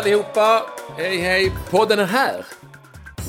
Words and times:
Allihopa! 0.00 0.66
Hej 0.96 1.16
hej! 1.16 1.52
Podden 1.70 1.98
är 1.98 2.04
här! 2.04 2.46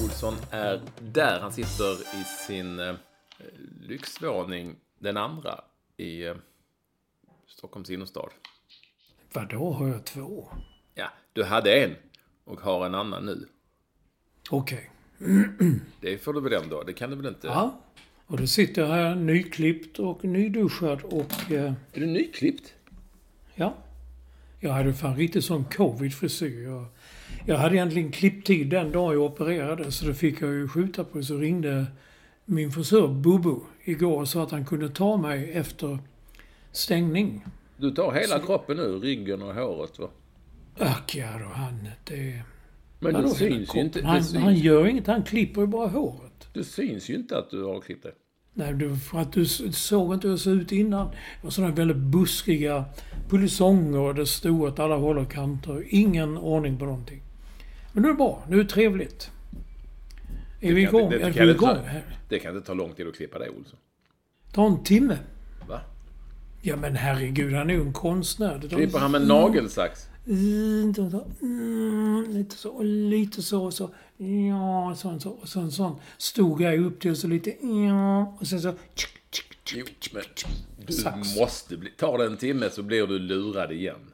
Olsson 0.03 0.33
är 0.51 0.81
där. 0.99 1.39
Han 1.39 1.51
sitter 1.51 1.93
i 2.21 2.23
sin 2.47 2.79
eh, 2.79 2.95
lyxvåning, 3.81 4.75
den 4.99 5.17
andra, 5.17 5.59
i 5.97 6.25
eh, 6.25 6.35
Stockholms 7.47 7.89
innerstad. 7.89 8.29
Vadå, 9.33 9.71
har 9.71 9.87
jag 9.87 10.05
två? 10.05 10.47
Ja, 10.95 11.07
du 11.33 11.43
hade 11.43 11.83
en 11.83 11.95
och 12.45 12.61
har 12.61 12.85
en 12.85 12.95
annan 12.95 13.25
nu. 13.25 13.47
Okej. 14.49 14.91
Det 16.01 16.17
får 16.17 16.33
du 16.33 16.41
väl 16.41 16.53
ändå? 16.53 16.83
Det 16.83 16.93
kan 16.93 17.09
du 17.09 17.15
väl 17.15 17.25
inte? 17.25 17.47
Ja. 17.47 17.81
Och 18.27 18.37
då 18.37 18.47
sitter 18.47 18.81
jag 18.81 18.89
här 18.89 19.15
nyklippt 19.15 19.99
och 19.99 20.23
nyduschad 20.23 21.01
och... 21.03 21.51
Eh, 21.51 21.73
Är 21.93 21.99
du 21.99 22.05
nyklippt? 22.05 22.73
ja. 23.55 23.73
Jag 24.63 24.71
hade 24.71 24.93
fan 24.93 25.15
riktigt 25.15 25.45
sån 25.45 25.63
covid-frisyr. 25.63 26.63
Jag, 26.63 26.85
jag 27.45 27.57
hade 27.57 27.75
egentligen 27.75 28.11
klipptid 28.11 28.69
den 28.69 28.91
dag 28.91 29.13
jag 29.13 29.21
opererade 29.21 29.91
så 29.91 30.05
det 30.05 30.13
fick 30.13 30.41
jag 30.41 30.51
ju 30.53 30.67
skjuta 30.67 31.03
på. 31.03 31.23
Så 31.23 31.37
ringde 31.37 31.85
min 32.45 32.71
frisör 32.71 33.07
Bobo 33.07 33.63
igår 33.83 34.21
och 34.21 34.27
sa 34.27 34.43
att 34.43 34.51
han 34.51 34.65
kunde 34.65 34.89
ta 34.89 35.17
mig 35.17 35.51
efter 35.51 35.99
stängning. 36.71 37.45
Du 37.77 37.91
tar 37.91 38.11
hela 38.11 38.39
kroppen 38.39 38.77
nu, 38.77 38.83
ryggen 38.83 39.41
och 39.41 39.53
håret 39.55 39.99
va? 39.99 40.09
Ack 40.77 41.15
ja 41.15 41.27
då, 41.39 41.45
han... 41.45 41.87
Det, 42.03 42.41
Men 42.99 43.13
det 43.13 43.29
syns 43.29 43.75
ju 43.75 43.79
inte. 43.79 44.01
Det 44.01 44.07
Han, 44.07 44.23
syns, 44.23 44.43
han 44.43 44.55
gör 44.55 44.87
inget, 44.87 45.07
han 45.07 45.23
klipper 45.23 45.61
ju 45.61 45.67
bara 45.67 45.87
håret. 45.87 46.47
det 46.53 46.63
syns 46.63 47.09
ju 47.09 47.15
inte 47.15 47.37
att 47.37 47.49
du 47.49 47.63
har 47.63 47.81
klippt 47.81 48.03
dig. 48.03 48.13
Nej, 48.53 48.73
det 48.73 48.87
var 48.87 48.95
för 48.95 49.19
att 49.19 49.33
du 49.33 49.45
såg 49.45 50.13
inte 50.13 50.27
hur 50.27 50.33
det 50.35 50.39
såg 50.39 50.53
ut 50.53 50.71
innan. 50.71 51.07
Det 51.07 51.13
var 51.43 51.51
sådana 51.51 51.73
väldigt 51.73 51.97
buskiga 51.97 52.85
polisonger 53.29 53.99
och 53.99 54.15
det 54.15 54.25
stod 54.25 54.61
åt 54.61 54.79
alla 54.79 54.95
håll 54.95 55.17
och 55.17 55.31
kanter. 55.31 55.83
Ingen 55.89 56.37
ordning 56.37 56.77
på 56.79 56.85
någonting. 56.85 57.21
Men 57.93 58.03
nu 58.03 58.09
är 58.09 58.13
det 58.13 58.17
bra. 58.17 58.43
Nu 58.49 58.59
är 58.59 58.63
det 58.63 58.69
trevligt. 58.69 59.31
Är 60.59 60.73
vi 60.73 60.81
igång? 60.81 61.09
det- 61.09 61.17
det 61.17 61.23
är 61.23 61.31
vi 61.31 61.53
det 61.53 61.59
ta- 61.59 61.71
igång 61.71 61.85
här? 61.85 62.03
Det 62.29 62.39
kan 62.39 62.55
inte 62.55 62.67
ta 62.67 62.73
lång 62.73 62.93
tid 62.93 63.07
att 63.07 63.15
klippa 63.15 63.39
dig 63.39 63.49
Olsson. 63.49 63.79
Ta 64.53 64.65
en 64.67 64.83
timme. 64.83 65.17
Va? 65.67 65.81
Ja 66.61 66.75
men 66.75 66.95
herregud, 66.95 67.53
han 67.53 67.69
är 67.69 67.73
ju 67.73 67.81
en 67.81 67.93
konstnär. 67.93 68.59
Det 68.61 68.67
Klipper 68.67 68.99
han 68.99 69.11
med 69.11 69.27
nagelsax? 69.27 70.07
Mm, 70.27 70.93
Lite 72.29 72.55
så, 72.55 72.81
lite 72.83 73.41
så, 73.41 73.71
så. 73.71 73.89
Ja, 74.21 74.95
sån, 74.95 75.19
så. 75.19 75.29
Och 75.29 75.47
så 75.47 75.59
en 75.59 75.71
sån 75.71 75.99
stor 76.17 76.57
grej 76.57 76.79
upp 76.79 76.99
till, 76.99 77.11
och 77.11 77.17
så 77.17 77.27
lite 77.27 77.49
ja. 77.61 78.37
Och 78.39 78.47
sen 78.47 78.61
så... 78.61 78.71
tsk, 78.71 79.29
tsk, 79.29 79.63
tsk. 79.63 80.13
Men 80.13 80.23
du 80.85 80.93
Sax. 80.93 81.39
måste 81.39 81.77
bli... 81.77 81.89
Tar 81.89 82.17
det 82.17 82.25
en 82.25 82.37
timme 82.37 82.69
så 82.69 82.83
blir 82.83 83.07
du 83.07 83.19
lurad 83.19 83.71
igen. 83.71 84.11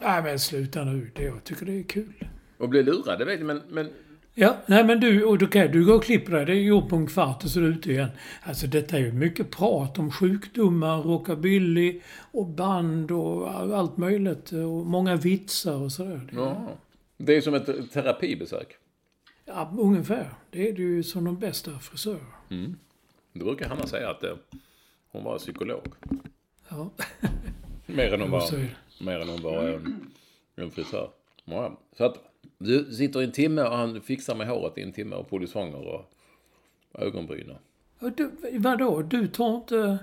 Nej 0.00 0.22
men 0.22 0.38
sluta 0.38 0.84
nu. 0.84 1.10
Det, 1.14 1.22
jag 1.22 1.44
tycker 1.44 1.66
det 1.66 1.78
är 1.78 1.82
kul. 1.82 2.12
Och 2.58 2.68
bli 2.68 2.82
lurad, 2.82 3.18
det 3.18 3.24
vet 3.24 3.38
jag, 3.38 3.46
men... 3.46 3.62
men 3.68 3.90
Ja, 4.34 4.56
nej 4.66 4.84
men 4.84 5.00
du, 5.00 5.24
och 5.24 5.42
okej, 5.42 5.68
du 5.68 5.84
går 5.84 5.94
och 5.94 6.04
klipper 6.04 6.32
dig. 6.32 6.44
Det 6.44 6.52
är 6.52 6.56
gjort 6.56 6.88
på 6.88 6.96
en 6.96 7.06
kvart 7.06 7.44
och 7.44 7.50
så 7.50 7.58
är 7.58 7.62
du 7.62 7.68
ute 7.68 7.90
igen. 7.90 8.08
Alltså 8.42 8.66
detta 8.66 8.96
är 8.96 9.00
ju 9.00 9.12
mycket 9.12 9.50
prat 9.50 9.98
om 9.98 10.10
sjukdomar, 10.10 11.02
rockabilly 11.02 12.00
och 12.32 12.46
band 12.46 13.10
och 13.10 13.50
allt 13.78 13.96
möjligt. 13.96 14.52
Och 14.52 14.86
många 14.86 15.16
vitsar 15.16 15.74
och 15.82 15.92
sådär. 15.92 16.28
Ja. 16.32 16.68
Det 17.16 17.36
är 17.36 17.40
som 17.40 17.54
ett 17.54 17.92
terapibesök. 17.92 18.76
Ja, 19.48 19.74
ungefär. 19.78 20.34
Det 20.50 20.68
är 20.68 20.74
ju 20.74 21.02
som 21.02 21.24
de 21.24 21.38
bästa 21.38 21.78
frisörer. 21.78 22.26
Då 23.32 23.44
brukar 23.44 23.68
Hanna 23.68 23.86
säga 23.86 24.10
att 24.10 24.24
eh, 24.24 24.36
hon 25.10 25.24
var 25.24 25.38
psykolog. 25.38 25.86
Ja. 26.68 26.90
Mer 27.86 28.14
än 28.14 28.20
hon 28.20 28.30
var, 28.30 28.68
mer 29.04 29.20
än 29.20 29.28
hon 29.28 29.42
var 29.42 29.68
en, 29.68 30.10
en 30.56 30.70
frisör. 30.70 31.10
Ja. 31.44 31.78
Så 31.96 32.04
att 32.04 32.18
du 32.58 32.94
sitter 32.94 33.20
i 33.20 33.24
en 33.24 33.32
timme 33.32 33.62
och 33.62 33.76
han 33.76 34.00
fixar 34.00 34.34
med 34.34 34.48
håret 34.48 34.78
i 34.78 34.82
en 34.82 34.92
timme 34.92 35.16
och 35.16 35.28
polisonger 35.28 35.86
och 35.86 36.12
ögonbryn. 36.94 37.52
Du, 38.00 38.30
vadå? 38.58 39.02
Du 39.02 39.28
tar 39.28 39.56
inte... 39.56 39.98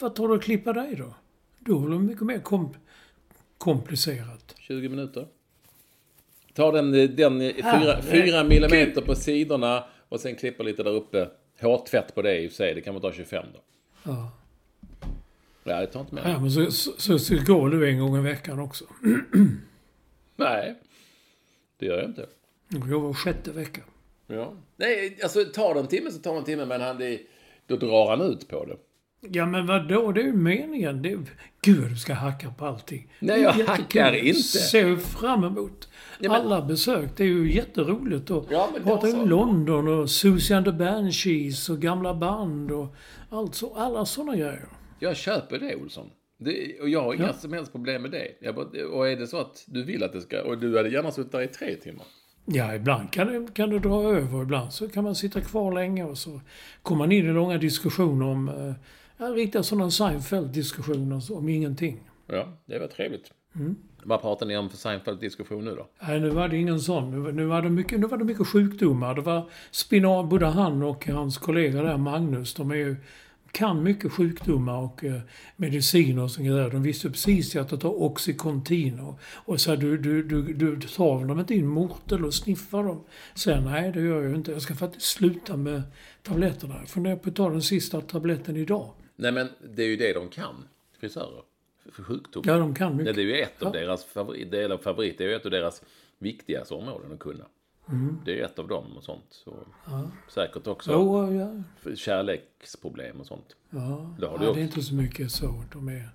Vad 0.00 0.14
tar 0.14 0.28
du 0.28 0.34
att 0.34 0.42
klippa 0.42 0.72
dig 0.72 0.96
då? 0.96 1.14
Då 1.58 1.86
är 1.86 1.90
det 1.90 1.98
mycket 1.98 2.26
mer 2.26 2.38
kom, 2.38 2.74
komplicerat. 3.58 4.54
20 4.58 4.88
minuter. 4.88 5.28
Ta 6.54 6.72
den, 6.72 7.16
den 7.16 7.40
fyra, 7.40 7.62
Herregud. 7.62 8.04
fyra 8.04 8.44
millimeter 8.44 9.00
på 9.00 9.14
sidorna 9.14 9.84
och 10.08 10.20
sen 10.20 10.36
klippa 10.36 10.62
lite 10.62 10.82
där 10.82 10.90
uppe. 10.90 11.28
Hårtvätt 11.60 12.14
på 12.14 12.22
det 12.22 12.40
i 12.40 12.46
och 12.46 12.50
för 12.50 12.56
sig, 12.56 12.74
det 12.74 12.80
kan 12.80 12.94
man 12.94 13.00
ta 13.02 13.12
25 13.12 13.46
då. 13.54 13.60
Ja. 14.02 14.30
Ja, 15.64 15.80
det 15.80 15.86
tar 15.86 16.00
inte 16.00 16.14
mer. 16.14 16.22
Ja, 16.28 16.40
men 16.40 16.50
så, 16.50 16.70
så, 16.70 16.92
så, 16.98 17.18
så 17.18 17.34
går 17.46 17.70
du 17.70 17.88
en 17.90 17.98
gång 17.98 18.16
i 18.16 18.20
veckan 18.20 18.60
också. 18.60 18.84
Nej, 20.36 20.74
det 21.78 21.86
gör 21.86 21.96
jag 21.96 22.04
inte. 22.04 22.26
Du 22.68 22.78
går 22.78 23.00
var 23.00 23.12
sjätte 23.12 23.50
vecka. 23.52 23.80
Ja. 24.26 24.52
Nej, 24.76 25.18
alltså 25.22 25.44
tar 25.44 25.74
det 25.74 25.80
en 25.80 25.86
timme 25.86 26.10
så 26.10 26.18
tar 26.18 26.32
det 26.32 26.38
en 26.38 26.44
timme, 26.44 26.64
men 26.64 26.80
han, 26.80 26.98
det, 26.98 27.20
då 27.66 27.76
drar 27.76 28.16
han 28.16 28.20
ut 28.20 28.48
på 28.48 28.64
det. 28.64 28.76
Ja 29.32 29.46
men 29.46 29.66
vadå? 29.66 30.12
Det 30.12 30.20
är 30.20 30.24
ju 30.24 30.32
meningen. 30.32 31.02
Det 31.02 31.18
gud 31.62 31.90
du 31.90 31.96
ska 31.96 32.14
hacka 32.14 32.50
på 32.50 32.66
allting. 32.66 33.08
Nej, 33.18 33.40
jag 33.40 33.56
jättekul. 33.58 33.66
hackar 33.66 34.12
inte. 34.26 34.40
Ser 34.42 34.96
fram 34.96 35.44
emot 35.44 35.88
men- 36.20 36.30
alla 36.30 36.62
besök. 36.62 37.10
Det 37.16 37.22
är 37.24 37.28
ju 37.28 37.52
jätteroligt. 37.52 38.30
Och 38.30 38.46
Ja, 38.50 38.68
prata 38.84 39.16
om 39.20 39.28
London 39.28 39.88
och 39.88 40.10
Susie 40.10 40.56
and 40.56 40.66
the 40.66 40.72
Banshees 40.72 41.68
och 41.70 41.78
gamla 41.80 42.14
band 42.14 42.70
och 42.72 42.94
allt 43.30 43.54
så, 43.54 43.74
alla 43.74 44.04
sådana 44.04 44.36
grejer. 44.36 44.68
Jag 44.98 45.16
köper 45.16 45.58
det, 45.58 45.76
Olsson. 45.76 46.10
Det, 46.38 46.80
och 46.80 46.88
jag 46.88 47.02
har 47.02 47.14
inga 47.14 47.32
som 47.32 47.52
helst 47.52 47.72
problem 47.72 48.02
med 48.02 48.10
det. 48.10 48.54
Bara, 48.54 48.86
och 48.86 49.08
är 49.08 49.16
det 49.16 49.26
så 49.26 49.38
att 49.38 49.64
du 49.66 49.84
vill 49.84 50.02
att 50.02 50.12
det 50.12 50.20
ska... 50.20 50.42
Och 50.42 50.58
du 50.58 50.76
hade 50.76 50.88
gärna 50.88 51.10
suttit 51.10 51.32
där 51.32 51.42
i 51.42 51.48
tre 51.48 51.74
timmar. 51.74 52.04
Ja, 52.46 52.74
ibland 52.74 53.10
kan 53.12 53.26
det, 53.26 53.54
kan 53.54 53.70
det 53.70 53.78
dra 53.78 54.02
över. 54.02 54.42
Ibland 54.42 54.72
så 54.72 54.88
kan 54.88 55.04
man 55.04 55.14
sitta 55.14 55.40
kvar 55.40 55.72
länge 55.72 56.04
och 56.04 56.18
så 56.18 56.40
kommer 56.82 56.98
man 56.98 57.12
in 57.12 57.26
i 57.26 57.32
långa 57.32 57.58
diskussioner 57.58 58.26
om... 58.26 58.48
Eh, 58.48 58.74
ja, 59.18 59.24
riktiga 59.26 59.62
sådana 59.62 59.90
Seinfeld-diskussioner 59.90 61.32
om 61.32 61.48
ingenting. 61.48 62.00
Ja, 62.26 62.48
det 62.66 62.78
var 62.78 62.86
trevligt. 62.86 63.30
Mm. 63.54 63.76
Vad 64.04 64.20
pratar 64.20 64.46
ni 64.46 64.56
om 64.56 64.70
för 64.70 64.76
Seinfeld-diskussion 64.76 65.64
nu 65.64 65.74
då? 65.74 65.88
Nej, 66.08 66.20
nu 66.20 66.30
var 66.30 66.48
det 66.48 66.56
ingen 66.56 66.80
sån. 66.80 67.10
Nu, 67.10 67.18
var- 67.18 67.32
nu, 67.32 67.44
var 67.44 67.62
det 67.62 67.70
mycket, 67.70 68.00
nu 68.00 68.06
var 68.06 68.18
det 68.18 68.24
mycket 68.24 68.46
sjukdomar. 68.46 69.14
Det 69.14 69.20
var 69.20 69.48
spinal, 69.70 70.26
både 70.26 70.46
han 70.46 70.82
och 70.82 71.06
hans 71.08 71.38
kollega 71.38 71.82
där, 71.82 71.96
Magnus, 71.96 72.54
de 72.54 72.70
är 72.70 72.74
ju 72.74 72.96
kan 73.52 73.82
mycket 73.82 74.12
sjukdomar 74.12 74.78
och 74.82 75.04
eh, 75.04 75.20
mediciner 75.56 76.22
och 76.22 76.30
sånt 76.30 76.48
där. 76.48 76.70
De 76.70 76.82
visste 76.82 77.10
precis 77.10 77.56
att 77.56 77.80
ta 77.80 77.88
Oxycontin 77.88 79.00
och, 79.00 79.18
och 79.34 79.60
så 79.60 79.70
här, 79.70 79.76
du, 79.76 79.98
du, 79.98 80.22
du, 80.22 80.42
du 80.76 80.80
tar 80.80 81.24
dem 81.24 81.40
inte 81.40 81.54
in 81.54 81.66
mortel 81.66 82.24
och 82.24 82.34
sniffar 82.34 82.84
dem. 82.84 83.04
Sen 83.34 83.64
nej, 83.64 83.92
det 83.92 84.00
gör 84.00 84.22
jag 84.22 84.34
inte. 84.34 84.52
Jag 84.52 84.62
ska 84.62 84.74
faktiskt 84.74 85.06
sluta 85.06 85.56
med 85.56 85.82
tabletterna. 86.22 86.74
Jag 86.80 86.88
funderar 86.88 87.16
på 87.16 87.28
att 87.28 87.36
ta 87.36 87.50
den 87.50 87.62
sista 87.62 88.00
tabletten 88.00 88.56
idag. 88.56 88.90
Nej, 89.16 89.32
men 89.32 89.48
det 89.74 89.82
är 89.82 89.86
ju 89.86 89.96
det 89.96 90.12
de 90.12 90.28
kan, 90.28 90.68
frisörer. 90.98 91.42
För 91.92 92.02
sjukdom. 92.02 92.42
Ja, 92.46 92.58
de 92.58 92.74
kan 92.74 92.96
mycket. 92.96 93.14
Det 93.16 93.22
är 93.22 93.26
ju 93.26 93.36
ett 93.40 93.62
av 93.62 93.74
Ja. 93.74 93.80
deras 93.80 94.04
favorit, 94.04 94.52
är 94.54 94.76
favorit, 94.76 95.18
det 95.18 95.24
är 95.24 95.28
ju 95.28 95.34
ett 95.34 95.44
av 95.44 95.50
deras 95.50 95.82
viktigaste 96.18 96.74
områden 96.74 97.12
att 97.12 97.18
kunna. 97.18 97.44
Mm. 97.88 98.18
Det 98.24 98.40
är 98.40 98.44
ett 98.44 98.58
av 98.58 98.68
dem 98.68 98.96
och 98.96 99.04
sånt. 99.04 99.24
Så 99.30 99.56
Säkert 100.28 100.66
också 100.66 100.92
Jo, 100.92 101.32
ja. 101.32 101.62
kärleksproblem 101.96 103.20
och 103.20 103.26
sånt. 103.26 103.56
Ja, 103.70 104.14
Det 104.20 104.26
har 104.26 104.38
du 104.38 104.44
ja, 104.44 104.50
också. 104.50 104.54
det 104.54 104.60
är 104.60 104.64
inte 104.64 104.82
så 104.82 104.94
mycket 104.94 105.30
så. 105.32 105.62
De 105.72 105.88
är... 105.88 106.08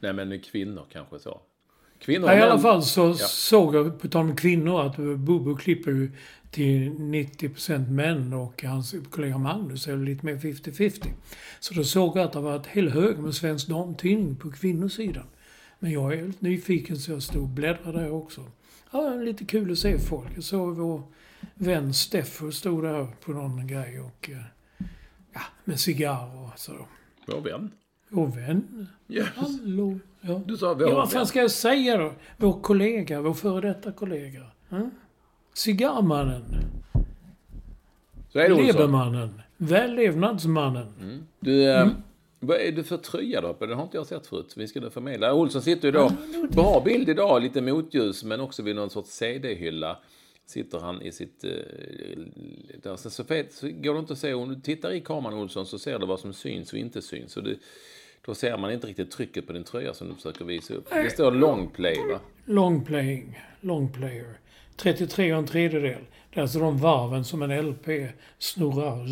Nej, 0.00 0.12
men 0.12 0.40
kvinnor 0.40 0.84
kanske 0.92 1.18
så. 1.18 1.40
Kvinnor 1.98 2.28
Ja, 2.28 2.38
I 2.38 2.40
alla 2.40 2.58
fall 2.58 2.82
så 2.82 3.14
såg 3.14 3.74
jag, 3.74 4.00
på 4.00 4.08
tal 4.08 4.24
om 4.24 4.36
kvinnor, 4.36 4.80
att 4.80 4.96
Bobo 4.96 5.56
klipper 5.56 5.90
ju 5.90 6.10
till 6.50 6.90
90% 6.90 7.90
män 7.90 8.32
och 8.32 8.62
hans 8.62 8.94
kollega 9.10 9.38
Magnus 9.38 9.88
är 9.88 9.96
lite 9.96 10.26
mer 10.26 10.36
50-50. 10.36 11.06
Så 11.60 11.74
då 11.74 11.84
såg 11.84 12.16
jag 12.18 12.24
att 12.24 12.32
det 12.32 12.40
var 12.40 12.56
ett 12.56 12.66
hel 12.66 12.88
hög 12.88 13.18
med 13.18 13.34
Svensk 13.34 13.68
Damtidning 13.68 14.36
på 14.36 14.50
kvinnosidan. 14.50 15.26
Men 15.78 15.90
jag 15.92 16.12
är 16.12 16.16
helt 16.16 16.40
nyfiken 16.40 16.96
så 16.98 17.10
jag 17.12 17.22
stod 17.22 17.42
och 17.42 17.48
bläddrade 17.48 17.98
där 18.00 18.10
också. 18.12 18.44
Ja, 18.92 19.14
lite 19.14 19.44
kul 19.44 19.72
att 19.72 19.78
se 19.78 19.98
folk. 19.98 20.28
Jag 20.36 20.44
såg 20.44 20.76
vår 20.76 21.02
vän 21.54 21.94
Steffo 21.94 22.52
stod 22.52 22.82
där 22.84 23.06
på 23.24 23.32
någon 23.32 23.66
grej 23.66 24.00
och... 24.00 24.30
eh, 24.30 24.36
Ja, 25.34 25.40
med 25.64 25.80
cigarr 25.80 26.36
och 26.44 26.58
så. 26.58 26.86
Vår 27.26 27.40
vän. 27.40 27.70
Vår 28.08 28.26
vän. 28.26 28.86
Yes. 29.08 29.26
Hallå. 29.36 29.98
Ja. 30.20 30.42
Du 30.46 30.56
sa 30.56 30.74
vår 30.74 30.82
Ja, 30.88 30.94
vad 30.94 31.12
fan 31.12 31.26
ska 31.26 31.40
jag 31.40 31.50
säga 31.50 31.96
då? 31.96 32.12
Vår 32.36 32.60
kollega, 32.60 33.20
vår 33.20 33.34
före 33.34 33.68
detta 33.68 33.92
kollega. 33.92 34.42
Mm? 34.70 34.90
Cigarrmannen. 35.58 36.44
Så 38.32 38.38
är 38.38 38.48
det 38.48 38.54
Olsson. 38.54 38.66
Lebermannen. 38.66 39.42
Vällevnadsmannen. 39.56 41.26
Du, 41.40 41.70
eh, 41.70 41.88
vad 42.40 42.56
är 42.56 42.72
du 42.72 42.84
för 42.84 42.96
tröja 42.96 43.40
då? 43.40 43.66
Det 43.66 43.74
har 43.74 43.82
inte 43.82 43.96
jag 43.96 44.06
sett 44.06 44.26
förut. 44.26 44.54
Vi 44.56 44.68
ska 44.68 44.80
nu 44.80 44.90
förmedla. 44.90 45.34
Olsson 45.34 45.62
sitter 45.62 45.88
idag, 45.88 46.12
bra 46.50 46.82
bild 46.84 47.08
idag, 47.08 47.42
lite 47.42 47.60
motljus, 47.60 48.24
men 48.24 48.40
också 48.40 48.62
vid 48.62 48.76
någon 48.76 48.90
sorts 48.90 49.10
CD-hylla. 49.10 49.98
Sitter 50.46 50.78
han 50.78 51.02
i 51.02 51.12
sitt... 51.12 51.44
Eh, 51.44 51.50
där. 52.82 52.96
Sen 52.96 53.10
så, 53.10 53.24
så 53.50 53.68
går 53.68 53.94
det 53.94 54.00
inte 54.00 54.12
att 54.12 54.18
se, 54.18 54.34
om 54.34 54.48
du 54.48 54.60
tittar 54.60 54.92
i 54.92 55.00
kameran 55.00 55.38
Olsson 55.38 55.66
så 55.66 55.78
ser 55.78 55.98
du 55.98 56.06
vad 56.06 56.20
som 56.20 56.32
syns 56.32 56.72
och 56.72 56.78
inte 56.78 57.02
syns. 57.02 57.36
Och 57.36 57.42
det, 57.42 57.56
då 58.26 58.34
ser 58.34 58.56
man 58.56 58.72
inte 58.72 58.86
riktigt 58.86 59.10
trycket 59.10 59.46
på 59.46 59.52
din 59.52 59.64
tröja 59.64 59.94
som 59.94 60.08
du 60.08 60.14
försöker 60.14 60.44
visa 60.44 60.74
upp. 60.74 60.90
Det 60.90 61.10
står 61.10 61.32
long 61.32 61.68
play 61.68 61.96
va? 62.12 62.20
Long 62.44 62.84
playing. 62.84 63.40
Long 63.60 63.92
player. 63.92 64.38
33 64.78 65.32
och 65.32 65.38
en 65.38 65.46
tredjedel. 65.46 66.04
Det 66.30 66.40
är 66.40 66.42
alltså 66.42 66.58
de 66.58 66.78
varven 66.78 67.24
som 67.24 67.42
en 67.42 67.68
LP 67.68 67.86
snurrar. 68.38 69.06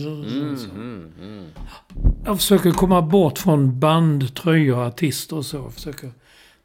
Jag 2.24 2.36
försöker 2.36 2.70
komma 2.70 3.02
bort 3.02 3.38
från 3.38 3.80
band, 3.80 4.34
tröjor, 4.34 4.86
artister 4.86 5.36
och 5.36 5.46
så. 5.46 5.56
Jag 5.56 5.72
försöker 5.72 6.10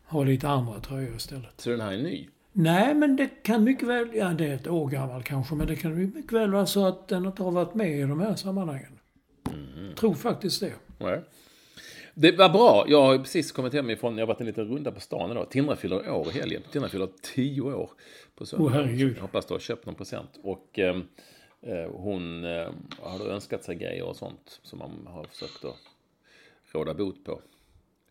ha 0.05 0.23
lite 0.23 0.49
andra 0.49 0.79
tröjor 0.79 1.15
istället. 1.15 1.53
Så 1.57 1.69
den 1.69 1.81
här 1.81 1.91
är 1.91 2.03
ny. 2.03 2.27
Nej, 2.53 2.95
men 2.95 3.15
det 3.15 3.27
kan 3.43 3.63
mycket 3.63 3.87
väl... 3.87 4.09
Ja, 4.13 4.29
det 4.29 4.47
är 4.47 4.55
ett 4.55 4.67
år 4.67 4.89
gammal 4.89 5.23
kanske, 5.23 5.55
men 5.55 5.67
det 5.67 5.75
kan 5.75 6.13
mycket 6.15 6.31
väl 6.31 6.51
vara 6.51 6.65
så 6.65 6.85
att 6.85 7.07
den 7.07 7.25
inte 7.25 7.43
har 7.43 7.51
varit 7.51 7.75
med 7.75 7.99
i 7.99 8.01
de 8.01 8.19
här 8.19 8.35
sammanhangen. 8.35 8.99
Tror 9.95 10.13
faktiskt 10.13 10.59
det. 10.59 10.73
Nej. 10.97 11.21
Det 12.13 12.37
var 12.37 12.49
bra. 12.49 12.85
Jag 12.87 13.01
har 13.01 13.17
precis 13.17 13.51
kommit 13.51 13.73
hem 13.73 13.89
ifrån, 13.89 14.17
jag 14.17 14.21
har 14.21 14.27
varit 14.27 14.39
en 14.41 14.47
liten 14.47 14.67
runda 14.67 14.91
på 14.91 14.99
stan 14.99 15.31
idag. 15.31 15.49
Tindra 15.49 15.75
fyller 15.75 16.09
år 16.11 16.27
i 16.27 16.39
helgen. 16.39 16.61
Tindra 16.71 16.89
fyller 16.89 17.09
tio 17.21 17.61
år 17.61 17.89
på 18.35 18.45
söndag. 18.45 18.65
Åh, 18.65 18.71
herregud. 18.71 19.15
Jag 19.17 19.21
hoppas 19.21 19.45
du 19.45 19.53
har 19.53 19.59
köpt 19.59 19.85
någon 19.85 19.95
present. 19.95 20.39
Och 20.43 20.79
eh, 20.79 20.97
eh, 21.61 21.91
hon 21.91 22.45
eh, 22.45 22.69
har 22.99 23.27
önskat 23.27 23.63
sig 23.63 23.75
grejer 23.75 24.03
och 24.03 24.15
sånt 24.15 24.59
som 24.63 24.79
man 24.79 25.07
har 25.07 25.23
försökt 25.23 25.65
att 25.65 25.77
råda 26.71 26.93
bot 26.93 27.25
på. 27.25 27.41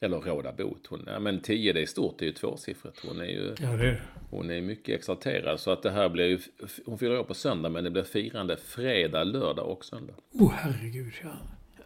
Eller 0.01 0.19
råda 0.21 0.53
bot. 0.53 0.87
Hon, 0.87 1.05
ja, 1.07 1.19
men 1.19 1.41
tio 1.41 1.73
det 1.73 1.83
är 1.83 1.87
stort, 1.87 2.19
det 2.19 2.25
är 2.25 2.27
ju 2.27 2.33
tvåsiffrigt. 2.33 3.05
Hon 3.09 3.21
är 3.21 3.25
ju 3.25 3.55
Ja, 3.61 3.69
det 3.69 3.89
är 3.89 4.03
hon 4.31 4.51
är 4.51 4.61
mycket 4.61 4.95
exalterad. 4.95 5.61
Så 5.61 5.71
att 5.71 5.83
det 5.83 5.91
här 5.91 6.09
blir 6.09 6.27
ju, 6.27 6.39
hon 6.87 6.99
fyller 6.99 7.19
år 7.19 7.25
på 7.25 7.35
söndag 7.35 7.69
men 7.69 7.85
det 7.85 7.91
blir 7.91 8.03
firande 8.03 8.57
fredag, 8.57 9.25
lördag 9.25 9.67
och 9.67 9.85
söndag. 9.85 10.15
Åh, 10.33 10.53
herregud, 10.53 11.13
ja. 11.23 11.31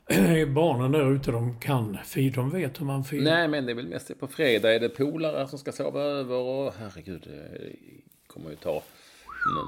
Barnen 0.55 0.93
där 0.93 1.15
ute, 1.15 1.31
de 1.31 1.61
kan 1.61 1.99
fira. 2.05 2.35
De 2.35 2.51
vet 2.51 2.81
hur 2.81 2.87
man 2.87 3.05
firar. 3.05 3.25
Nej, 3.25 3.49
men 3.49 3.67
det 3.67 3.73
är 3.73 3.77
väl 3.77 3.89
mest 3.89 4.21
på 4.21 4.27
fredag 4.27 4.75
är 4.75 4.81
det 4.81 4.89
polare 4.89 5.49
som 5.49 5.59
ska 5.59 5.73
sova 5.73 6.01
över 6.01 6.37
och 6.37 6.75
herregud, 6.79 7.23
det 7.23 7.73
kommer 8.27 8.51
ju 8.51 8.57
ta 8.57 8.83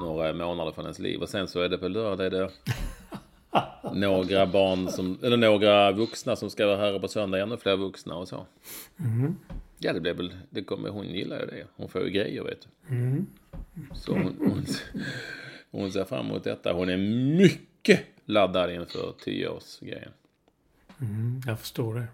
några 0.04 0.32
månader 0.32 0.72
från 0.72 0.84
ens 0.84 0.98
liv. 0.98 1.20
Och 1.20 1.28
sen 1.28 1.48
så 1.48 1.60
är 1.60 1.68
det 1.68 1.78
på 1.78 1.88
lördag 1.88 2.26
är 2.26 2.30
det 2.30 2.50
några 3.94 4.46
barn 4.46 4.88
som, 4.88 5.18
eller 5.22 5.36
några 5.36 5.92
vuxna 5.92 6.36
som 6.36 6.50
ska 6.50 6.66
vara 6.66 6.76
här 6.76 6.98
på 6.98 7.08
söndag, 7.08 7.40
ännu 7.42 7.56
fler 7.56 7.76
vuxna 7.76 8.14
och 8.16 8.28
så. 8.28 8.46
Ja, 9.78 9.92
det 9.92 10.00
blir 10.00 10.14
väl, 10.14 10.34
det 10.50 10.62
kommer, 10.62 10.88
hon 10.88 11.06
gillar 11.06 11.40
ju 11.40 11.46
det. 11.46 11.66
Hon 11.76 11.88
får 11.88 12.02
ju 12.02 12.10
grejer 12.10 12.42
vet 12.42 12.60
du. 12.60 12.68
Så 13.94 14.12
hon, 14.12 14.36
hon, 14.38 14.64
hon 15.70 15.92
ser 15.92 16.04
fram 16.04 16.26
emot 16.26 16.44
detta. 16.44 16.72
Hon 16.72 16.88
är 16.88 16.96
mycket 17.36 18.00
laddad 18.24 18.72
inför 18.72 19.14
tioårsgrejen. 19.24 20.12
Jag 21.46 21.60
förstår 21.60 21.94
det. 21.94 22.06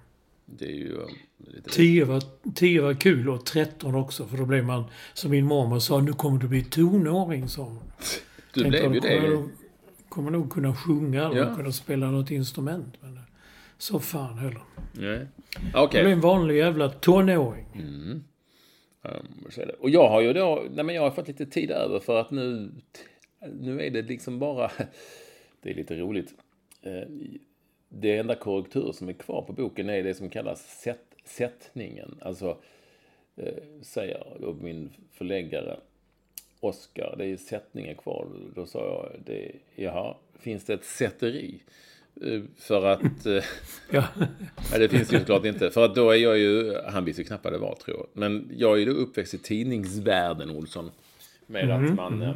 Det 0.47 0.65
är 0.65 0.75
ju 0.77 0.93
um, 0.95 1.09
lite... 1.39 1.71
10 1.71 2.05
var, 2.05 2.23
10 2.55 2.81
var 2.83 2.95
kul 2.95 3.29
och 3.29 3.47
13 3.47 3.95
också, 3.95 4.27
för 4.27 4.37
då 4.37 4.45
blev 4.47 4.65
man, 4.65 4.85
som 5.15 5.31
min 5.31 5.45
mormor 5.47 5.79
sa, 5.79 6.01
nu 6.01 6.13
kommer 6.13 6.39
du 6.41 6.49
bli 6.49 6.65
tonåring, 6.65 7.49
sa 7.49 7.63
hon. 7.63 7.79
Du 8.55 8.63
Tänkte 8.63 8.89
blev 8.89 8.95
ju 8.95 9.01
jag, 9.01 9.03
kommer 9.03 9.21
det. 9.21 9.27
jag 9.27 9.41
nog- 9.41 9.51
Kommer 10.09 10.31
nog 10.31 10.51
kunna 10.53 10.75
sjunga 10.77 11.25
eller 11.27 11.37
Ja. 11.37 11.55
kunna 11.57 11.73
spela 11.73 12.11
något 12.11 12.31
instrument. 12.31 12.95
Men 13.01 13.17
eh, 13.17 13.23
så 13.79 13.99
fan 14.01 14.39
heller. 14.39 14.63
Nej. 14.93 15.27
Jag 15.73 15.85
Okej. 15.85 16.03
blev 16.03 16.13
en 16.13 16.21
vanlig 16.21 16.57
jävla 16.57 16.89
tonåring. 16.89 17.67
Um, 17.75 18.25
är 19.57 19.67
det. 19.67 19.73
Och 19.73 19.91
jag 19.91 20.09
har 20.09 20.21
ju 20.21 20.33
då, 20.33 20.65
nej 20.71 20.85
men 20.85 20.95
jag 20.95 21.03
har 21.03 21.11
fått 21.11 21.29
lite 21.29 21.47
tid 21.47 21.71
över 21.71 22.01
för 22.01 22.21
att 22.21 22.31
nu, 22.31 22.73
nu 23.61 23.81
är 23.83 23.91
det 23.91 24.03
liksom 24.03 24.39
bara, 24.39 24.71
det 25.63 25.71
är 25.71 25.75
lite 25.75 25.95
roligt. 25.99 26.35
Det 27.95 28.17
enda 28.17 28.35
korrektur 28.35 28.93
som 28.93 29.09
är 29.09 29.13
kvar 29.13 29.43
på 29.43 29.53
boken 29.53 29.91
är 29.91 30.03
det 30.03 30.15
som 30.15 30.29
kallas 30.29 30.81
sätt, 30.81 31.05
sättningen. 31.25 32.19
Alltså, 32.21 32.57
eh, 33.37 33.55
säger 33.83 34.27
då 34.41 34.53
min 34.61 34.91
förläggare 35.13 35.77
Oskar, 36.61 37.15
det 37.19 37.27
är 37.27 37.37
sättningen 37.37 37.95
kvar. 37.97 38.27
Då 38.55 38.67
sa 38.67 38.79
jag, 38.79 39.21
det, 39.27 39.53
jaha, 39.77 40.17
finns 40.39 40.65
det 40.65 40.75
ett 40.75 40.85
sätteri? 40.85 41.63
Eh, 42.23 42.41
För 42.57 42.87
att... 42.87 43.27
eh, 43.27 43.45
Ja. 43.91 44.05
Nej, 44.71 44.81
det 44.81 44.89
finns 44.89 45.13
ju 45.13 45.19
såklart 45.19 45.45
inte. 45.45 45.71
För 45.71 45.85
att 45.85 45.95
då 45.95 46.11
är 46.11 46.17
jag 46.17 46.39
ju, 46.39 46.75
han 46.87 47.05
visste 47.05 47.23
ju 47.23 47.27
knappt 47.27 47.45
vad 47.45 47.53
det 47.53 47.59
var 47.59 47.75
tror 47.75 47.97
jag. 47.97 48.07
Men 48.13 48.51
jag 48.57 48.73
är 48.73 48.77
ju 48.77 48.85
då 48.85 48.93
uppväxt 48.93 49.35
i 49.35 49.39
tidningsvärlden, 49.39 50.51
Olsson. 50.51 50.91
Med 51.47 51.71
att 51.71 51.95
man 51.95 52.23
eh, 52.23 52.35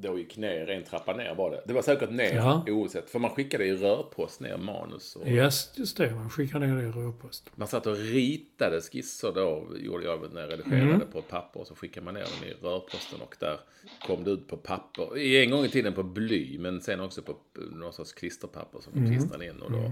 då 0.00 0.18
gick 0.18 0.36
ner, 0.36 0.70
en 0.70 0.84
trappa 0.84 1.16
ner 1.16 1.34
var 1.34 1.50
det. 1.50 1.62
Det 1.66 1.72
var 1.72 1.82
säkert 1.82 2.10
ner 2.10 2.34
Ja. 2.34 2.64
oavsett. 2.68 3.10
För 3.10 3.18
man 3.18 3.30
skickade 3.30 3.64
i 3.66 3.76
rörpost 3.76 4.40
ner 4.40 4.56
manus. 4.56 5.16
Och 5.16 5.28
Yes, 5.28 5.72
just 5.78 5.96
det. 5.96 6.10
Man 6.14 6.30
skickar 6.30 6.58
ner 6.58 6.76
det 6.76 6.82
i 6.82 6.90
rörpost. 6.90 7.50
Man 7.54 7.68
satt 7.68 7.86
och 7.86 7.96
ritade 7.96 8.80
skisser 8.80 9.32
då, 9.32 9.68
gjorde 9.76 10.04
jag 10.04 10.32
när 10.32 10.40
jag 10.40 10.50
redigerade 10.52 11.06
på 11.12 11.18
ett 11.18 11.28
papper. 11.28 11.60
Och 11.60 11.66
så 11.66 11.74
skickade 11.74 12.04
man 12.04 12.14
ner 12.14 12.20
dem 12.22 12.48
i 12.48 12.52
rörposten 12.66 13.20
och 13.20 13.36
där 13.40 13.60
kom 14.06 14.24
det 14.24 14.30
ut 14.30 14.48
på 14.48 14.56
papper. 14.56 15.18
I 15.18 15.44
En 15.44 15.50
gång 15.50 15.64
i 15.64 15.68
tiden 15.68 15.92
på 15.92 16.02
bly, 16.02 16.58
men 16.58 16.80
sen 16.80 17.00
också 17.00 17.22
på 17.22 17.36
någon 17.72 17.92
sorts 17.92 18.12
klisterpapper 18.12 18.80
som 18.80 18.92
de 19.04 19.10
klistrade 19.10 19.46
in. 19.46 19.62
Och 19.62 19.72
då 19.72 19.90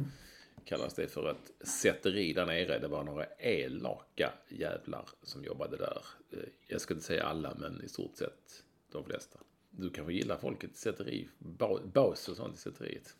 kallas 0.64 0.94
det 0.94 1.08
för 1.08 1.30
ett 1.30 1.68
sätteri 1.68 2.32
där 2.32 2.46
nere. 2.46 2.78
Det 2.78 2.88
var 2.88 3.04
några 3.04 3.25
elaka 3.38 4.32
jävlar 4.48 5.04
som 5.22 5.44
jobbade 5.44 5.76
där. 5.76 6.02
Eh, 6.32 6.38
Jag 6.68 6.80
skulle 6.80 6.96
inte 6.96 7.06
säga 7.06 7.22
alla, 7.25 7.54
men 7.58 7.82
i 7.84 7.88
stort 7.88 8.16
sett 8.16 8.62
de 8.92 9.04
flesta. 9.04 9.38
Du 9.78 9.90
kanske 9.90 10.12
gillar 10.12 10.37
folket 10.37 10.71
i 10.71 10.76
sätteri, 10.76 11.28
ba- 11.38 11.80
bas 11.92 12.28
och 12.28 12.37
sånt 12.37 12.54
i 12.54 12.59
sätteriet. 12.59 13.14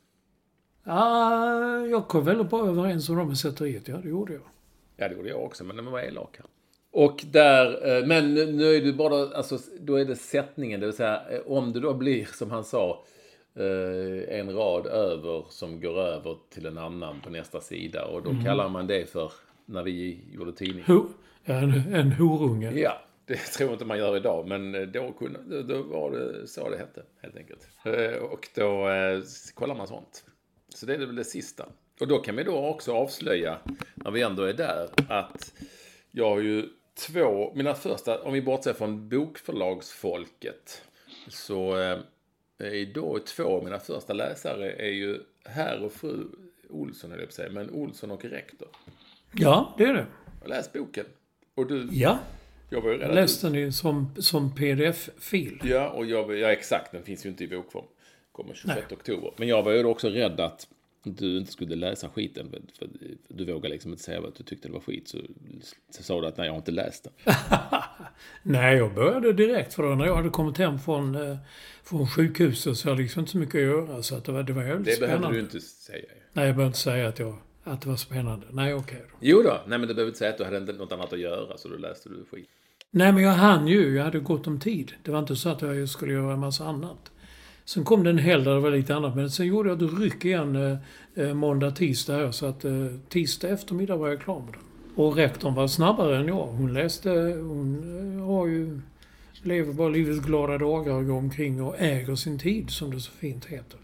Ah, 0.85 1.79
jag 1.87 2.09
kom 2.09 2.25
väldigt 2.25 2.51
bra 2.51 2.67
överens 2.69 3.09
om 3.09 3.17
dem 3.17 3.33
i 3.33 3.37
sätteriet. 3.37 3.89
Ja, 3.89 3.97
det 3.97 4.09
gjorde 4.09 4.33
jag. 4.33 4.43
Ja, 4.97 5.09
det 5.09 5.15
gjorde 5.15 5.29
jag 5.29 5.45
också, 5.45 5.65
men 5.65 5.77
de 5.77 5.87
var 5.87 6.01
elaka. 6.01 6.43
Och 6.91 7.25
där, 7.33 7.97
eh, 7.99 8.07
men 8.07 8.35
nu 8.35 8.75
är 8.75 8.81
det 8.85 8.93
bara, 8.93 9.37
alltså, 9.37 9.59
då 9.81 9.95
är 9.97 10.05
det 10.05 10.17
sättningen, 10.17 10.81
det 10.81 10.87
vill 10.87 10.97
säga 10.97 11.23
eh, 11.31 11.41
om 11.47 11.73
det 11.73 11.81
då 11.81 11.95
blir, 11.95 12.25
som 12.25 12.51
han 12.51 12.65
sa, 12.65 13.05
eh, 13.55 14.39
en 14.39 14.53
rad 14.55 14.87
över 14.87 15.45
som 15.49 15.81
går 15.81 15.99
över 16.01 16.37
till 16.51 16.67
en 16.67 16.79
annan 16.79 17.21
på 17.21 17.31
nästa 17.31 17.61
sida. 17.61 18.05
Och 18.07 18.23
då 18.23 18.31
kallar 18.45 18.69
man 18.69 18.87
det 18.87 19.11
för, 19.11 19.33
när 19.67 19.83
vi 19.83 20.21
gjorde 20.33 20.53
tidning. 20.53 20.85
Ho, 20.87 21.07
ja, 21.45 21.55
en, 21.55 21.95
en 21.95 22.13
horunge. 22.13 22.71
Ja, 22.73 23.01
det 23.27 23.37
tror 23.57 23.69
jag 23.71 23.75
inte 23.75 23.85
man 23.85 23.99
gör 23.99 24.17
idag, 24.17 24.49
men 24.49 24.75
eh, 24.75 24.83
då, 24.83 25.13
kunde, 25.13 25.63
då- 25.63 25.83
var 25.83 26.11
det 26.11 26.47
så 26.49 26.69
det 26.71 26.77
hette, 26.79 27.03
helt 27.23 27.37
enkelt. 27.37 27.69
Eh, 27.85 28.23
Och 28.23 28.49
då 28.55 28.89
eh, 28.89 29.23
kollar 29.55 29.75
man 29.75 29.87
sånt. 29.89 30.25
Så 30.69 30.87
det 30.87 30.95
är 30.95 30.99
väl 30.99 31.17
det 31.17 31.25
sista. 31.25 31.67
Och 32.01 32.09
då 32.09 32.19
kan 32.19 32.37
vi 32.37 32.43
då 32.45 32.67
också 32.67 32.93
avslöja, 32.93 33.59
när 33.95 34.11
vi 34.11 34.23
ändå 34.23 34.43
är 34.43 34.53
där, 34.53 34.89
att 35.09 35.53
jag 36.11 36.31
har 36.31 36.41
ju 36.41 36.69
två, 36.95 37.53
mina 37.55 37.75
första, 37.75 38.23
om 38.23 38.33
vi 38.33 38.43
bortser 38.43 38.73
från 38.73 39.09
bokförlagsfolket, 39.09 40.83
så 41.29 41.75
är 42.59 42.95
då 42.95 43.19
två 43.19 43.45
av 43.45 43.65
mina 43.65 43.79
första 43.79 44.13
läsare 44.13 44.73
är 44.73 44.91
ju 44.93 45.21
herr 45.45 45.85
och 45.85 45.93
fru 45.93 46.25
Olsson, 46.69 47.11
höll 47.11 47.21
jag 47.21 47.29
på 47.29 47.31
att 47.31 47.35
säga, 47.35 47.51
men 47.53 47.71
Olsson 47.71 48.11
och 48.11 48.25
rektor. 48.25 48.69
Ja, 49.33 49.75
det 49.79 49.85
är 49.85 49.95
det. 49.95 50.07
Jag 50.41 50.49
läst 50.49 50.73
boken. 50.73 51.07
Och 51.55 51.67
du, 51.67 51.89
Ja, 51.93 52.19
jag 52.69 52.81
var 52.81 52.93
ju 52.93 53.05
att 53.05 53.15
läste 53.15 53.49
ju 53.49 53.73
som, 53.73 54.11
som 54.19 54.55
pdf-fil. 54.55 55.61
Ja, 55.63 55.89
och 55.91 56.07
jag, 56.07 56.39
ja, 56.39 56.53
exakt, 56.53 56.93
den 56.93 57.03
finns 57.03 57.27
ju 57.27 57.31
inte 57.31 57.45
i 57.45 57.49
bokform. 57.49 57.85
Kommer 58.33 58.55
26 58.55 58.93
oktober. 58.93 59.33
Men 59.37 59.49
jag 59.49 59.63
var 59.63 59.73
ju 59.73 59.85
också 59.85 60.09
rädd 60.09 60.41
att 60.41 60.69
du 61.03 61.39
inte 61.39 61.53
skulle 61.53 61.77
läsa 61.77 62.09
skiten. 62.09 62.51
För, 62.51 62.61
för, 62.79 62.89
du 63.29 63.45
vågade 63.45 63.69
liksom 63.69 63.91
inte 63.91 64.03
säga 64.03 64.19
att 64.19 64.35
du 64.35 64.45
tyckte 64.45 64.69
det 64.69 64.73
var 64.73 64.81
skit. 64.81 65.09
Så, 65.09 65.19
så 65.91 66.03
sa 66.03 66.21
du 66.21 66.27
att 66.27 66.37
nej, 66.37 66.47
jag 66.47 66.53
har 66.53 66.59
inte 66.59 66.71
läst 66.71 67.05
den. 67.05 67.35
Nej, 68.43 68.77
jag 68.77 68.95
började 68.95 69.33
direkt. 69.33 69.75
För 69.75 69.83
då 69.83 69.89
när 69.95 70.07
jag 70.07 70.17
hade 70.17 70.31
kommit 70.31 70.59
hem 70.59 70.79
från, 70.79 71.15
eh, 71.15 71.37
från 71.85 72.09
sjukhuset 72.09 72.77
så 72.77 72.89
hade 72.89 73.01
jag 73.01 73.05
liksom 73.05 73.21
inte 73.21 73.33
så 73.33 73.39
mycket 73.39 73.55
att 73.55 73.61
göra. 73.61 74.03
Så 74.03 74.15
att 74.17 74.25
det 74.25 74.33
var, 74.33 74.43
det 74.43 74.53
var 74.53 74.63
jävligt 74.65 74.87
Det 74.87 74.93
spännande. 74.93 75.19
behövde 75.19 75.39
du 75.39 75.45
inte 75.45 75.61
säga. 75.61 76.05
Nej, 76.33 76.47
jag 76.47 76.55
behöver 76.57 76.67
inte 76.67 76.79
säga 76.79 77.09
att, 77.09 77.19
jag, 77.19 77.39
att 77.67 77.81
det 77.81 77.89
var 77.89 77.97
spännande. 77.97 78.47
Nej, 78.51 78.75
okej 78.75 79.03
då. 79.11 79.17
Jo 79.21 79.43
då, 79.43 79.61
nej 79.67 79.79
men 79.79 79.89
du 79.89 79.95
behöver 79.95 80.09
inte 80.09 80.19
säga 80.19 80.31
att 80.31 80.39
du 80.39 80.45
hade 80.45 80.57
inte 80.57 80.73
något 80.73 80.93
annat 80.93 81.13
att 81.13 81.19
göra 81.19 81.59
så 81.59 81.69
då 81.69 81.77
läste 81.77 82.09
du 82.09 82.25
skit. 82.31 82.49
Nej, 82.91 83.13
men 83.13 83.23
jag 83.23 83.33
hann 83.33 83.69
ju. 83.69 83.97
Jag 83.97 84.05
hade 84.05 84.19
gott 84.19 84.47
om 84.47 84.61
tid. 84.61 84.93
Det 85.03 85.11
var 85.11 85.19
inte 85.19 85.37
så 85.37 85.49
att 85.49 85.63
jag 85.63 85.89
skulle 85.89 86.13
göra 86.13 86.33
en 86.33 86.39
massa 86.39 86.65
annat. 86.65 87.13
Sen 87.65 87.85
kom 87.85 88.05
det 88.05 88.11
en 88.11 88.19
helg 88.19 88.45
där 88.45 88.55
det 88.55 88.61
var 88.61 88.71
lite 88.71 88.95
annat. 88.95 89.17
Men 89.17 89.31
sen 89.31 89.47
gjorde 89.47 89.69
jag 89.69 89.83
ett 89.83 90.01
ryck 90.01 90.25
igen 90.25 90.57
eh, 90.57 90.79
eh, 91.15 91.35
måndag, 91.35 91.71
tisdag. 91.71 92.33
Så 92.33 92.47
att 92.47 92.65
eh, 92.65 92.87
tisdag 93.09 93.49
eftermiddag 93.49 93.97
var 93.97 94.09
jag 94.09 94.21
klar 94.21 94.41
med 94.41 94.53
den. 94.55 94.63
Och 94.95 95.17
rektorn 95.17 95.55
var 95.55 95.67
snabbare 95.69 96.17
än 96.17 96.27
jag. 96.27 96.47
Hon 96.47 96.75
läste... 96.75 97.11
Hon 97.49 98.19
eh, 98.19 98.27
har 98.27 98.47
ju... 98.47 98.81
Lever 99.43 99.73
bara 99.73 99.89
livets 99.89 100.27
glada 100.27 100.59
dagar 100.59 100.93
och 100.93 101.07
går 101.07 101.15
omkring 101.15 101.63
och 101.63 101.75
äger 101.79 102.15
sin 102.15 102.39
tid, 102.39 102.71
som 102.71 102.91
det 102.91 103.01
så 103.01 103.13
fint 103.13 103.45
heter. 103.45 103.81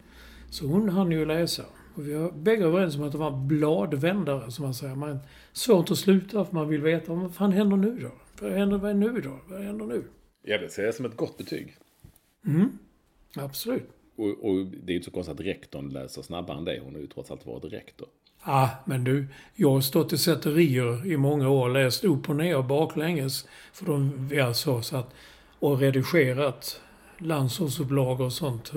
Så 0.50 0.66
hon 0.66 0.88
hann 0.88 1.12
ju 1.12 1.26
läsa. 1.26 1.62
Och 1.94 2.08
vi 2.08 2.14
var 2.14 2.30
bägge 2.30 2.64
överens 2.64 2.96
om 2.96 3.02
att 3.02 3.12
det 3.12 3.18
var 3.18 3.30
bladvändare, 3.30 4.50
som 4.50 4.64
man 4.64 4.74
säger. 4.74 4.94
Man, 4.94 5.18
svårt 5.52 5.90
att 5.90 5.98
sluta 5.98 6.44
för 6.44 6.54
man 6.54 6.68
vill 6.68 6.82
veta 6.82 7.12
vad 7.12 7.34
fan 7.34 7.52
händer 7.52 7.76
nu 7.76 7.98
då? 7.98 8.10
Vad 8.40 8.52
händer 8.52 8.78
vad 8.78 8.90
är 8.90 8.94
nu 8.94 9.20
då? 9.20 9.38
Vad 9.48 9.62
händer 9.62 9.86
nu? 9.86 10.04
Jag 10.42 10.58
vill 10.58 10.70
säga 10.70 10.86
det 10.86 10.92
som 10.92 11.06
ett 11.06 11.16
gott 11.16 11.38
betyg. 11.38 11.76
Absolut. 13.36 13.90
Och, 14.16 14.26
och 14.26 14.66
det 14.66 14.86
är 14.86 14.90
ju 14.90 14.94
inte 14.94 15.04
så 15.04 15.10
konstigt 15.10 15.40
att 15.40 15.46
rektorn 15.46 15.88
läser 15.88 16.22
snabbare 16.22 16.58
än 16.58 16.64
dig. 16.64 16.80
Hon 16.84 16.94
har 16.94 17.00
ju 17.00 17.06
trots 17.06 17.30
allt 17.30 17.46
varit 17.46 17.72
rektor. 17.72 18.08
Ah, 18.40 18.68
men 18.84 19.04
du, 19.04 19.26
jag 19.54 19.70
har 19.70 19.80
stått 19.80 20.12
i 20.12 20.18
sätterier 20.18 21.06
i 21.06 21.16
många 21.16 21.48
år, 21.48 21.68
läst 21.68 22.04
upp 22.04 22.28
och 22.28 22.36
ner 22.36 22.56
och 22.56 22.64
baklänges 22.64 23.48
för 23.72 23.86
de 23.86 24.28
vi 24.28 24.40
alltså 24.40 24.82
så 24.82 24.96
att, 24.96 25.14
och 25.58 25.80
redigerat 25.80 26.80
landsortsupplagor 27.18 28.26
och 28.26 28.32
sånt. 28.32 28.72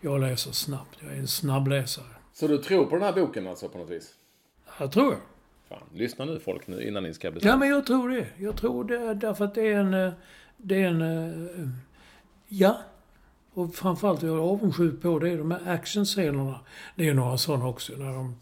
Jag 0.00 0.20
läser 0.20 0.52
snabbt. 0.52 0.98
Jag 1.00 1.12
är 1.12 1.16
en 1.16 1.28
snabbläsare. 1.28 2.15
Så 2.38 2.46
du 2.46 2.58
tror 2.58 2.86
på 2.86 2.96
den 2.96 3.04
här 3.04 3.12
boken 3.12 3.46
alltså 3.46 3.68
på 3.68 3.78
något 3.78 3.90
vis? 3.90 4.14
Jag 4.78 4.92
tror 4.92 5.12
jag. 5.12 5.20
Fan, 5.68 5.88
lyssna 5.94 6.24
nu 6.24 6.38
folk 6.40 6.66
nu 6.66 6.82
innan 6.88 7.02
ni 7.02 7.14
ska 7.14 7.30
bestämma. 7.30 7.52
Ja, 7.52 7.56
men 7.58 7.68
jag 7.68 7.86
tror 7.86 8.08
det. 8.08 8.26
Jag 8.38 8.56
tror 8.56 8.84
det 8.84 9.14
därför 9.14 9.44
att 9.44 9.54
det 9.54 9.62
är 9.72 9.78
en... 9.80 9.94
eh, 9.94 10.12
Det 10.56 10.82
är 10.82 10.86
en... 10.88 11.02
eh, 11.02 11.68
Ja. 12.48 12.78
Och 13.52 13.74
framförallt 13.74 14.22
jag 14.22 14.36
är 14.36 14.40
avundsjuk 14.40 15.02
på 15.02 15.18
det 15.18 15.30
är 15.30 15.38
de 15.38 15.50
här 15.50 15.68
actionscenerna. 15.72 16.60
Det 16.96 17.08
är 17.08 17.14
några 17.14 17.38
sådana 17.38 17.66
också 17.68 17.92
när 17.96 18.12
de 18.14 18.36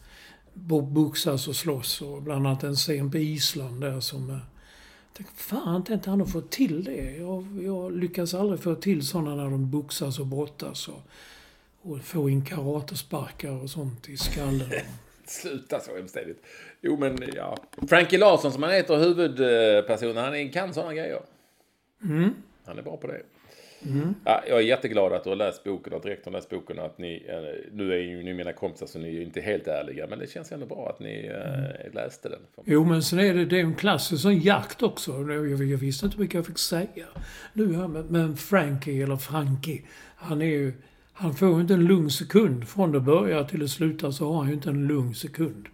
bo- 0.55 0.81
boxas 0.81 1.49
och 1.49 1.57
slåss. 1.57 2.03
Och 2.03 2.23
bland 2.23 2.47
annat 2.47 2.63
en 2.65 2.75
scen 2.77 3.11
på 3.11 3.19
Island 3.19 3.81
där 3.81 4.01
som... 4.01 4.31
eh, 4.31 4.37
Tänk, 5.17 5.29
fan, 5.31 5.85
inte 5.91 6.11
han 6.11 6.21
har 6.21 6.27
fått 6.27 6.51
till 6.51 6.85
det. 6.85 7.17
Jag, 7.17 7.63
jag 7.63 7.93
lyckas 7.93 8.35
aldrig 8.35 8.61
få 8.61 8.75
till 8.75 9.07
sådana 9.07 9.35
när 9.35 9.45
de 9.51 9.71
boxas 9.71 10.19
och 10.19 10.27
brottas. 10.27 10.89
Och, 10.89 11.01
och 11.85 12.01
få 12.01 12.31
in 12.31 12.45
karatesparkar 12.45 13.63
och 13.63 13.71
sånt 13.71 14.09
i 14.09 14.17
skallen. 14.17 14.69
Sluta 15.27 15.81
så 15.81 15.97
hemständigt. 15.97 16.43
Jo 16.81 16.97
men 16.97 17.19
ja. 17.35 17.57
Frankie 17.89 18.19
Larsson 18.19 18.53
som 18.53 18.63
han 18.63 18.73
heter, 18.73 18.97
huvudpersonen, 18.97 20.17
han 20.17 20.51
kan 20.51 20.75
sådana 20.75 20.95
grejer. 20.95 21.21
Han 22.65 22.79
är 22.79 22.83
bra 22.83 22.97
på 22.97 23.07
det. 23.07 23.23
Ja, 24.25 24.45
jag 24.49 24.59
är 24.59 24.63
jätteglad 24.63 25.13
att 25.13 25.25
du 25.25 25.31
har 25.31 25.37
läst 25.37 25.65
boken 25.65 25.93
och 25.93 25.99
att 25.99 26.07
rektorn 26.07 26.35
har 26.35 26.41
läst 26.41 26.51
boken 26.51 26.79
att 26.79 26.99
ni, 26.99 27.27
eh, 27.29 27.73
nu 27.73 27.93
är 27.93 27.99
ju 27.99 28.23
ni 28.23 28.35
mina 28.35 28.53
kompisar 28.53 28.87
så 28.87 28.99
ni 28.99 29.09
är 29.09 29.13
ju 29.13 29.23
inte 29.23 29.41
helt 29.41 29.69
ärliga 29.69 30.07
men 30.07 30.19
det 30.19 30.31
känns 30.31 30.53
ändå 30.53 30.67
bra 30.67 30.89
att 30.89 31.01
ni 31.01 31.27
eh, 31.27 31.95
läste 31.95 32.29
den. 32.29 32.41
Jo, 32.65 32.85
men 32.85 33.03
sen 33.03 33.19
är 33.19 33.35
det, 33.35 33.45
det 33.45 33.57
är 33.57 33.61
en 33.61 33.75
klassisk 33.75 34.23
sån 34.23 34.39
jakt 34.41 34.83
också. 34.83 35.13
Jag, 35.13 35.63
jag 35.63 35.79
visste 35.79 36.07
inte 36.07 36.19
vilka 36.19 36.39
jag 36.39 36.47
fick 36.47 36.59
säga. 36.59 37.07
Nu 37.53 37.67
med 38.09 38.39
Frankie, 38.39 39.03
eller 39.03 39.17
Frankie. 39.17 39.83
Han 40.17 40.43
är 40.43 40.47
ju... 40.47 40.73
Han 41.17 41.35
får 41.35 41.49
ju 41.49 41.61
inte 41.61 41.75
en 41.75 41.85
lugn 41.85 42.11
sekund. 42.11 42.69
Från 42.69 42.93
det 42.93 43.01
börjar 43.01 43.45
till 43.45 43.61
det 43.61 43.69
slutar 43.69 44.11
så 44.11 44.33
har 44.33 44.39
han 44.39 44.49
ju 44.49 44.55
inte 44.55 44.69
en 44.71 44.87
lugn 44.87 45.15
sekund. 45.15 45.67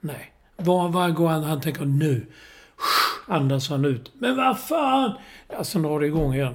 Nej. 0.00 0.32
Var, 0.56 0.88
var 0.88 1.10
går 1.10 1.28
han? 1.28 1.42
Han 1.42 1.60
tänker 1.60 1.84
nu. 1.84 2.26
Andas 3.26 3.68
han 3.68 3.84
ut. 3.84 4.12
Men 4.18 4.36
vad 4.36 4.60
fan! 4.60 5.12
Ja, 5.48 5.64
sen 5.64 5.82
drar 5.82 6.00
det 6.00 6.06
igång 6.06 6.34
igen. 6.34 6.54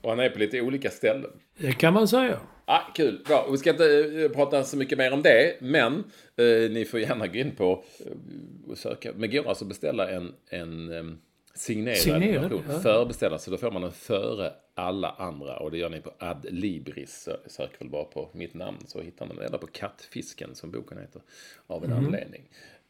Och 0.00 0.10
han 0.10 0.20
är 0.20 0.30
på 0.30 0.38
lite 0.38 0.60
olika 0.60 0.90
ställen. 0.90 1.30
Det 1.58 1.72
kan 1.72 1.94
man 1.94 2.08
säga. 2.08 2.38
Ah, 2.64 2.80
kul, 2.94 3.20
bra. 3.26 3.48
Vi 3.50 3.58
ska 3.58 3.70
inte 3.70 3.84
eh, 4.22 4.28
prata 4.36 4.62
så 4.64 4.76
mycket 4.76 4.98
mer 4.98 5.12
om 5.12 5.22
det, 5.22 5.56
men 5.60 5.92
eh, 6.36 6.70
ni 6.70 6.84
får 6.90 7.00
gärna 7.00 7.26
gå 7.26 7.34
in 7.38 7.50
på 7.56 7.84
eh, 8.06 8.70
och 8.70 8.78
söka. 8.78 9.12
Men 9.16 9.30
går 9.30 9.48
alltså 9.48 9.64
att 9.64 9.68
beställa 9.68 10.10
en, 10.10 10.32
en 10.48 10.92
eh, 10.92 11.02
signerad, 11.54 11.96
Signerad, 11.98 12.42
version. 12.42 12.62
ja. 12.68 12.78
Förbeställa, 12.80 13.38
så 13.38 13.50
då 13.50 13.56
får 13.56 13.70
man 13.70 13.82
den 13.82 13.92
före 13.92 14.52
alla 14.74 15.10
andra. 15.10 15.56
Och 15.56 15.70
det 15.70 15.78
gör 15.78 15.88
ni 15.90 16.00
på 16.00 16.12
Adlibris. 16.18 17.28
Sö- 17.28 17.48
Sök 17.48 17.80
väl 17.80 17.88
bara 17.90 18.04
på 18.04 18.30
mitt 18.32 18.54
namn 18.54 18.78
så 18.86 19.00
hittar 19.00 19.26
man 19.26 19.36
den. 19.36 19.46
Eller 19.46 19.58
på 19.58 19.66
Kattfisken 19.66 20.54
som 20.54 20.70
boken 20.70 20.98
heter. 20.98 21.22
Av 21.66 21.84
en 21.84 21.92
anledning. 21.92 22.42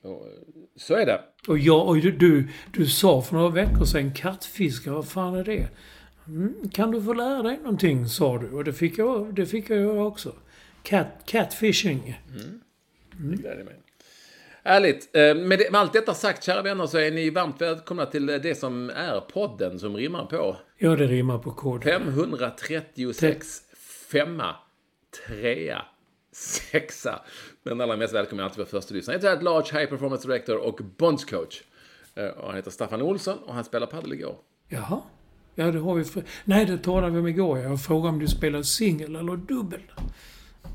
Och, 0.02 0.26
så 0.76 0.94
är 0.94 1.06
det. 1.06 1.20
Och, 1.48 1.58
jag, 1.58 1.88
och 1.88 1.96
du, 1.96 2.48
du, 2.72 2.86
sa 2.86 3.22
för 3.22 3.34
några 3.34 3.48
veckor 3.48 3.84
sedan 3.84 4.14
kattfiskar, 4.14 4.90
vad 4.90 5.08
fan 5.08 5.34
är 5.34 5.44
det? 5.44 5.68
Mm, 6.26 6.70
kan 6.72 6.90
du 6.90 7.02
få 7.02 7.12
lära 7.12 7.42
dig 7.42 7.56
någonting, 7.58 8.06
sa 8.06 8.38
du. 8.38 8.50
Och 8.50 8.64
det 8.64 8.72
fick 8.72 8.98
jag, 8.98 9.34
det 9.34 9.46
fick 9.46 9.70
jag 9.70 9.78
göra 9.78 10.04
också. 10.04 10.32
Cat, 10.82 11.06
catfishing. 11.26 12.20
Det 13.12 13.36
gläder 13.36 13.64
mig. 13.64 13.74
Härligt. 14.64 15.16
Eh, 15.16 15.34
Med, 15.34 15.58
det, 15.58 15.70
med 15.72 15.80
allt 15.80 15.92
detta 15.92 16.14
sagt, 16.14 16.44
kära 16.44 16.62
vänner, 16.62 16.86
så 16.86 16.98
är 16.98 17.10
ni 17.10 17.30
varmt 17.30 17.60
välkomna 17.60 18.06
till 18.06 18.26
det 18.26 18.58
som 18.58 18.90
är 18.90 19.20
podden 19.20 19.78
som 19.78 19.96
rimmar 19.96 20.24
på 20.24 20.56
Ja, 20.84 20.96
det 20.96 21.06
rimmar 21.06 21.38
på 21.38 21.50
kod. 21.50 21.84
536 21.84 23.62
femma, 24.10 24.56
trea, 25.26 25.82
sexa. 26.32 27.22
Men 27.62 27.80
allra 27.80 27.96
mest 27.96 28.14
välkommen 28.14 28.44
alltid 28.44 28.58
vara 28.58 28.68
första 28.68 28.94
lyssnare. 28.94 29.18
Jag 29.22 29.30
heter 29.30 29.42
Large 29.44 29.78
High 29.80 29.90
Performance 29.90 30.28
Director 30.28 30.56
och 30.56 30.80
Bondscoach. 30.96 31.62
Eh, 32.14 32.26
Och 32.26 32.46
han 32.46 32.56
heter 32.56 32.70
Staffan 32.70 33.02
Olsson 33.02 33.38
och 33.38 33.54
han 33.54 33.64
spelar 33.64 33.86
padel 33.86 34.12
igår. 34.12 34.36
Jaha. 34.68 35.00
Ja, 35.54 35.70
det 35.70 35.78
har 35.78 35.94
vi... 35.94 36.04
För... 36.04 36.22
Nej, 36.44 36.66
det 36.66 36.78
talade 36.78 37.12
vi 37.12 37.18
om 37.18 37.26
igår. 37.26 37.58
Jag 37.58 37.82
frågade 37.84 38.08
om 38.08 38.18
du 38.18 38.28
spelar 38.28 38.62
singel 38.62 39.16
eller 39.16 39.36
dubbel. 39.36 39.80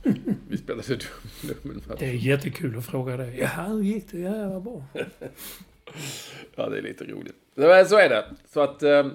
Vi 0.49 0.57
spelade 0.57 0.99
dubbelmatch. 1.41 1.99
Det 1.99 2.05
är 2.05 2.13
jättekul 2.13 2.77
att 2.77 2.85
fråga 2.85 3.17
dig. 3.17 3.37
Ja, 3.39 3.47
hur 3.63 3.81
gick 3.81 4.11
det? 4.11 4.19
Ja, 4.19 4.49
vad 4.49 4.63
bra. 4.63 4.83
Ja, 6.55 6.69
det 6.69 6.77
är 6.77 6.81
lite 6.81 7.03
roligt. 7.03 7.35
Så 7.57 7.63
är- 7.63 7.99
är 7.99 8.09
det. 8.09 8.25
Så 8.53 8.61
att 8.61 8.83
eh, 8.83 9.05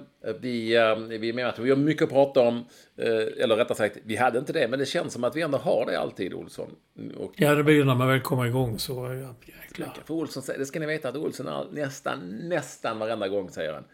vi, 0.40 0.76
eh, 0.76 0.96
vi 0.96 1.28
är 1.28 1.32
med 1.32 1.48
att 1.48 1.58
vi 1.58 1.70
har 1.70 1.76
mycket 1.76 2.02
att 2.02 2.10
prata 2.10 2.40
om. 2.40 2.64
Eh, 2.96 3.06
eller 3.42 3.56
rättare 3.56 3.78
sagt, 3.78 3.96
vi 4.04 4.16
hade 4.16 4.38
inte 4.38 4.52
det, 4.52 4.68
men 4.68 4.78
det 4.78 4.86
känns 4.86 5.12
som 5.12 5.24
att 5.24 5.36
vi 5.36 5.42
ändå 5.42 5.58
har 5.58 5.86
det 5.86 6.00
alltid, 6.00 6.34
Olsson. 6.34 6.70
Och 7.18 7.32
Ja, 7.36 7.54
det 7.54 7.64
blir 7.64 7.84
när 7.84 7.94
man 7.94 8.08
väl 8.08 8.20
kommer 8.20 8.46
igång 8.46 8.78
så... 8.78 8.92
Ja, 8.94 9.34
jäklar. 9.62 9.94
För 10.04 10.14
Olsson, 10.14 10.42
det 10.58 10.66
ska 10.66 10.80
ni 10.80 10.86
veta 10.86 11.08
att 11.08 11.16
Olsson 11.16 11.48
all, 11.48 11.74
nästan, 11.74 12.18
nästan 12.42 12.98
varenda 12.98 13.28
gång 13.28 13.50
säger 13.50 13.72
han. 13.72 13.84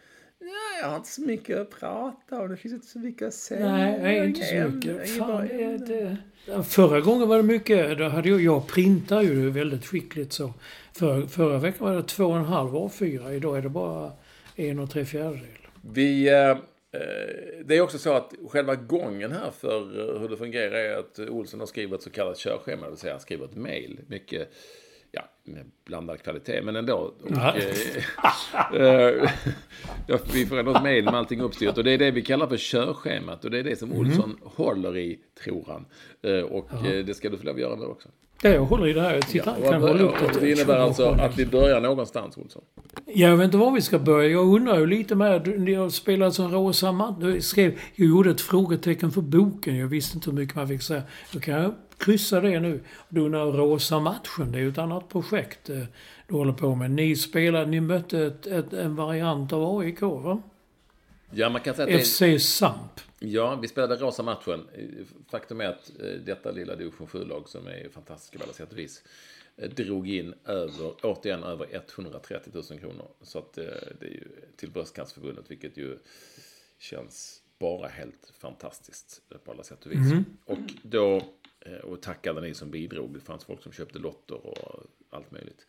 Ja, 0.41 0.81
jag 0.81 0.89
har 0.89 0.95
inte 0.97 1.09
så 1.09 1.21
mycket 1.21 1.57
att 1.59 1.79
prata 1.79 2.41
om. 2.41 2.49
Det 2.49 2.57
finns 2.57 2.73
inte 2.73 2.87
så 2.87 2.99
mycket 2.99 3.27
att 3.27 3.33
säga. 3.33 3.71
Nej, 3.71 3.99
Jag 4.13 4.19
har 4.19 4.27
inte 4.27 4.45
så 4.45 4.55
mycket. 4.75 5.09
Fan, 5.17 5.47
det, 5.47 5.63
ämnen." 5.63 6.17
det, 6.45 6.63
förra 6.63 7.01
gången 7.01 7.27
var 7.27 7.37
det 7.37 7.43
mycket. 7.43 7.97
Då 7.97 8.07
hade 8.09 8.29
jag, 8.29 8.41
jag 8.41 8.67
printar 8.67 9.21
ju 9.21 9.49
väldigt 9.49 9.85
skickligt 9.85 10.33
så. 10.33 10.53
För, 10.93 11.21
förra 11.21 11.57
veckan 11.57 11.87
var 11.87 11.95
det 11.95 12.03
två 12.03 12.25
och 12.25 12.37
en 12.37 12.45
halv 12.45 12.71
A4. 12.71 13.31
Idag 13.31 13.57
är 13.57 13.61
det 13.61 13.69
bara 13.69 14.11
en 14.59 14.79
och 14.79 14.89
tre 14.89 15.05
fjärdedel. 15.05 15.47
Vi, 15.81 16.27
eh, 16.27 16.49
eh, 16.49 16.57
det 17.65 17.77
är 17.77 17.81
också 17.81 17.97
så 17.97 18.13
att 18.13 18.33
själva 18.49 18.75
gången 18.75 19.31
här 19.31 19.51
för 19.51 19.99
eh, 19.99 20.19
hur 20.21 20.29
det 20.29 20.37
fungerar 20.37 20.75
är 20.75 20.97
att 20.97 21.19
Olsson 21.19 21.59
har 21.59 21.67
skrivit 21.67 21.93
ett 21.93 22.01
så 22.01 22.09
kallat 22.09 22.37
körschema. 22.37 22.83
Det 22.83 22.89
vill 22.89 22.99
säga 22.99 23.13
han 23.13 23.19
skriver 23.19 23.45
ett 23.45 23.55
mail. 23.55 23.99
Mycket, 24.07 24.49
ja, 25.11 25.21
med 25.43 25.71
blandad 25.85 26.21
kvalitet, 26.21 26.61
men 26.61 26.75
ändå. 26.75 27.13
Och, 27.21 27.31
eh, 28.75 29.29
vi 30.33 30.45
får 30.45 30.59
ändå 30.59 30.71
ett 30.71 30.83
mail 30.83 31.05
med 31.05 31.15
allting 31.15 31.41
uppstyrt. 31.41 31.77
Och 31.77 31.83
det 31.83 31.91
är 31.91 31.97
det 31.97 32.11
vi 32.11 32.21
kallar 32.21 32.47
för 32.47 32.57
körschemat. 32.57 33.45
Och 33.45 33.51
det 33.51 33.59
är 33.59 33.63
det 33.63 33.75
som 33.75 33.93
Olsson 33.93 34.37
håller 34.43 34.97
i, 34.97 35.19
tror 35.43 35.65
han. 35.67 35.85
Och 36.45 36.85
eh, 36.85 37.05
det 37.05 37.13
ska 37.13 37.29
du 37.29 37.37
få 37.37 37.45
lov 37.45 37.55
att 37.55 37.61
göra 37.61 37.75
nu 37.75 37.85
också. 37.85 38.09
Det 38.41 38.53
jag 38.53 38.65
håller 38.65 38.87
i 38.87 38.93
det 38.93 39.01
här. 39.01 39.21
Titta, 39.21 39.55
Ja, 39.63 39.71
kan 39.71 39.81
vad- 39.81 39.91
hålla 39.91 40.03
upp 40.03 40.15
det. 40.33 40.39
det 40.39 40.51
innebär 40.51 40.77
alltså 40.77 41.05
att 41.09 41.37
vi 41.39 41.45
börjar 41.45 41.81
någonstans, 41.81 42.37
Olsson. 42.37 42.61
Jag 43.05 43.37
vet 43.37 43.45
inte 43.45 43.57
var 43.57 43.71
vi 43.71 43.81
ska 43.81 43.99
börja. 43.99 44.29
Jag 44.29 44.55
undrar 44.55 44.79
ju 44.79 44.85
lite. 44.87 45.15
Ni 45.57 45.73
har 45.73 45.89
spelat 45.89 46.33
som 46.33 46.51
Rosa. 46.51 47.15
Jag 47.21 47.43
skrev... 47.43 47.79
Jag 47.95 48.07
gjorde 48.07 48.31
ett 48.31 48.41
frågetecken 48.41 49.11
för 49.11 49.21
boken. 49.21 49.77
Jag 49.77 49.87
visste 49.87 50.17
inte 50.17 50.29
hur 50.29 50.37
mycket 50.37 50.55
man 50.55 50.67
fick 50.67 50.81
säga. 50.81 51.01
Då 51.33 51.39
kan 51.39 51.53
jag 51.53 51.73
kryssa 51.97 52.41
det 52.41 52.59
nu. 52.59 52.79
Du 53.09 53.21
undrar 53.21 53.45
Rosa 53.51 53.99
matchen. 53.99 54.51
Det 54.51 54.57
är 54.57 54.61
ju 54.61 54.69
ett 54.69 54.77
annat 54.77 55.09
projekt 55.09 55.69
eh, 55.69 55.75
du 56.27 56.35
håller 56.35 56.53
på 56.53 56.75
med. 56.75 56.91
Ni 56.91 57.15
spelade... 57.15 57.65
Ni 57.65 57.79
mötte 57.81 58.19
ett, 58.19 58.47
ett, 58.47 58.73
en 58.73 58.95
variant 58.95 59.53
av 59.53 59.77
AIK, 59.79 60.01
va? 60.01 60.41
Ja, 61.31 61.49
man 61.49 61.61
kan 61.61 61.75
säga 61.75 61.85
att 61.85 62.19
det, 62.19 62.39
FC 62.39 62.47
Samp. 62.47 62.99
Ja, 63.19 63.55
vi 63.55 63.67
spelade 63.67 63.95
rosa 63.95 64.23
matchen. 64.23 64.67
Faktum 65.31 65.61
är 65.61 65.65
att 65.65 65.91
eh, 65.99 66.11
detta 66.25 66.51
lilla 66.51 66.75
division 66.75 67.07
7-lag 67.07 67.49
som 67.49 67.67
är 67.67 67.89
fantastiska 67.89 68.37
på 68.37 68.43
alla 68.43 68.53
sätt 68.53 68.71
och 68.71 68.77
vis 68.77 69.03
eh, 69.57 69.69
drog 69.69 70.09
in 70.09 70.33
över, 70.45 70.93
återigen 71.03 71.43
över 71.43 71.67
130 71.71 72.51
000 72.53 72.79
kronor. 72.79 73.07
Så 73.21 73.39
att 73.39 73.57
eh, 73.57 73.63
det 73.99 74.05
är 74.05 74.11
ju 74.11 74.27
till 74.55 74.71
Bröstcancerförbundet, 74.71 75.51
vilket 75.51 75.77
ju 75.77 75.97
känns 76.77 77.41
bara 77.59 77.87
helt 77.87 78.33
fantastiskt 78.39 79.21
på 79.43 79.51
alla 79.51 79.63
sätt 79.63 79.85
och 79.85 79.91
vis. 79.91 80.11
Och 80.45 80.73
då, 80.81 81.21
och 81.83 82.01
tackade 82.01 82.41
ni 82.41 82.53
som 82.53 82.71
bidrog. 82.71 83.13
Det 83.13 83.19
fanns 83.19 83.43
folk 83.43 83.63
som 83.63 83.71
köpte 83.71 83.99
lotter 83.99 84.47
och 84.47 84.83
allt 85.09 85.31
möjligt. 85.31 85.65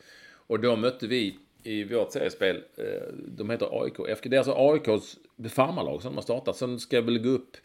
Och 0.51 0.61
då 0.61 0.77
mötte 0.77 1.07
vi 1.07 1.39
i 1.63 1.85
vårt 1.85 2.13
seriespel, 2.13 2.57
eh, 2.77 3.15
de 3.29 3.51
heter 3.51 3.83
AIK 3.83 4.09
FK. 4.09 4.29
Det 4.29 4.37
är 4.37 4.39
alltså 4.39 4.55
AIKs 4.57 5.19
farmarlag 5.55 6.03
som 6.03 6.13
de 6.13 6.17
har 6.17 6.23
startat. 6.23 6.57
Som 6.57 6.79
ska 6.79 7.01
väl 7.01 7.19
gå 7.19 7.29
upp, 7.29 7.57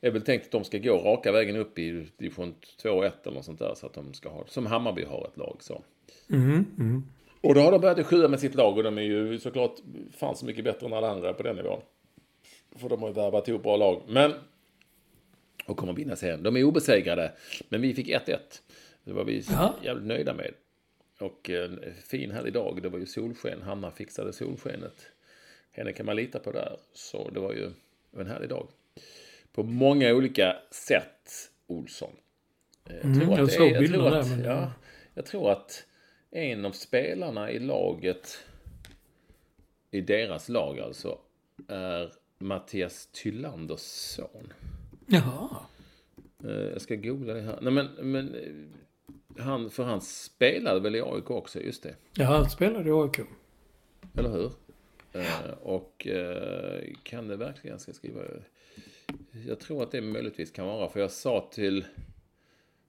är 0.00 0.10
väl 0.10 0.22
tänkt 0.22 0.44
att 0.44 0.52
de 0.52 0.64
ska 0.64 0.78
gå 0.78 0.98
raka 0.98 1.32
vägen 1.32 1.56
upp 1.56 1.78
i 1.78 2.06
division 2.16 2.54
2 2.82 2.90
och 2.90 3.04
1 3.06 3.26
eller 3.26 3.36
något 3.36 3.44
sånt 3.44 3.58
där. 3.58 3.74
Så 3.74 3.86
att 3.86 3.94
de 3.94 4.14
ska 4.14 4.28
ha, 4.28 4.44
som 4.46 4.66
Hammarby 4.66 5.04
har 5.04 5.28
ett 5.32 5.36
lag 5.36 5.56
så. 5.60 5.82
Och 7.40 7.54
då 7.54 7.60
har 7.60 7.72
de 7.72 7.80
börjat 7.80 8.06
sjua 8.06 8.28
med 8.28 8.40
sitt 8.40 8.54
lag 8.54 8.76
och 8.76 8.82
de 8.82 8.98
är 8.98 9.02
ju 9.02 9.38
såklart 9.38 9.76
fan 10.16 10.36
så 10.36 10.46
mycket 10.46 10.64
bättre 10.64 10.86
än 10.86 10.92
alla 10.92 11.10
andra 11.10 11.32
på 11.32 11.42
den 11.42 11.56
nivån. 11.56 11.80
För 12.76 12.88
de 12.88 13.00
har 13.02 13.08
ju 13.08 13.14
värvat 13.14 13.48
ihop 13.48 13.62
bra 13.62 13.76
lag. 13.76 14.02
Men, 14.08 14.32
och 15.66 15.76
kommer 15.76 15.92
vinna 15.92 16.16
serien. 16.16 16.42
De 16.42 16.56
är 16.56 16.64
obesegrade, 16.64 17.32
men 17.68 17.80
vi 17.80 17.94
fick 17.94 18.08
1-1. 18.08 18.36
Det 19.04 19.12
var 19.12 19.24
vi 19.24 19.42
jävligt 19.82 20.06
nöjda 20.06 20.34
med. 20.34 20.54
Och 21.18 21.50
en 21.50 21.80
fin 22.04 22.30
härlig 22.30 22.52
dag. 22.52 22.82
Det 22.82 22.88
var 22.88 22.98
ju 22.98 23.06
solsken. 23.06 23.62
Hanna 23.62 23.90
fixade 23.90 24.32
solskenet. 24.32 25.06
Henne 25.70 25.92
kan 25.92 26.06
man 26.06 26.16
lita 26.16 26.38
på 26.38 26.52
där. 26.52 26.76
Så 26.92 27.30
det 27.30 27.40
var 27.40 27.52
ju 27.52 27.70
en 28.16 28.26
härlig 28.26 28.48
dag. 28.48 28.68
På 29.52 29.62
många 29.62 30.14
olika 30.14 30.56
sätt, 30.70 31.50
Olsson. 31.66 32.10
Eh, 32.84 32.94
Jag 32.96 33.04
Mm, 33.04 33.30
jag 33.30 33.52
såg 33.52 33.68
jag 33.70 33.80
bilderna 33.80 34.04
tror 34.10 34.18
att, 34.18 34.28
där, 34.28 34.36
men- 34.36 34.44
ja, 34.44 34.72
jag 35.14 35.26
tror 35.26 35.50
att 35.52 35.86
en 36.30 36.64
av 36.64 36.72
spelarna 36.72 37.50
i 37.50 37.58
laget, 37.58 38.38
i 39.90 40.00
deras 40.00 40.48
lag 40.48 40.80
alltså, 40.80 41.18
är 41.68 42.12
Mattias 42.38 43.06
Tyllanders 43.12 43.80
son. 43.80 44.52
Jaha. 45.06 45.48
Eh, 46.44 46.50
Jag 46.50 46.80
ska 46.80 46.94
googla 46.94 47.34
det 47.34 47.40
här. 47.40 47.58
Nej 47.62 47.72
men, 47.72 47.86
men 48.12 48.34
eh, 48.34 48.52
han, 49.38 49.70
för 49.70 49.84
han 49.84 50.00
spelade 50.00 50.80
väl 50.80 50.96
i 50.96 51.00
AIK 51.00 51.30
också, 51.30 51.60
just 51.60 51.82
det. 51.82 51.94
Ja, 52.14 52.24
han 52.24 52.50
spelade 52.50 52.88
i 52.88 52.92
AIK. 52.92 53.18
Eller 54.16 54.30
hur? 54.30 54.52
Eh, 55.12 55.50
och 55.62 56.06
eh, 56.06 56.82
kan 57.02 57.28
det 57.28 57.36
verkligen, 57.36 57.78
ska 57.78 57.92
skriva, 57.92 58.22
jag 59.46 59.60
tror 59.60 59.82
att 59.82 59.90
det 59.90 60.00
möjligtvis 60.00 60.50
kan 60.50 60.66
vara, 60.66 60.88
för 60.88 61.00
jag 61.00 61.10
sa 61.10 61.48
till 61.52 61.84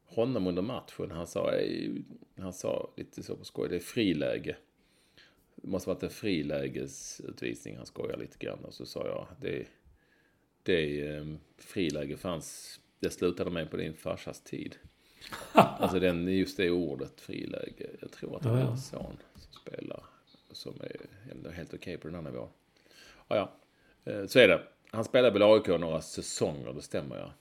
honom 0.05 0.47
under 0.47 0.61
matchen, 0.61 1.11
han 1.11 1.27
sa, 1.27 1.51
han 2.37 2.53
sa 2.53 2.91
lite 2.95 3.23
så 3.23 3.35
på 3.35 3.45
skoj, 3.45 3.69
det 3.69 3.75
är 3.75 3.79
friläge. 3.79 4.55
Det 5.55 5.67
måste 5.67 5.89
varit 5.89 6.03
en 6.03 6.09
frilägesutvisning, 6.09 7.77
han 7.77 7.85
skojar 7.85 8.17
lite 8.17 8.37
grann. 8.37 8.59
Och 8.65 8.73
så 8.73 8.85
sa 8.85 9.07
jag, 9.07 9.27
det, 9.41 9.67
det 10.63 11.07
eh, 11.07 11.25
friläge 11.57 12.17
fanns, 12.17 12.79
det 12.99 13.09
slutade 13.09 13.51
med 13.51 13.71
på 13.71 13.77
din 13.77 13.93
farsas 13.93 14.41
tid. 14.41 14.75
Alltså 15.53 15.99
den, 15.99 16.27
just 16.27 16.57
det 16.57 16.71
ordet, 16.71 17.21
friläge. 17.21 17.89
Jag 18.01 18.11
tror 18.11 18.35
att 18.35 18.43
det 18.43 18.49
är 18.49 18.53
en 18.53 18.77
son 18.77 19.17
som 19.35 19.61
spelar. 19.61 20.03
Som 20.51 20.73
är 21.43 21.51
helt 21.51 21.73
okej 21.73 21.97
på 21.97 22.07
den 22.07 22.15
här 22.15 22.21
nivån. 22.31 22.47
Ja, 23.27 23.35
ja. 23.35 23.51
Eh, 24.11 24.25
Så 24.25 24.39
är 24.39 24.47
det. 24.47 24.61
Han 24.91 25.03
spelade 25.03 25.39
väl 25.39 25.43
AIK 25.53 25.67
några 25.67 26.01
säsonger, 26.01 26.73
det 26.73 26.81
stämmer 26.81 27.15
ja. 27.17 27.31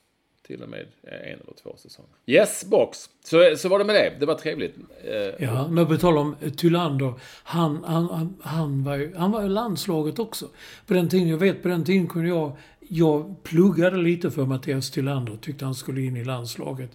Till 0.42 0.62
och 0.62 0.68
med 0.68 0.86
en 1.02 1.40
eller 1.40 1.54
två 1.62 1.76
säsonger. 1.76 2.10
Yes, 2.26 2.64
box. 2.64 3.10
Så, 3.24 3.56
så 3.56 3.68
var 3.68 3.78
det 3.78 3.84
med 3.84 3.94
det. 3.94 4.16
Det 4.20 4.26
var 4.26 4.34
trevligt. 4.34 4.76
Eh, 5.04 5.44
Ja, 5.44 5.66
när 5.68 5.84
vi 5.84 5.98
talar 5.98 6.20
om 6.20 6.36
eh, 6.40 6.50
Tylander. 6.52 7.12
Han, 7.42 7.84
han, 7.84 8.36
han, 8.42 8.84
var 8.84 8.96
ju, 8.96 9.14
han 9.14 9.30
var 9.32 9.44
i 9.44 9.48
landslaget 9.48 10.18
också. 10.18 10.48
På 10.86 10.94
den 10.94 11.08
tiden, 11.08 11.28
jag 11.28 11.38
vet 11.38 11.62
på 11.62 11.68
den 11.68 11.84
tiden 11.84 12.06
kunde 12.06 12.28
jag... 12.28 12.56
Jag 12.90 13.34
pluggade 13.42 13.96
lite 13.96 14.30
för 14.30 14.44
Mattias 14.46 14.90
Tylander. 14.90 15.36
Tyckte 15.36 15.64
han 15.64 15.74
skulle 15.74 16.00
in 16.00 16.16
i 16.16 16.24
landslaget. 16.24 16.90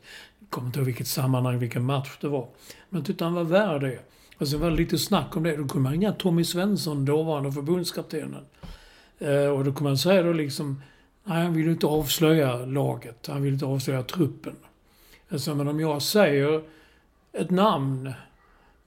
Kommer 0.53 0.67
inte 0.67 0.79
ihåg 0.79 0.85
vilket 0.85 1.07
sammanhang, 1.07 1.59
vilken 1.59 1.85
match 1.85 2.17
det 2.21 2.27
var. 2.27 2.47
Men 2.89 2.99
jag 2.99 3.07
tyckte 3.07 3.23
han 3.23 3.33
var 3.33 3.43
värd 3.43 3.81
det. 3.81 3.99
Och 4.37 4.47
sen 4.47 4.59
var 4.59 4.69
det 4.69 4.75
lite 4.75 4.97
snack 4.97 5.37
om 5.37 5.43
det. 5.43 5.57
Då 5.57 5.67
kunde 5.67 5.79
man 5.79 5.91
ringa 5.91 6.11
Tommy 6.11 6.43
Svensson, 6.43 7.05
dåvarande 7.05 7.51
förbundskaptenen. 7.51 8.45
Eh, 9.19 9.47
och 9.47 9.63
då 9.63 9.73
kunde 9.73 9.83
man 9.83 9.97
säga 9.97 10.23
då 10.23 10.33
liksom... 10.33 10.81
Nej, 11.23 11.43
han 11.43 11.53
vill 11.53 11.67
inte 11.67 11.87
avslöja 11.87 12.65
laget. 12.65 13.27
Han 13.27 13.41
vill 13.41 13.53
inte 13.53 13.65
avslöja 13.65 14.03
truppen. 14.03 14.55
Alltså, 15.29 15.55
men 15.55 15.67
om 15.67 15.79
jag 15.79 16.01
säger 16.01 16.63
ett 17.31 17.49
namn, 17.49 18.13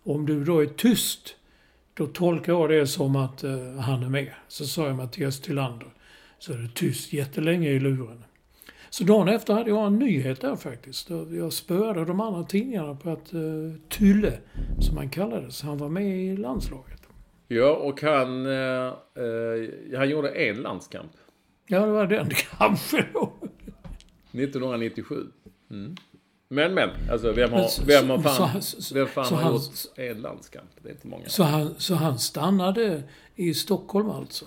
om 0.05 0.27
du 0.27 0.45
då 0.45 0.63
är 0.63 0.67
tyst, 0.67 1.37
då 1.95 2.07
tolkar 2.07 2.53
jag 2.53 2.71
det 2.71 2.87
som 2.87 3.17
att 3.17 3.45
eh, 3.45 3.75
han 3.81 4.03
är 4.03 4.09
med. 4.09 4.33
Så 4.49 4.67
sa 4.67 4.87
jag 4.87 4.97
Mattias 4.97 5.41
Tillander. 5.41 5.89
Så 6.39 6.53
är 6.53 6.59
det 6.59 6.75
tyst 6.75 7.13
jättelänge 7.13 7.69
i 7.69 7.81
luren. 7.81 8.25
Så 8.99 9.05
dagen 9.05 9.29
efter 9.29 9.55
hade 9.55 9.71
jag 9.71 9.87
en 9.87 9.99
nyhet 9.99 10.41
där 10.41 10.57
faktiskt. 10.57 11.11
Jag 11.33 11.53
spöade 11.53 12.05
de 12.05 12.21
andra 12.21 12.45
tidningarna 12.45 12.95
på 12.95 13.11
att 13.11 13.35
uh, 13.35 13.73
Tylle, 13.89 14.39
som 14.81 14.97
han 14.97 15.09
kallades, 15.11 15.63
han 15.63 15.79
var 15.79 15.89
med 15.89 16.19
i 16.19 16.37
landslaget. 16.37 17.01
ja, 17.49 17.71
och 17.75 18.03
han, 18.03 18.47
eh, 18.47 18.53
eh, 18.87 19.99
han 19.99 20.09
gjorde 20.11 20.29
en 20.29 20.57
landskamp. 20.57 21.11
Ja, 21.67 21.87
det 21.87 21.93
var 21.93 22.07
den 22.07 22.31
kanske 22.59 23.07
då. 23.13 23.33
1997. 24.33 25.15
Mm. 25.71 25.97
Men, 26.49 26.75
men. 26.75 26.91
Alltså, 27.11 27.33
vem 27.33 27.53
har, 27.53 27.65
så- 27.65 27.83
vem 27.85 28.11
har 28.11 28.19
fan, 28.19 28.63
så- 28.63 28.83
så- 28.83 28.95
vem 28.95 29.07
fan 29.07 29.25
så 29.25 29.35
har 29.35 29.43
han- 29.43 29.53
gjort 29.53 29.63
en 29.97 30.21
landskamp? 30.21 30.71
Det 30.83 30.89
är 30.89 30.93
inte 30.93 31.07
många. 31.07 31.29
Så 31.29 31.43
han, 31.43 31.75
så 31.79 31.95
han 31.95 32.19
stannade 32.19 33.03
i 33.35 33.55
Stockholm 33.55 34.11
alltså? 34.11 34.45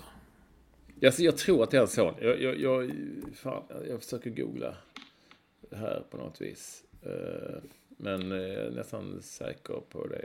Alltså, 1.04 1.22
jag 1.22 1.36
tror 1.36 1.62
att 1.62 1.70
det 1.70 1.76
är 1.76 1.78
hans 1.78 1.92
son. 1.92 2.14
Jag, 2.20 2.42
jag, 2.42 2.60
jag, 2.60 2.90
fan, 3.34 3.62
jag 3.88 4.02
försöker 4.02 4.30
googla 4.30 4.74
det 5.70 5.76
här 5.76 6.02
på 6.10 6.16
något 6.16 6.40
vis. 6.40 6.82
Eh, 7.02 7.62
men 7.96 8.30
jag 8.30 8.50
är 8.50 8.70
nästan 8.70 9.22
säker 9.22 9.80
på 9.90 10.06
det. 10.06 10.24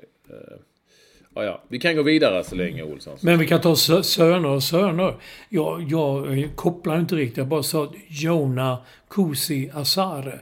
Ja, 1.36 1.44
ja. 1.44 1.64
Vi 1.68 1.80
kan 1.80 1.96
gå 1.96 2.04
vidare 2.04 2.44
så 2.44 2.56
länge, 2.56 2.84
Olsson. 2.84 3.18
Men 3.22 3.40
vi 3.40 3.48
kan 3.48 3.62
ta 3.62 3.76
söner 3.76 4.50
och 4.50 4.64
söner. 4.64 5.16
Jag, 5.50 5.82
jag 5.82 6.50
kopplar 6.56 7.00
inte 7.00 7.16
riktigt. 7.16 7.38
Jag 7.38 7.48
bara 7.48 7.64
sa 7.64 7.94
Jona 8.08 8.78
Kusi 9.08 9.70
Asare. 9.74 10.40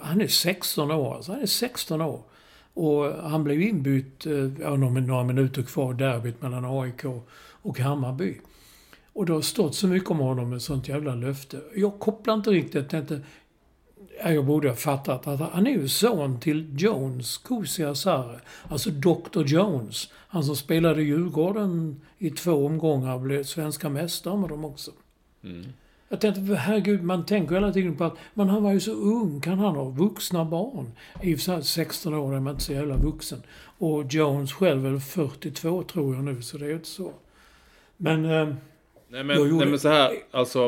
Han 0.00 0.20
är 0.20 0.26
16 0.26 0.90
år. 0.90 1.14
Alltså, 1.14 1.32
han 1.32 1.42
är 1.42 1.46
16 1.46 2.00
år. 2.00 2.22
Och 2.74 3.04
han 3.04 3.44
blev 3.44 3.62
inbytt, 3.62 4.26
ja, 4.60 4.76
några, 4.76 5.24
minuter 5.24 5.62
kvar, 5.62 5.94
i 5.94 5.96
derbyt 5.96 6.42
mellan 6.42 6.64
AIK 6.64 7.04
och 7.62 7.78
Hammarby. 7.78 8.36
Och 9.16 9.26
det 9.26 9.32
har 9.32 9.40
stått 9.40 9.74
så 9.74 9.86
mycket 9.86 10.10
om 10.10 10.18
honom 10.18 10.50
med 10.50 10.62
sånt 10.62 10.88
jävla 10.88 11.14
löfte. 11.14 11.60
Jag 11.74 11.98
kopplar 11.98 12.34
inte 12.34 12.50
riktigt. 12.50 12.88
Tänkte, 12.88 13.20
ja, 14.22 14.30
jag 14.30 14.44
borde 14.44 14.68
ha 14.68 14.76
fattat 14.76 15.26
att 15.26 15.40
han 15.40 15.66
är 15.66 15.70
ju 15.70 15.88
son 15.88 16.40
till 16.40 16.74
Jones, 16.78 17.38
Kusi 17.38 17.84
Asare. 17.84 18.40
Alltså 18.68 18.90
Dr. 18.90 19.42
Jones. 19.46 20.08
Han 20.12 20.44
som 20.44 20.56
spelade 20.56 21.02
i 21.02 21.04
Djurgården 21.04 22.00
i 22.18 22.30
två 22.30 22.66
omgångar 22.66 23.14
och 23.14 23.20
blev 23.20 23.44
svenska 23.44 23.88
mästare 23.88 24.36
med 24.36 24.48
dem 24.48 24.64
också. 24.64 24.90
Jag 26.08 26.20
tänkte, 26.20 26.54
herregud, 26.54 27.02
man 27.02 27.26
tänker 27.26 27.54
hela 27.54 27.72
tiden 27.72 27.96
på 27.96 28.04
att 28.04 28.16
men 28.34 28.48
han 28.48 28.62
var 28.62 28.72
ju 28.72 28.80
så 28.80 28.92
ung. 28.92 29.40
Kan 29.40 29.58
han 29.58 29.76
ha 29.76 29.84
vuxna 29.84 30.44
barn? 30.44 30.92
I 31.22 31.34
och 31.34 31.38
för 31.38 31.44
sig 31.44 31.64
16 31.64 32.14
år 32.14 32.34
är 32.34 32.40
man 32.40 32.52
inte 32.52 32.64
så 32.64 32.72
jävla 32.72 32.96
vuxen. 32.96 33.42
Och 33.78 34.04
Jones 34.12 34.52
själv 34.52 34.86
är 34.86 34.90
väl 34.90 35.00
42 35.00 35.82
tror 35.82 36.14
jag 36.14 36.24
nu, 36.24 36.42
så 36.42 36.58
det 36.58 36.64
är 36.64 36.68
ju 36.68 36.74
inte 36.74 36.88
så. 36.88 37.12
Men... 37.96 38.24
Eh, 38.24 38.54
Nej 39.08 39.18
Jag 39.18 39.26
men, 39.26 39.36
gjorde- 39.38 39.54
nej 39.56 39.66
men 39.68 39.78
så 39.78 39.88
här, 39.88 40.12
alltså. 40.30 40.64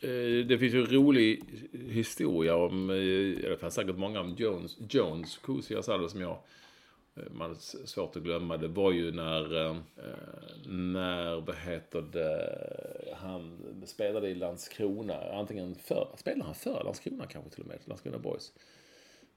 eh, 0.00 0.46
Det 0.46 0.58
finns 0.58 0.74
ju 0.74 0.80
en 0.80 0.86
rolig 0.92 1.42
historia 1.88 2.56
om, 2.56 2.90
eh, 2.90 2.96
det 3.50 3.56
finns 3.60 3.74
säkert 3.74 3.96
många 3.96 4.20
om 4.20 4.34
Jones, 4.38 4.76
Jones, 4.90 5.38
Kusi 5.38 5.74
Asado 5.76 6.08
som 6.08 6.20
jag, 6.20 6.38
eh, 7.16 7.22
man 7.32 7.52
s- 7.52 7.88
svårt 7.88 8.16
att 8.16 8.22
glömma. 8.22 8.56
Det 8.56 8.68
var 8.68 8.92
ju 8.92 9.12
när, 9.12 9.76
när, 10.68 11.40
vad 11.40 11.56
heter 11.56 12.02
det, 12.12 13.14
han 13.16 13.58
spelade 13.86 14.28
i 14.28 14.34
Landskrona, 14.34 15.16
antingen 15.32 15.74
för, 15.74 16.08
spelade 16.16 16.44
han 16.44 16.54
för 16.54 16.84
Landskrona 16.84 17.26
kanske 17.26 17.50
till 17.50 17.60
och 17.62 17.68
med, 17.68 17.78
Landskrona 17.84 18.18
Boys. 18.18 18.52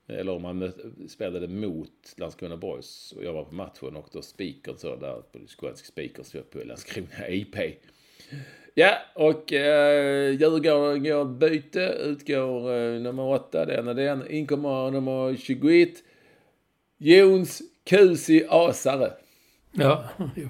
Eller 0.10 0.32
om 0.32 0.42
man 0.42 0.72
spelade 1.10 1.48
mot 1.48 2.14
Landskrona 2.18 2.58
Boys 2.58 3.12
och 3.18 3.24
jag 3.24 3.34
var 3.34 3.44
på 3.44 3.54
matchen 3.56 3.96
och 3.96 4.10
då 4.12 4.22
Speakers 4.22 4.80
så 4.80 4.96
där 4.96 5.22
på 5.32 5.40
skånsk 5.48 5.86
Speakers 5.86 6.32
på 6.52 6.60
Landskrona 6.66 7.30
IP. 7.30 7.56
Ja, 8.74 8.98
och 9.14 9.54
eh, 9.54 10.32
Djurgården 10.32 11.04
går 11.04 11.26
byte, 11.26 11.98
utgår 12.00 12.74
eh, 12.74 13.02
nummer 13.02 13.24
åtta, 13.24 13.66
den 13.66 13.88
och 13.88 13.96
den. 13.96 14.32
Inkommer 14.32 14.92
nummer 14.92 15.36
21. 15.36 15.90
Jons 16.98 17.62
Kusi 17.84 18.46
Asare. 18.50 19.14
Ja, 19.72 20.10
jo. 20.36 20.50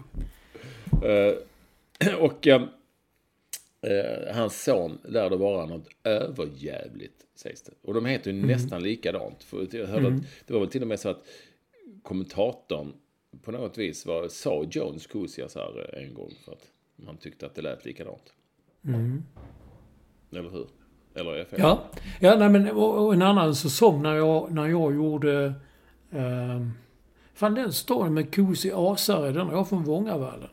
Eh, 1.07 1.35
och 2.19 2.47
eh, 2.47 2.61
eh, 3.81 4.35
hans 4.35 4.63
son 4.63 4.97
lärde 5.03 5.37
vara 5.37 5.65
något 5.65 5.87
överjävligt, 6.03 7.25
sägs 7.35 7.61
det. 7.61 7.71
Och 7.81 7.93
de 7.93 8.05
heter 8.05 8.31
ju 8.31 8.45
nästan 8.45 8.83
likadant. 8.83 9.43
För 9.43 9.67
jag 9.71 9.87
hörde 9.87 10.07
att 10.07 10.21
det 10.45 10.53
var 10.53 10.59
väl 10.59 10.69
till 10.69 10.81
och 10.81 10.87
med 10.87 10.99
så 10.99 11.09
att 11.09 11.25
kommentatorn 12.03 12.93
på 13.41 13.51
något 13.51 13.77
vis 13.77 14.05
var, 14.05 14.27
sa 14.27 14.65
Jones 14.71 15.07
Kusiasar 15.07 15.89
en 15.93 16.13
gång 16.13 16.33
för 16.45 16.51
att 16.51 16.71
man 16.97 17.17
tyckte 17.17 17.45
att 17.45 17.55
det 17.55 17.61
lät 17.61 17.85
likadant. 17.85 18.33
Eller 20.31 20.49
hur? 20.49 20.67
Eller 21.13 21.31
är 21.31 21.37
jag 21.37 21.47
fel? 21.47 21.59
Ja, 21.59 21.83
ja 22.19 22.35
nej, 22.35 22.49
men 22.49 22.71
och, 22.71 23.05
och 23.05 23.13
en 23.13 23.21
annan 23.21 23.55
säsong 23.55 24.01
när 24.01 24.15
jag, 24.15 24.51
när 24.51 24.67
jag 24.67 24.95
gjorde... 24.95 25.53
Eh, 26.11 26.67
fan 27.33 27.55
den 27.55 27.73
storyn 27.73 28.13
med 28.13 28.31
Kusi 28.31 28.71
Asare, 28.73 29.31
den 29.31 29.47
har 29.47 29.53
jag 29.53 29.69
från 29.69 29.83
Vångavallen. 29.83 30.49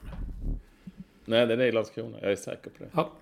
Nej, 1.24 1.46
den 1.46 1.60
är 1.60 1.64
i 1.64 1.72
Landskrona. 1.72 2.18
Jag 2.22 2.32
är 2.32 2.36
säker 2.36 2.70
på 2.70 2.84
det. 2.84 2.90
Ja. 2.94 3.12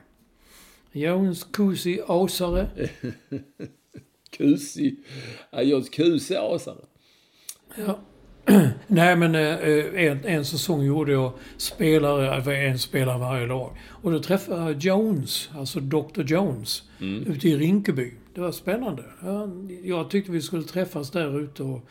Jones 0.92 1.44
Kusi 1.44 2.00
Asare. 2.06 2.68
Kusi. 4.30 4.96
Ja, 5.50 5.62
Johns 5.62 5.88
Kuse 5.88 6.40
Asare. 6.40 6.85
Ja. 7.76 7.98
Nej 8.87 9.16
men 9.16 9.35
eh, 9.35 10.05
en, 10.05 10.24
en 10.24 10.44
säsong 10.44 10.83
gjorde 10.85 11.12
jag 11.12 11.33
spelare, 11.57 12.57
en 12.57 12.78
spelare 12.78 13.18
varje 13.18 13.46
lag. 13.46 13.70
Och 13.88 14.12
då 14.12 14.20
träffade 14.22 14.62
jag 14.62 14.78
Jones, 14.78 15.50
alltså 15.55 15.81
Dr. 15.81 16.22
Jones, 16.22 16.83
ute 17.26 17.48
i 17.48 17.57
Rinkeby. 17.57 18.12
Det 18.35 18.40
var 18.40 18.52
spännande. 18.52 19.02
Ja, 19.22 19.48
Jag 19.83 20.11
tyckte 20.11 20.33
vi 20.33 20.40
skulle 20.42 20.62
träffas 20.62 21.11
där 21.11 21.40
ute 21.40 21.62
och 21.62 21.87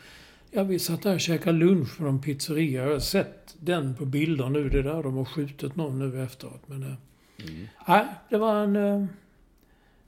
ja, 0.50 0.62
vi 0.62 0.78
satt 0.78 1.02
där 1.02 1.14
och 1.14 1.20
käkade 1.20 1.58
lunch 1.58 1.96
på 1.98 2.04
någon 2.04 2.20
pizzeria. 2.20 2.84
Jag 2.84 2.92
har 2.92 2.98
sett 2.98 3.56
den 3.60 3.94
på 3.94 4.04
bilder 4.04 4.48
nu. 4.48 4.68
Det 4.68 4.78
är 4.78 4.82
där 4.82 5.02
de 5.02 5.16
har 5.16 5.24
skjutit 5.24 5.76
någon 5.76 5.98
nu 5.98 6.22
efteråt. 6.22 6.62
Men 6.66 6.82
eh, 6.82 6.94
nej, 7.88 8.04
det 8.30 8.36
var 8.38 8.56
en... 8.64 8.76
Eh, 8.76 9.04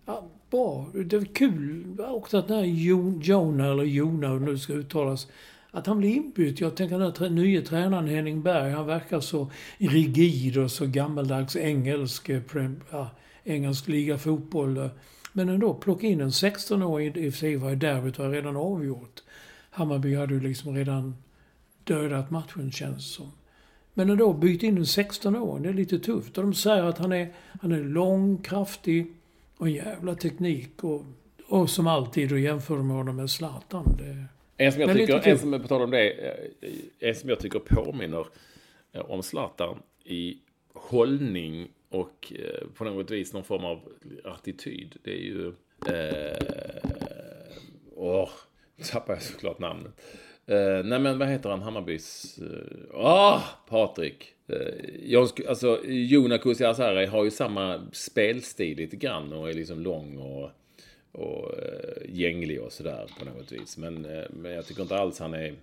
ja, 0.07 0.25
bra. 0.51 0.87
Det 0.95 1.19
var 1.19 1.25
kul 1.25 1.85
också 1.99 2.37
att 2.39 2.49
den 2.49 2.57
här 2.57 2.65
Jo- 2.65 3.21
Jona, 3.23 3.71
eller 3.73 3.83
Jona 3.85 4.29
hur 4.29 4.41
nu 4.41 4.59
ska 4.59 4.73
uttalas, 4.73 5.27
att 5.75 5.87
han 5.87 5.99
blir 5.99 6.11
inbytt. 6.11 6.61
Jag 6.61 6.77
tänker 6.77 6.99
den 6.99 7.13
här 7.19 7.31
nye 7.31 7.63
tränaren 7.63 8.09
Henning 8.09 8.43
Berg, 8.43 8.71
han 8.71 8.87
verkar 8.87 9.21
så 9.21 9.51
rigid 9.79 10.59
och 10.59 10.71
så 10.71 10.87
gammaldags 10.87 11.57
engelsk, 11.57 12.29
eh, 12.29 12.43
ja, 12.91 13.11
engelsk 13.45 13.89
liga 13.89 14.19
fotboll. 14.19 14.77
Eh. 14.77 14.87
Men 15.33 15.49
ändå, 15.49 15.75
plocka 15.75 16.07
in 16.07 16.21
en 16.21 16.31
16-åring, 16.31 17.17
i 17.17 17.29
och 17.29 17.33
för 17.33 17.39
sig 17.39 17.57
var 17.57 17.75
derbyt 17.75 18.19
var 18.19 18.31
redan 18.31 18.57
avgjort. 18.57 19.23
Hammarby 19.71 20.15
hade 20.15 20.35
ju 20.35 20.41
liksom 20.41 20.75
redan 20.75 21.17
dödat 21.85 22.31
matchen 22.31 22.73
känns 22.73 22.97
det 22.97 23.03
som. 23.03 23.33
Men 23.95 24.11
ändå, 24.11 24.33
byt 24.33 24.63
in 24.63 24.77
en 24.77 24.85
16-åring, 24.85 25.63
det 25.63 25.69
är 25.69 25.73
lite 25.73 25.99
tufft. 25.99 26.39
Och 26.39 26.45
de 26.45 26.55
säger 26.55 26.85
att 26.85 26.99
han 26.99 27.13
är, 27.13 27.33
han 27.61 27.73
är 27.73 27.85
lång, 27.85 28.39
kraftig 28.39 29.13
och 29.57 29.67
en 29.67 29.73
jävla 29.73 30.15
teknik. 30.15 30.85
Och, 30.85 31.05
och 31.49 31.71
som 31.71 31.87
alltid, 31.87 32.29
då 32.29 32.39
jämför 32.39 32.77
de 32.77 32.91
honom 32.91 33.17
med 33.17 33.31
Zlatan. 33.31 33.97
Det, 33.99 34.25
en 34.57 34.73
som 34.73 34.81
jag 34.81 34.89
Men 34.89 34.97
tycker, 34.97 35.29
en 35.29 35.39
som, 35.39 35.63
på 35.63 35.69
tal 35.69 35.83
om 35.83 35.91
det, 35.91 36.11
eh, 36.11 36.51
en 37.09 37.15
som 37.15 37.29
jag 37.29 37.39
tycker 37.41 37.59
påminner 37.59 38.27
eh, 38.93 39.11
om 39.11 39.23
Zlatan 39.23 39.79
i 40.05 40.39
hållning 40.75 41.69
och 41.89 42.33
eh, 42.39 42.67
på 42.75 42.85
något 42.85 43.11
vis 43.11 43.33
någon 43.33 43.45
form 43.45 43.65
av 43.65 43.81
attityd. 44.25 44.97
Det 45.03 45.11
är 45.11 45.23
ju... 45.23 45.53
Eh, 45.89 46.91
åh, 47.97 48.31
tappar 48.93 49.15
jag 49.15 49.23
såklart 49.23 49.59
namnet. 49.59 49.93
Eh, 50.47 50.85
nej 50.85 50.99
men 50.99 51.19
vad 51.19 51.29
heter 51.29 51.51
han, 51.51 51.63
Hammarbys... 51.63 52.39
eh, 52.39 52.77
Åh, 52.95 53.43
Patrik! 53.69 54.35
Eh, 54.49 54.57
jag, 55.05 55.25
sk- 55.27 55.49
alltså, 55.49 55.81
Jona 55.87 56.39
Kusiasare 56.39 57.07
har 57.07 57.25
ju 57.25 57.31
samma 57.31 57.87
spelstil 57.93 58.77
lite 58.77 58.97
grann 58.97 59.33
och 59.33 59.49
är 59.51 59.55
liksom 59.55 59.81
lång 59.81 60.19
och 60.19 60.51
och 61.15 61.59
eh, 61.59 62.03
gänglig 62.09 62.61
och 62.63 62.73
sådär 62.73 63.11
på 63.19 63.25
något 63.25 63.53
vis. 63.53 63.79
Men, 63.79 64.05
eh, 64.05 64.25
men 64.31 64.53
jag 64.53 64.67
tycker 64.67 64.83
inte 64.83 64.97
alls 64.97 65.19
han 65.19 65.35
är 65.35 65.55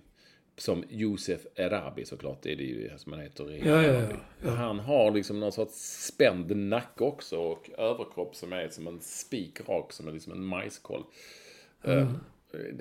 som 0.56 0.84
Josef 0.88 1.40
Erabi 1.54 2.04
såklart, 2.04 2.42
det 2.42 2.52
är 2.52 2.56
det 2.56 2.62
ju 2.62 2.90
som 2.96 3.12
han 3.12 3.22
heter 3.22 3.52
i 3.52 3.68
Ja, 3.68 3.82
ja, 3.82 3.92
Hammarby. 3.92 4.16
Han 4.44 4.78
har 4.80 5.10
liksom 5.10 5.40
någon 5.40 5.52
sorts 5.52 6.06
spänd 6.06 6.56
nacke 6.56 7.04
också 7.04 7.38
och 7.38 7.70
överkropp 7.78 8.36
som 8.36 8.52
är 8.52 8.68
som 8.68 8.86
en 8.86 9.00
spik 9.00 9.68
rak, 9.68 9.92
som 9.92 10.08
är 10.08 10.12
liksom 10.12 10.32
en 10.32 10.44
majskolv. 10.44 11.02
Eh, 11.82 12.08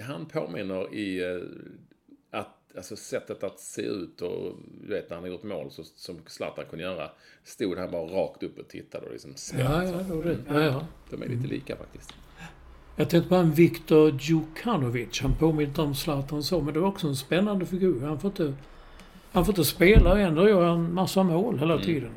han 0.01 0.25
påminner 0.25 0.93
i 0.93 1.23
att, 2.31 2.75
alltså 2.77 2.95
sättet 2.95 3.43
att 3.43 3.59
se 3.59 3.81
ut 3.81 4.21
och 4.21 4.55
du 4.81 4.87
vet 4.87 5.09
när 5.09 5.15
han 5.15 5.23
har 5.23 5.31
gjort 5.31 5.43
mål 5.43 5.71
så, 5.71 5.83
som 5.83 6.21
Zlatan 6.27 6.65
kunde 6.69 6.83
göra. 6.83 7.11
Stod 7.43 7.77
han 7.77 7.91
bara 7.91 8.03
rakt 8.03 8.43
upp 8.43 8.59
och 8.59 8.67
tittade 8.67 9.05
och 9.05 9.11
liksom 9.11 9.35
spänd. 9.35 9.63
ja, 9.63 9.83
ja, 9.83 10.15
det. 10.15 10.37
Ja, 10.47 10.61
ja. 10.61 10.87
De 11.09 11.23
är 11.23 11.27
lite 11.27 11.47
lika 11.47 11.75
faktiskt. 11.75 12.13
Jag 13.01 13.09
tänkte 13.09 13.29
på 13.29 13.35
en 13.35 13.51
Viktor 13.51 14.17
Djukanovic. 14.19 15.21
Han 15.21 15.33
påminner 15.35 15.63
inte 15.63 15.81
om 15.81 15.95
Zlatan 15.95 16.43
så, 16.43 16.61
men 16.61 16.73
det 16.73 16.79
var 16.79 16.87
också 16.87 17.07
en 17.07 17.15
spännande 17.15 17.65
figur. 17.65 18.01
Han 18.01 18.19
får 18.19 18.29
inte, 18.29 18.53
han 19.31 19.45
får 19.45 19.51
inte 19.51 19.65
spela 19.65 20.11
och 20.11 20.19
ändå 20.19 20.49
gör 20.49 20.65
han 20.65 20.93
massa 20.93 21.23
mål 21.23 21.59
hela 21.59 21.77
tiden. 21.77 22.11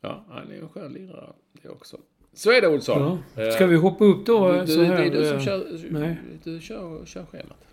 Ja, 0.00 0.24
han 0.28 0.50
är 0.50 0.62
en 0.62 0.68
skön 0.68 0.92
lirare 0.92 1.32
det 1.62 1.68
också. 1.68 1.96
Så 2.34 2.50
är 2.50 2.60
det 2.60 2.68
Olsson. 2.68 3.18
Ja. 3.34 3.42
Eh, 3.42 3.50
Ska 3.50 3.66
vi 3.66 3.76
hoppa 3.76 4.04
upp 4.04 4.26
då 4.26 4.52
du, 4.52 4.66
så 4.66 4.80
det 4.80 4.86
här? 4.86 5.02
är 5.02 5.10
du 5.10 5.28
som 5.28 5.36
eh, 5.36 5.42
kör, 5.42 5.88
nej. 5.90 6.16
du 6.44 6.60
kör, 6.60 7.06
kör 7.06 7.24
schemat. 7.24 7.64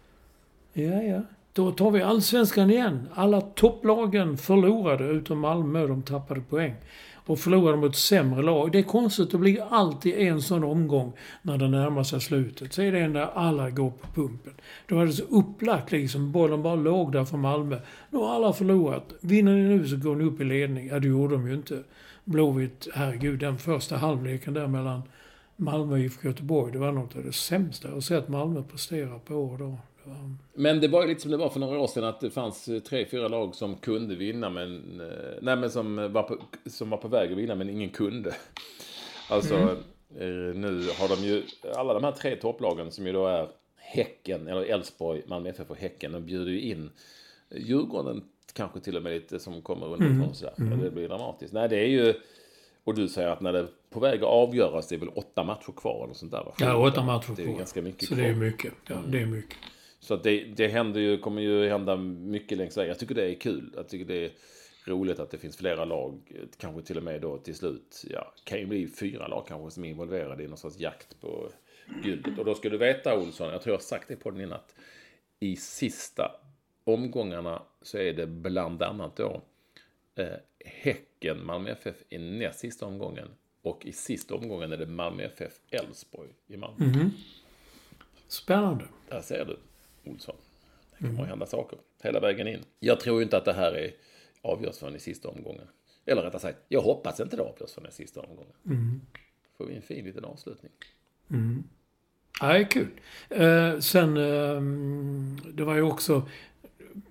Ja, 0.73 1.01
ja. 1.03 1.21
Då 1.53 1.71
tar 1.71 1.91
vi 1.91 2.01
allsvenskan 2.01 2.69
igen. 2.69 3.07
Alla 3.13 3.41
topplagen 3.41 4.37
förlorade 4.37 5.03
utom 5.03 5.39
Malmö. 5.39 5.87
De 5.87 6.01
tappade 6.01 6.41
poäng. 6.41 6.75
Och 7.29 7.39
förlorade 7.39 7.77
mot 7.77 7.95
sämre 7.95 8.41
lag. 8.41 8.71
Det 8.71 8.79
är 8.79 8.83
konstigt. 8.83 9.31
Det 9.31 9.37
blir 9.37 9.63
alltid 9.69 10.13
en 10.15 10.41
sån 10.41 10.63
omgång 10.63 11.13
när 11.41 11.57
det 11.57 11.67
närmar 11.67 12.03
sig 12.03 12.21
slutet. 12.21 12.73
Så 12.73 12.81
är 12.81 12.91
det 12.91 12.99
en 12.99 13.13
där 13.13 13.29
alla 13.33 13.69
går 13.69 13.89
på 13.89 14.07
pumpen. 14.15 14.53
Då 14.87 14.95
var 14.95 15.05
det 15.05 15.13
så 15.13 15.23
upplagt 15.23 15.91
liksom. 15.91 16.31
Bollen 16.31 16.63
bara 16.63 16.75
låg 16.75 17.11
där 17.11 17.25
för 17.25 17.37
Malmö. 17.37 17.79
Nu 18.09 18.17
har 18.17 18.35
alla 18.35 18.53
förlorat. 18.53 19.13
Vinner 19.21 19.55
ni 19.55 19.63
nu 19.63 19.87
så 19.87 19.97
går 19.97 20.15
ni 20.15 20.23
upp 20.23 20.41
i 20.41 20.43
ledning. 20.43 20.87
Ja, 20.87 20.99
det 20.99 21.07
gjorde 21.07 21.35
de 21.35 21.47
ju 21.47 21.53
inte. 21.53 21.83
Blåvitt, 22.23 22.87
herregud, 22.93 23.39
den 23.39 23.57
första 23.57 23.97
halvleken 23.97 24.53
där 24.53 24.67
mellan 24.67 25.01
Malmö 25.55 25.93
och 25.93 25.99
IFK 25.99 26.27
Göteborg. 26.27 26.71
Det 26.71 26.79
var 26.79 26.91
något 26.91 27.15
av 27.15 27.23
det 27.23 27.33
sämsta 27.33 27.89
jag 27.89 28.03
sett 28.03 28.29
Malmö 28.29 28.63
prestera 28.63 29.19
på 29.19 29.35
år 29.35 29.57
då. 29.57 29.77
Men 30.53 30.79
det 30.79 30.87
var 30.87 31.01
ju 31.01 31.07
lite 31.07 31.21
som 31.21 31.31
det 31.31 31.37
var 31.37 31.49
för 31.49 31.59
några 31.59 31.79
år 31.79 31.87
sedan 31.87 32.03
att 32.03 32.19
det 32.19 32.29
fanns 32.31 32.67
eh, 32.67 32.79
tre, 32.79 33.05
fyra 33.05 33.27
lag 33.27 33.55
som 33.55 33.75
kunde 33.75 34.15
vinna 34.15 34.49
men... 34.49 35.01
eh, 35.01 35.07
Nej 35.41 35.55
men 35.55 35.69
som 35.71 35.95
var 36.13 36.23
på, 36.23 36.37
som 36.65 36.89
var 36.89 36.97
på 36.97 37.07
väg 37.07 37.31
att 37.31 37.37
vinna 37.37 37.55
men 37.55 37.69
ingen 37.69 37.89
kunde. 37.89 38.35
Alltså 39.29 39.55
eh, 39.55 40.27
nu 40.55 40.87
har 40.99 41.15
de 41.15 41.27
ju, 41.27 41.43
alla 41.75 41.93
de 41.93 42.03
här 42.03 42.11
tre 42.11 42.35
topplagen 42.35 42.91
som 42.91 43.05
ju 43.07 43.13
då 43.13 43.27
är 43.27 43.47
Häcken, 43.77 44.47
eller 44.47 44.61
Elfsborg, 44.61 45.21
Malmö 45.27 45.49
FF 45.49 45.69
och 45.71 45.77
Häcken, 45.77 46.11
de 46.11 46.25
bjuder 46.25 46.51
ju 46.51 46.61
in 46.61 46.89
Djurgården 47.55 48.23
kanske 48.53 48.79
till 48.79 48.97
och 48.97 49.03
med 49.03 49.11
lite 49.13 49.39
som 49.39 49.61
kommer 49.61 49.85
underifrån 49.93 50.35
sådär. 50.35 50.53
Och 50.57 50.77
det 50.77 50.91
blir 50.91 51.07
dramatiskt. 51.07 51.53
Nej 51.53 51.69
det 51.69 51.77
är 51.79 51.87
ju, 51.87 52.13
och 52.83 52.95
du 52.95 53.07
säger 53.07 53.29
att 53.29 53.41
när 53.41 53.53
det 53.53 53.59
är 53.59 53.67
på 53.89 53.99
väg 53.99 54.19
att 54.19 54.29
avgöras, 54.29 54.87
det 54.87 54.95
är 54.95 54.99
väl 54.99 55.09
åtta 55.09 55.43
matcher 55.43 55.71
kvar 55.77 56.03
eller 56.03 56.13
sånt 56.13 56.31
där 56.31 56.43
va? 56.43 56.53
Ja, 56.59 56.87
åtta 56.87 57.03
matcher 57.03 57.33
Det 57.35 57.41
är 57.41 57.45
kvar. 57.45 57.57
ganska 57.57 57.81
mycket 57.81 58.01
Så 58.07 58.15
kvar. 58.15 58.23
det 58.23 58.29
är 58.29 58.35
mycket. 58.35 58.73
Ja, 58.87 58.95
det 59.07 59.21
är 59.21 59.25
mycket. 59.25 59.57
Så 59.99 60.13
att 60.13 60.23
det, 60.23 60.43
det 60.43 60.67
händer 60.67 61.01
ju, 61.01 61.17
kommer 61.17 61.41
ju 61.41 61.69
hända 61.69 61.97
mycket 61.97 62.57
längs 62.57 62.77
vägen. 62.77 62.89
Jag 62.89 62.99
tycker 62.99 63.15
det 63.15 63.31
är 63.31 63.35
kul. 63.35 63.73
Jag 63.75 63.89
tycker 63.89 64.05
det 64.05 64.25
är 64.25 64.31
roligt 64.85 65.19
att 65.19 65.31
det 65.31 65.37
finns 65.37 65.57
flera 65.57 65.85
lag, 65.85 66.19
kanske 66.57 66.81
till 66.81 66.97
och 66.97 67.03
med 67.03 67.21
då 67.21 67.37
till 67.37 67.55
slut, 67.55 68.05
ja, 68.09 68.33
kan 68.43 68.59
ju 68.59 68.65
bli 68.65 68.87
fyra 68.87 69.27
lag 69.27 69.45
kanske 69.47 69.71
som 69.71 69.85
är 69.85 69.89
involverade 69.89 70.43
i 70.43 70.47
någon 70.47 70.57
sorts 70.57 70.79
jakt 70.79 71.21
på 71.21 71.49
guldet. 72.03 72.39
Och 72.39 72.45
då 72.45 72.55
ska 72.55 72.69
du 72.69 72.77
veta 72.77 73.19
Olsson, 73.19 73.51
jag 73.51 73.61
tror 73.61 73.73
jag 73.73 73.77
har 73.77 73.83
sagt 73.83 74.07
det 74.07 74.15
på 74.15 74.31
den 74.31 74.41
innan, 74.41 74.53
att 74.53 74.75
i 75.39 75.55
sista 75.55 76.31
omgångarna 76.83 77.61
så 77.81 77.97
är 77.97 78.13
det 78.13 78.27
bland 78.27 78.83
annat 78.83 79.15
då 79.15 79.41
eh, 80.15 80.27
Häcken, 80.65 81.45
Malmö 81.45 81.71
FF 81.71 81.95
i 82.09 82.17
näst 82.17 82.59
sista 82.59 82.85
omgången. 82.85 83.27
Och 83.61 83.85
i 83.85 83.91
sista 83.91 84.35
omgången 84.35 84.71
är 84.71 84.77
det 84.77 84.85
Malmö 84.85 85.23
FF, 85.23 85.53
Elfsborg 85.69 86.29
i 86.47 86.57
Malmö. 86.57 87.09
Spännande. 88.27 88.85
Där 89.09 89.21
ser 89.21 89.45
du, 89.45 89.57
Olsson. 90.09 90.35
Det 90.97 91.07
kommer 91.07 91.23
att 91.23 91.29
hända 91.29 91.45
saker 91.45 91.79
hela 92.03 92.19
vägen 92.19 92.47
in. 92.47 92.59
Jag 92.79 92.99
tror 92.99 93.17
ju 93.17 93.23
inte 93.23 93.37
att 93.37 93.45
det 93.45 93.53
här 93.53 93.71
är 93.71 93.91
avgörs 94.41 94.77
förrän 94.77 94.95
i 94.95 94.99
sista 94.99 95.29
omgången. 95.29 95.67
Eller 96.05 96.21
rättare 96.21 96.41
sagt, 96.41 96.57
jag 96.67 96.81
hoppas 96.81 97.19
inte 97.19 97.35
det 97.35 97.43
avgörs 97.43 97.73
förrän 97.73 97.89
i 97.89 97.91
sista 97.91 98.21
omgången. 98.21 98.53
Får 99.57 99.65
vi 99.65 99.75
en 99.75 99.81
fin 99.81 100.05
liten 100.05 100.25
avslutning. 100.25 100.71
Nej, 102.41 102.67
kul. 102.71 102.87
Eh, 103.29 103.79
sen, 103.79 104.17
eh, 104.17 104.61
det 105.53 105.63
var 105.63 105.75
ju 105.75 105.81
också 105.81 106.27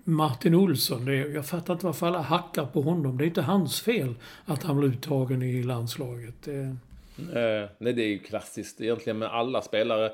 Martin 0.05 0.55
Olsson. 0.55 1.05
Det, 1.05 1.17
jag 1.17 1.47
fattar 1.47 1.73
inte 1.75 1.87
varför 1.87 2.07
alla 2.07 2.21
hackar 2.21 2.67
på 2.67 2.83
honom. 2.83 3.19
Det 3.19 3.25
är 3.25 3.27
inte 3.27 3.43
hans 3.43 3.81
fel 3.81 4.15
att 4.45 4.63
han 4.63 4.79
blev 4.79 4.93
uttagen 4.93 5.43
i 5.43 5.63
landslaget. 5.63 6.49
Eh. 6.49 6.71
Eh, 7.19 7.69
nej, 7.79 7.93
det 7.93 8.03
är 8.03 8.09
ju 8.09 8.19
klassiskt 8.19 8.81
egentligen 8.81 9.19
med 9.19 9.29
alla 9.29 9.63
spelare 9.63 10.13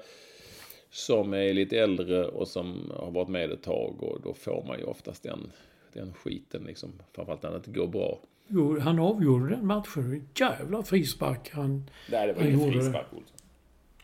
som 0.94 1.34
är 1.34 1.52
lite 1.52 1.78
äldre 1.78 2.24
och 2.24 2.48
som 2.48 2.92
har 2.96 3.10
varit 3.10 3.28
med 3.28 3.50
ett 3.50 3.62
tag 3.62 4.02
och 4.02 4.20
då 4.22 4.34
får 4.34 4.64
man 4.66 4.78
ju 4.78 4.84
oftast 4.84 5.22
den, 5.22 5.52
den 5.92 6.14
skiten 6.14 6.62
liksom. 6.62 6.92
Framförallt 7.12 7.42
när 7.42 7.50
det 7.50 7.56
inte 7.56 7.70
går 7.70 7.86
bra. 7.86 8.18
Jo, 8.48 8.80
han 8.80 8.98
avgjorde 8.98 9.48
den 9.48 9.66
matchen. 9.66 10.28
Jävla 10.34 10.82
frispark 10.82 11.50
han 11.52 11.90
Nej, 12.10 12.26
det 12.26 12.32
var 12.32 12.42
ingen 12.42 12.72
frispark, 12.72 13.06
Olsson. 13.12 13.36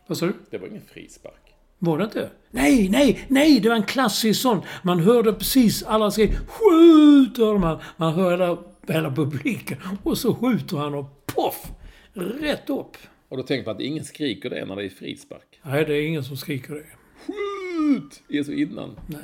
Vad 0.07 0.19
sa 0.19 0.27
du? 0.27 0.33
Det 0.51 0.59
var 0.59 0.67
ingen 0.67 0.83
frispark. 0.83 1.55
Var 1.79 1.99
det 1.99 2.05
inte? 2.05 2.31
Nej, 2.51 2.89
nej, 2.89 3.25
nej! 3.29 3.61
Det 3.61 3.69
var 3.69 3.77
en 3.77 3.83
klassisk 3.83 4.41
sån. 4.41 4.61
Man 4.83 5.01
hörde 5.01 5.33
precis 5.33 5.83
alla 5.83 6.11
säga 6.11 6.29
skjut! 6.49 7.39
hörde 7.39 7.59
man. 7.59 7.79
Man 7.97 8.15
hör 8.15 8.31
hela, 8.31 8.59
hela 8.87 9.15
publiken. 9.15 9.77
Och 10.03 10.19
så 10.19 10.35
skjuter 10.35 10.77
han 10.77 10.95
och 10.95 11.27
poff! 11.27 11.73
Rätt 12.13 12.71
upp. 12.71 12.97
Och 13.31 13.37
då 13.37 13.43
tänker 13.43 13.67
man 13.67 13.75
att 13.77 13.83
ingen 13.83 14.05
skriker 14.05 14.51
det 14.51 14.65
när 14.65 14.77
det 14.77 14.85
är 14.85 14.89
frispark. 14.89 15.61
Nej, 15.63 15.85
det 15.85 15.95
är 15.95 16.07
ingen 16.07 16.25
som 16.25 16.37
skriker 16.37 16.75
det. 16.75 16.85
Skjut! 17.27 18.23
Det 18.29 18.39
är 18.39 18.45
så 18.45 18.53
innan. 18.53 18.97
Nej. 19.07 19.21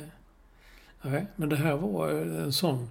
Nej, 1.01 1.25
men 1.35 1.49
det 1.49 1.55
här 1.55 1.75
var 1.77 2.11
eh, 2.11 2.43
en 2.43 2.53
sån 2.53 2.89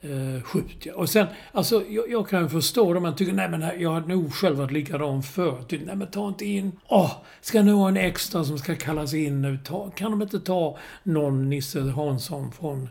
eh, 0.00 0.42
skjut. 0.42 0.86
Ja. 0.86 0.94
Och 0.94 1.08
sen, 1.08 1.26
alltså 1.52 1.84
jag, 1.88 2.10
jag 2.10 2.28
kan 2.28 2.50
förstå 2.50 2.92
det. 2.92 3.00
Man 3.00 3.16
tycker, 3.16 3.32
nej 3.32 3.48
men 3.48 3.62
här- 3.62 3.74
jag 3.74 3.92
hade 3.92 4.08
nog 4.08 4.32
själv 4.34 4.56
varit 4.56 4.70
likadan 4.70 5.22
förr. 5.22 5.62
Typ, 5.68 5.80
nej 5.86 5.96
men 5.96 6.06
ta 6.10 6.28
inte 6.28 6.44
in, 6.44 6.72
åh, 6.88 7.12
ska 7.40 7.62
nu 7.62 7.72
ha 7.72 7.88
en 7.88 7.96
extra 7.96 8.44
som 8.44 8.58
ska 8.58 8.74
kallas 8.76 9.14
in 9.14 9.42
nu. 9.42 9.58
Ta, 9.64 9.90
kan 9.90 10.10
de 10.10 10.22
inte 10.22 10.40
ta 10.40 10.78
någon 11.02 11.48
Nisse 11.50 11.80
Hansson 11.80 12.52
från, 12.52 12.88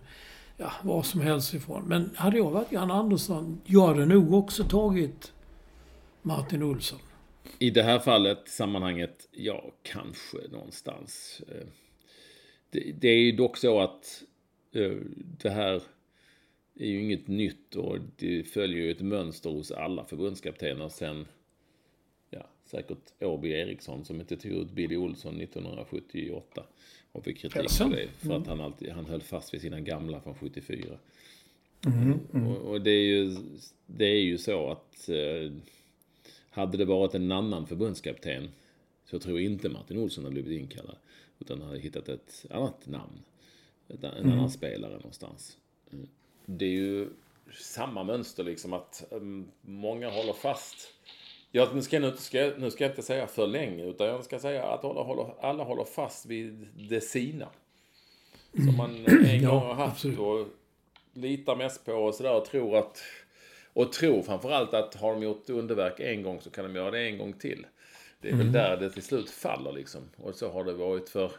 ja, 0.58 0.72
vad 0.84 1.06
som 1.06 1.22
helst 1.22 1.54
ifrån. 1.54 1.84
Men 1.88 2.10
hade 2.16 2.38
jag 2.38 2.52
varit 2.52 2.72
Jan 2.72 2.92
Andersson, 2.92 3.62
jag 3.66 3.88
hade 3.88 4.06
nog 4.06 4.34
också 4.34 4.64
tagit 4.64 5.32
Martin 6.22 6.64
Olsson. 6.64 7.00
I 7.60 7.70
det 7.70 7.84
här 7.84 8.00
fallet, 8.00 8.48
sammanhanget, 8.48 9.28
ja, 9.32 9.72
kanske 9.84 10.38
någonstans. 10.52 11.42
Eh, 11.48 11.68
Det, 12.70 12.92
det 12.92 13.08
är 13.08 13.20
ju 13.20 13.32
dock 13.32 13.58
så 13.58 13.80
att 13.80 14.24
eh, 14.74 14.98
det 15.42 15.50
här 15.50 15.82
är 16.80 16.88
ju 16.88 17.02
inget 17.02 17.28
nytt 17.28 17.76
och 17.76 17.98
det 18.18 18.44
följer 18.44 18.82
ju 18.82 18.92
ett 18.92 19.02
mönster 19.02 19.50
hos 19.50 19.72
alla 19.72 20.06
förbundskaptener 20.06 20.90
sen, 20.90 21.26
ja, 22.30 22.50
säkert 22.66 23.14
Åby 23.24 23.52
Eriksson 23.52 24.06
som 24.06 24.20
inte 24.20 24.38
tog 24.38 24.52
ut 24.52 24.72
Billy 24.72 24.96
Olsson 24.96 25.42
1978 25.42 26.64
och 27.12 27.24
fick 27.24 27.38
kritik 27.38 27.72
för 27.72 27.90
det, 27.90 28.08
för 28.28 28.34
att 28.38 28.48
han 28.48 28.62
alltid, 28.62 28.90
han 28.90 29.06
höll 29.06 29.22
fast 29.22 29.54
vid 29.54 29.62
sina 29.62 29.80
gamla 29.80 30.22
från 30.22 30.36
74. 30.36 30.98
Mm, 31.86 32.48
Och, 32.48 32.58
och 32.58 32.82
det 32.82 32.92
är 32.92 33.06
ju, 33.06 33.36
det 33.86 34.06
är 34.06 34.22
ju 34.22 34.38
så 34.38 34.70
att 34.72 35.10
eh, 35.10 35.52
hade 36.58 36.78
det 36.78 36.86
varit 36.86 37.16
en 37.16 37.32
annan 37.32 37.68
förbundskapten 37.68 38.50
så 39.06 39.20
tror 39.20 39.40
jag 39.40 39.52
inte 39.52 39.70
Martin 39.70 39.98
Olsson 39.98 40.24
hade 40.24 40.34
blivit 40.34 40.62
inkallad. 40.62 40.96
Utan 41.40 41.62
hade 41.62 41.80
hittat 41.80 42.10
ett 42.10 42.46
annat 42.50 42.88
namn. 42.88 43.20
En 43.88 44.32
annan 44.32 44.50
spelare 44.50 44.94
någonstans. 44.94 45.58
Mm. 45.92 46.08
Det 46.46 46.66
är 46.66 46.70
ju 46.70 47.10
samma 47.60 48.04
mönster 48.04 48.44
liksom 48.44 48.74
att 48.74 49.04
um, 49.12 49.52
många 49.62 50.10
håller 50.10 50.34
fast. 50.34 50.94
Ja, 51.52 51.70
nu 51.74 51.82
ska, 51.82 51.96
jag 51.96 52.10
inte, 52.10 52.22
ska, 52.22 52.54
nu 52.58 52.72
ska 52.72 52.84
jag 52.84 52.92
inte 52.92 53.02
säga 53.02 53.28
för 53.28 53.48
länge 53.48 53.84
utan 53.84 54.08
jag 54.08 54.26
ska 54.26 54.40
säga 54.40 54.64
att 54.64 54.86
alla 54.86 55.02
håller, 55.02 55.34
alla 55.42 55.64
håller 55.64 55.84
fast 55.84 56.26
vid 56.26 56.68
det 56.90 57.02
sina. 57.02 57.50
Som 58.54 58.78
man 58.78 59.06
en 59.06 59.42
gång 59.46 59.62
har 59.62 59.74
haft 59.74 60.06
och 60.06 60.48
litar 61.14 61.56
mest 61.56 61.86
på 61.86 61.94
och 61.94 62.16
sådär 62.16 62.36
och 62.36 62.46
tror 62.46 62.78
att 62.78 63.04
och 63.78 63.94
tror 63.94 64.22
framförallt 64.22 64.74
att 64.74 64.96
har 64.96 65.14
de 65.14 65.24
gjort 65.24 65.50
underverk 65.50 66.00
en 66.00 66.24
gång 66.24 66.42
så 66.42 66.50
kan 66.50 66.66
de 66.66 66.76
göra 66.76 66.92
det 66.92 67.00
en 67.00 67.18
gång 67.18 67.34
till. 67.34 67.66
Det 68.22 68.30
är 68.30 68.36
väl 68.36 68.52
där 68.52 68.78
det 68.78 68.90
till 68.90 69.04
slut 69.04 69.30
faller 69.30 69.72
liksom. 69.72 70.02
Och 70.16 70.36
så 70.36 70.52
har 70.52 70.64
det 70.64 70.74
varit 70.74 71.10
för 71.10 71.32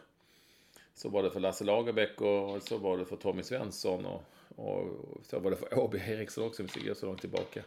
så 0.94 1.08
var 1.08 1.22
det 1.22 1.30
för 1.30 1.40
Lasse 1.40 1.64
Lagerbäck 1.64 2.20
och 2.20 2.62
så 2.62 2.78
var 2.78 2.98
det 2.98 3.04
för 3.04 3.16
Tommy 3.16 3.42
Svensson 3.42 4.06
och, 4.06 4.22
och 4.56 4.86
så 5.22 5.38
var 5.38 5.50
det 5.50 5.56
för 5.56 5.78
Åby 5.78 5.98
Eriksson 5.98 6.44
också, 6.44 6.62
om 6.62 6.68
vi 6.74 6.80
ska 6.80 6.94
så 6.94 7.06
långt 7.06 7.20
tillbaka. 7.20 7.62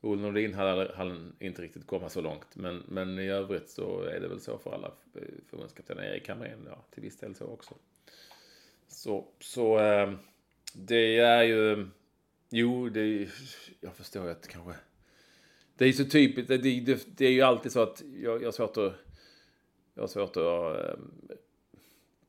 Olle 0.00 0.22
Nordin 0.22 0.54
hade 0.54 1.12
inte 1.38 1.62
riktigt 1.62 1.86
komma 1.86 2.08
så 2.08 2.20
långt, 2.20 2.56
men, 2.56 2.82
men 2.88 3.18
i 3.18 3.28
övrigt 3.28 3.70
så 3.70 4.02
är 4.02 4.20
det 4.20 4.28
väl 4.28 4.40
så 4.40 4.58
för 4.58 4.74
alla 4.74 4.92
förbundskaptener. 5.50 6.02
Erik 6.02 6.28
Hamrén, 6.28 6.68
ja, 6.70 6.84
till 6.90 7.02
viss 7.02 7.18
del 7.18 7.34
så 7.34 7.46
också. 7.46 7.74
Så, 8.88 9.24
så 9.40 9.78
eh, 9.78 10.12
det 10.74 11.18
är 11.18 11.42
ju, 11.42 11.86
jo, 12.50 12.88
det 12.88 13.00
är, 13.00 13.28
jag 13.80 13.94
förstår 13.94 14.24
ju 14.24 14.30
att 14.30 14.48
kanske, 14.48 14.74
det 15.76 15.84
är 15.84 15.92
så 15.92 16.04
typiskt, 16.04 16.48
det, 16.48 16.58
det, 16.58 17.18
det 17.18 17.26
är 17.26 17.30
ju 17.30 17.42
alltid 17.42 17.72
så 17.72 17.80
att 17.80 18.02
jag, 18.22 18.42
jag 18.42 18.46
har 18.46 18.52
svårt 18.52 18.76
att, 18.76 18.94
jag 19.94 20.02
har 20.02 20.08
svårt 20.08 20.36
att 20.36 20.84
eh, 20.84 20.98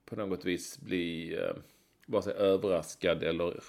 på 0.06 0.16
något 0.16 0.46
vis 0.46 0.80
bli 0.80 1.36
eh, 1.38 1.56
vare 2.06 2.24
sig 2.24 2.34
överraskad 2.34 3.24
eller, 3.24 3.64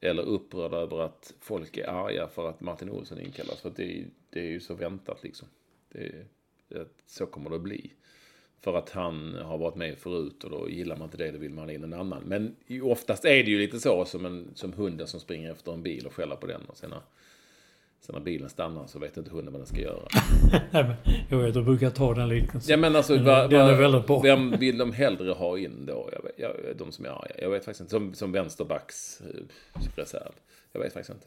eller 0.00 0.22
upprörd 0.22 0.74
över 0.74 1.00
att 1.00 1.34
folk 1.40 1.76
är 1.76 1.88
arga 1.88 2.28
för 2.28 2.48
att 2.48 2.60
Martin 2.60 2.90
Olsson 2.90 3.20
inkallas. 3.20 3.60
För 3.60 3.68
att 3.68 3.76
det, 3.76 4.04
det 4.30 4.40
är 4.40 4.50
ju 4.50 4.60
så 4.60 4.74
väntat 4.74 5.22
liksom. 5.22 5.48
Det, 5.88 6.26
det, 6.68 6.88
så 7.06 7.26
kommer 7.26 7.50
det 7.50 7.56
att 7.56 7.62
bli. 7.62 7.92
För 8.64 8.74
att 8.78 8.90
han 8.90 9.34
har 9.44 9.58
varit 9.58 9.74
med 9.74 9.98
förut 9.98 10.44
och 10.44 10.50
då 10.50 10.70
gillar 10.70 10.96
man 10.96 11.04
inte 11.04 11.16
det, 11.16 11.30
då 11.30 11.38
vill 11.38 11.50
man 11.50 11.64
ha 11.64 11.72
in 11.72 11.84
en 11.84 11.92
annan. 11.92 12.22
Men 12.26 12.56
oftast 12.82 13.24
är 13.24 13.44
det 13.44 13.50
ju 13.50 13.58
lite 13.58 13.80
så 13.80 14.04
som, 14.04 14.26
en, 14.26 14.50
som 14.54 14.72
hunden 14.72 15.06
som 15.06 15.20
springer 15.20 15.52
efter 15.52 15.72
en 15.72 15.82
bil 15.82 16.06
och 16.06 16.12
skäller 16.14 16.36
på 16.36 16.46
den. 16.46 16.60
Och 16.66 16.76
sen 16.76 16.90
när, 16.90 17.00
sen 18.00 18.14
när 18.14 18.20
bilen 18.20 18.48
stannar 18.48 18.86
så 18.86 18.98
vet 18.98 19.16
inte 19.16 19.30
hunden 19.30 19.52
vad 19.52 19.60
den 19.60 19.66
ska 19.66 19.80
göra. 19.80 20.08
Men 20.70 20.94
jag 21.30 21.38
vet, 21.38 21.54
jag 21.54 21.64
brukar 21.64 21.90
ta 21.90 22.14
den 22.14 22.28
liknelsen. 22.28 22.70
Ja 22.70 22.76
men 22.76 22.96
alltså, 22.96 23.14
Den- 23.14 23.24
va, 23.24 23.48
den 23.48 23.60
är 23.66 23.74
väldigt 23.74 24.06
bra. 24.06 24.20
vem 24.20 24.50
vill 24.50 24.78
de 24.78 24.92
hellre 24.92 25.32
ha 25.32 25.58
in 25.58 25.86
då? 25.86 26.08
Jag 26.12 26.22
vet, 26.22 26.32
jag, 26.36 26.76
de 26.78 26.92
som 26.92 27.04
är 27.04 27.08
arga. 27.08 27.34
Jag 27.38 27.50
vet 27.50 27.64
faktiskt 27.64 27.80
inte. 27.80 27.90
Som, 27.90 28.14
som 28.14 28.32
vänsterbacks 28.32 29.22
reserv. 29.96 30.32
Jag 30.72 30.80
vet 30.80 30.92
faktiskt 30.92 31.10
inte. 31.10 31.26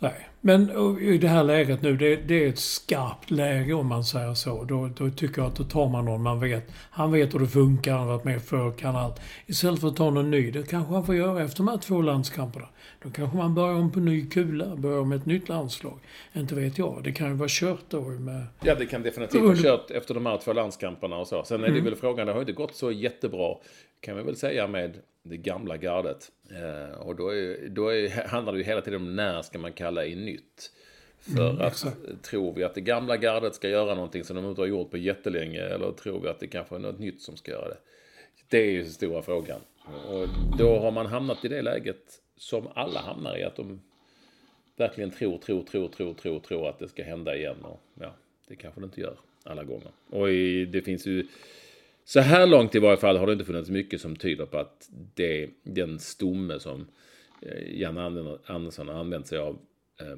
Nej, 0.00 0.28
men 0.40 0.70
i 1.00 1.18
det 1.18 1.28
här 1.28 1.44
läget 1.44 1.82
nu, 1.82 1.96
det, 1.96 2.16
det 2.16 2.44
är 2.44 2.48
ett 2.48 2.58
skarpt 2.58 3.30
läge 3.30 3.72
om 3.74 3.86
man 3.86 4.04
säger 4.04 4.34
så. 4.34 4.64
Då, 4.64 4.88
då 4.96 5.10
tycker 5.10 5.42
jag 5.42 5.48
att 5.48 5.56
då 5.56 5.64
tar 5.64 5.88
man 5.88 6.04
någon 6.04 6.22
man 6.22 6.40
vet. 6.40 6.64
Han 6.90 7.12
vet 7.12 7.34
hur 7.34 7.38
det 7.38 7.46
funkar, 7.46 7.92
han 7.92 8.00
har 8.00 8.06
varit 8.14 8.24
med 8.24 8.42
förr, 8.42 8.72
kan 8.78 8.96
allt. 8.96 9.20
Istället 9.46 9.80
för 9.80 9.88
att 9.88 9.96
ta 9.96 10.10
någon 10.10 10.30
ny. 10.30 10.50
Det 10.50 10.68
kanske 10.70 10.94
han 10.94 11.06
får 11.06 11.14
göra 11.14 11.42
efter 11.44 11.56
de 11.56 11.68
här 11.68 11.76
två 11.78 12.02
landskamperna. 12.02 12.68
Då 13.02 13.10
kanske 13.10 13.36
man 13.36 13.54
börjar 13.54 13.74
om 13.74 13.92
på 13.92 14.00
ny 14.00 14.26
kula, 14.26 14.76
börjar 14.76 15.04
med 15.04 15.18
ett 15.18 15.26
nytt 15.26 15.48
landslag. 15.48 15.98
Inte 16.32 16.54
vet 16.54 16.78
jag. 16.78 17.00
Det 17.04 17.12
kan 17.12 17.28
ju 17.28 17.34
vara 17.34 17.48
kört 17.50 17.84
då 17.88 18.00
med... 18.00 18.46
Ja, 18.64 18.74
det 18.74 18.86
kan 18.86 19.02
definitivt 19.02 19.42
ha 19.42 19.54
kört 19.56 19.90
efter 19.90 20.14
de 20.14 20.26
här 20.26 20.36
två 20.38 20.52
landskamperna 20.52 21.16
och 21.16 21.26
så. 21.26 21.44
Sen 21.44 21.60
är 21.60 21.68
Mm. 21.68 21.84
det 21.84 21.90
väl 21.90 21.98
frågan, 21.98 22.26
det 22.26 22.32
har 22.32 22.40
inte 22.40 22.52
gått 22.52 22.74
så 22.74 22.90
jättebra, 22.92 23.54
kan 24.00 24.16
vi 24.16 24.22
väl 24.22 24.36
säga, 24.36 24.66
med 24.66 24.96
det 25.28 25.36
gamla 25.36 25.76
gardet. 25.76 26.30
Eh, 26.50 26.98
och 27.00 27.16
då, 27.16 27.28
är, 27.34 27.68
då 27.68 27.88
är, 27.88 28.08
handlar 28.28 28.52
det 28.52 28.58
ju 28.58 28.64
hela 28.64 28.80
tiden 28.80 29.02
om 29.02 29.16
när 29.16 29.42
ska 29.42 29.58
man 29.58 29.72
kalla 29.72 30.04
in 30.04 30.24
nytt. 30.24 30.72
För 31.20 31.46
att 31.46 31.52
Mm, 31.54 31.66
exakt. 31.66 32.22
tror 32.22 32.52
vi 32.52 32.64
att 32.64 32.74
det 32.74 32.80
gamla 32.80 33.16
gardet 33.16 33.54
ska 33.54 33.68
göra 33.68 33.94
någonting 33.94 34.24
som 34.24 34.36
de 34.36 34.48
inte 34.48 34.60
har 34.60 34.66
gjort 34.66 34.90
på 34.90 34.98
jättelänge 34.98 35.60
eller 35.60 35.92
tror 35.92 36.20
vi 36.20 36.28
att 36.28 36.40
det 36.40 36.46
kanske 36.46 36.74
är 36.74 36.78
något 36.78 36.98
nytt 36.98 37.22
som 37.22 37.36
ska 37.36 37.50
göra 37.50 37.68
det? 37.68 37.76
Det 38.48 38.58
är 38.58 38.70
ju 38.70 38.82
den 38.82 38.90
stora 38.90 39.22
frågan. 39.22 39.60
Och 40.08 40.28
då 40.58 40.78
har 40.78 40.90
man 40.90 41.06
hamnat 41.06 41.44
i 41.44 41.48
det 41.48 41.62
läget 41.62 42.02
som 42.36 42.68
alla 42.74 43.00
hamnar 43.00 43.38
i, 43.38 43.42
att 43.44 43.56
de 43.56 43.80
verkligen 44.76 45.10
tror, 45.10 45.38
tror, 45.38 45.62
tror, 45.62 45.88
tror, 45.88 46.14
tror, 46.14 46.40
tror 46.40 46.68
att 46.68 46.78
det 46.78 46.88
ska 46.88 47.02
hända 47.04 47.36
igen. 47.36 47.56
Och 47.62 47.80
ja, 48.00 48.14
det 48.48 48.56
kanske 48.56 48.80
det 48.80 48.84
inte 48.84 49.00
gör 49.00 49.16
alla 49.44 49.64
gånger. 49.64 49.90
Och 50.10 50.28
det 50.72 50.84
finns 50.84 51.06
ju, 51.06 51.26
så 52.08 52.20
här 52.20 52.46
långt 52.46 52.74
i 52.74 52.78
varje 52.78 52.96
fall 52.96 53.16
har 53.16 53.26
det 53.26 53.32
inte 53.32 53.44
funnits 53.44 53.70
mycket 53.70 54.00
som 54.00 54.16
tyder 54.16 54.46
på 54.46 54.58
att 54.58 54.88
det, 55.14 55.50
den 55.62 55.98
stomme 55.98 56.60
som 56.60 56.86
Janne 57.66 58.00
Jan 58.00 58.38
Andersson 58.46 58.88
har 58.88 58.94
använt 58.94 59.26
sig 59.26 59.38
av 59.38 59.58
eh, 60.00 60.16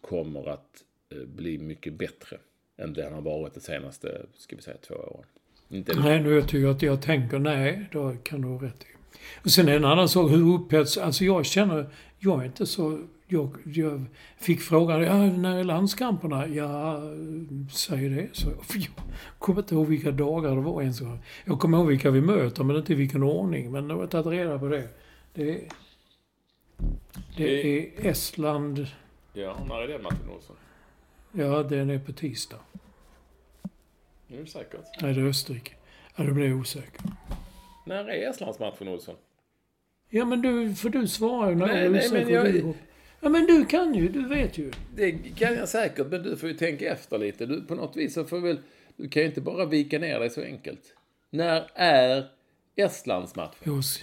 kommer 0.00 0.48
att 0.48 0.84
eh, 1.12 1.26
bli 1.26 1.58
mycket 1.58 1.92
bättre 1.92 2.36
än 2.76 2.92
det 2.92 3.04
han 3.04 3.12
har 3.12 3.20
varit 3.20 3.54
de 3.54 3.60
senaste, 3.60 4.26
ska 4.36 4.56
vi 4.56 4.62
säga, 4.62 4.76
två 4.76 4.94
åren. 4.94 5.26
Inte 5.68 6.00
Nej, 6.00 6.22
nu 6.22 6.42
tycker 6.42 6.58
jag 6.58 6.70
att 6.70 6.82
jag 6.82 7.02
tänker 7.02 7.38
nej, 7.38 7.88
då 7.92 8.16
kan 8.22 8.42
du 8.42 8.48
ha 8.48 8.62
rätt 8.62 8.82
i. 8.82 8.86
Och 9.44 9.50
sen 9.50 9.68
en 9.68 9.84
annan 9.84 10.08
sak, 10.08 10.30
hur 10.30 10.54
upphets... 10.54 10.98
Alltså 10.98 11.24
jag 11.24 11.46
känner, 11.46 11.86
jag 12.24 12.40
är 12.40 12.46
inte 12.46 12.66
så... 12.66 13.00
Jag, 13.26 13.56
jag 13.64 14.04
fick 14.36 14.60
frågan, 14.60 15.02
ja, 15.02 15.26
när 15.26 15.58
är 15.58 15.64
landskamperna? 15.64 16.46
Ja, 16.46 17.02
säg 17.70 18.08
det. 18.08 18.28
Så, 18.32 18.48
jag 18.74 18.88
kommer 19.38 19.60
inte 19.60 19.74
ihåg 19.74 19.86
vilka 19.86 20.10
dagar 20.10 20.54
det 20.54 20.60
var 20.60 20.82
ens. 20.82 21.00
Jag 21.44 21.60
kommer 21.60 21.78
ihåg 21.78 21.86
vilka 21.86 22.10
vi 22.10 22.20
möter, 22.20 22.64
men 22.64 22.76
inte 22.76 22.92
i 22.92 22.96
vilken 22.96 23.22
ordning. 23.22 23.72
Men 23.72 23.88
nu 23.88 23.94
har 23.94 24.00
jag 24.00 24.10
tagit 24.10 24.26
reda 24.26 24.58
på 24.58 24.68
det. 24.68 24.88
Det 25.34 25.50
är, 25.50 25.68
det 27.36 27.78
är 27.78 28.10
Estland. 28.10 28.86
Ja, 29.32 29.56
när 29.68 29.82
är 29.82 29.88
det 29.88 30.02
Martin 30.02 30.30
Olsson? 30.36 30.56
Ja, 31.32 31.62
den 31.62 31.90
är 31.90 31.98
på 31.98 32.12
tisdag. 32.12 32.58
Är 34.28 34.38
du 34.38 34.46
säker? 34.46 34.80
Nej, 35.02 35.14
det 35.14 35.20
är 35.20 35.24
Österrike. 35.24 35.72
Ja, 36.16 36.24
då 36.24 36.32
blir 36.32 36.48
jag 36.48 36.58
osäker. 36.58 37.02
När 37.86 38.08
är 38.08 38.30
Estlandsmatchen, 38.30 38.88
Olsson? 38.88 39.14
Ja, 40.10 40.24
men 40.24 40.42
du, 40.42 40.74
för 40.74 40.88
du 40.88 41.08
svarar 41.08 41.50
ju 41.50 41.56
när 41.56 41.66
Nej, 41.66 41.76
jag 41.76 41.86
är 41.86 41.90
nej, 41.90 42.10
men 42.24 42.32
jag- 42.32 42.44
Du- 42.52 42.74
Ja, 43.20 43.28
men 43.28 43.46
du 43.46 43.64
kan 43.64 43.94
ju. 43.94 44.08
Du 44.08 44.28
vet 44.28 44.58
ju. 44.58 44.70
Det 44.96 45.12
kan 45.12 45.54
jag 45.54 45.68
säkert, 45.68 46.06
men 46.10 46.22
du 46.22 46.36
får 46.36 46.48
ju 46.48 46.54
tänka 46.54 46.92
efter 46.92 47.18
lite. 47.18 47.46
Du, 47.46 47.60
på 47.62 47.74
något 47.74 47.96
vis 47.96 48.14
så 48.14 48.24
får 48.24 48.38
väl... 48.40 48.58
Du 48.96 49.08
kan 49.08 49.22
ju 49.22 49.28
inte 49.28 49.40
bara 49.40 49.64
vika 49.66 49.98
ner 49.98 50.20
dig 50.20 50.30
så 50.30 50.42
enkelt. 50.42 50.80
När 51.30 51.70
är 51.74 52.26
Estlandsmatchen? 52.76 53.54
Jag, 53.62 53.78
s- 53.78 54.00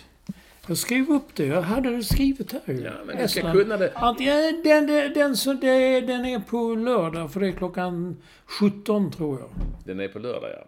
jag 0.68 0.78
skrev 0.78 1.10
upp 1.10 1.36
det. 1.36 1.46
Jag 1.46 1.62
hade 1.62 1.96
det 1.96 2.04
skrivet 2.04 2.52
här 2.52 2.62
ju. 2.74 2.82
Ja, 2.82 2.92
men 3.06 3.18
du 3.18 3.28
ska 3.28 3.52
kunna 3.52 3.78
det. 3.78 3.92
Antingen, 3.96 4.62
den, 4.64 4.88
den, 4.88 5.14
den, 5.14 5.38
så 5.38 5.54
det, 5.54 6.02
den 6.02 6.26
är 6.26 6.40
på 6.40 6.76
lördag, 6.76 7.34
för 7.34 7.40
det 7.40 7.48
är 7.48 7.52
klockan 7.52 8.18
17 8.46 9.12
tror 9.12 9.40
jag. 9.40 9.50
Den 9.86 10.00
är 10.00 10.08
på 10.08 10.20
lördag, 10.20 10.50
ja. 10.60 10.68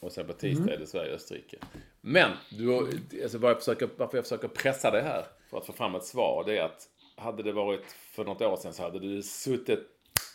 Och 0.00 0.12
sen 0.12 0.26
på 0.26 0.32
tisdag 0.32 0.72
är 0.74 0.78
det 0.78 0.86
Sverige-Österrike. 0.86 1.56
Men, 2.04 2.30
du, 2.50 2.98
alltså 3.22 3.38
vad 3.38 3.50
jag 3.50 3.58
försöker, 3.58 3.88
varför 3.96 4.18
jag 4.18 4.24
försöker 4.24 4.48
pressa 4.48 4.90
dig 4.90 5.02
här 5.02 5.24
för 5.50 5.58
att 5.58 5.66
få 5.66 5.72
fram 5.72 5.94
ett 5.94 6.04
svar, 6.04 6.44
det 6.46 6.58
är 6.58 6.62
att 6.64 6.88
hade 7.16 7.42
det 7.42 7.52
varit 7.52 7.84
för 8.14 8.24
något 8.24 8.42
år 8.42 8.56
sedan 8.56 8.72
så 8.72 8.82
hade 8.82 8.98
du 8.98 9.22
suttit 9.22 9.80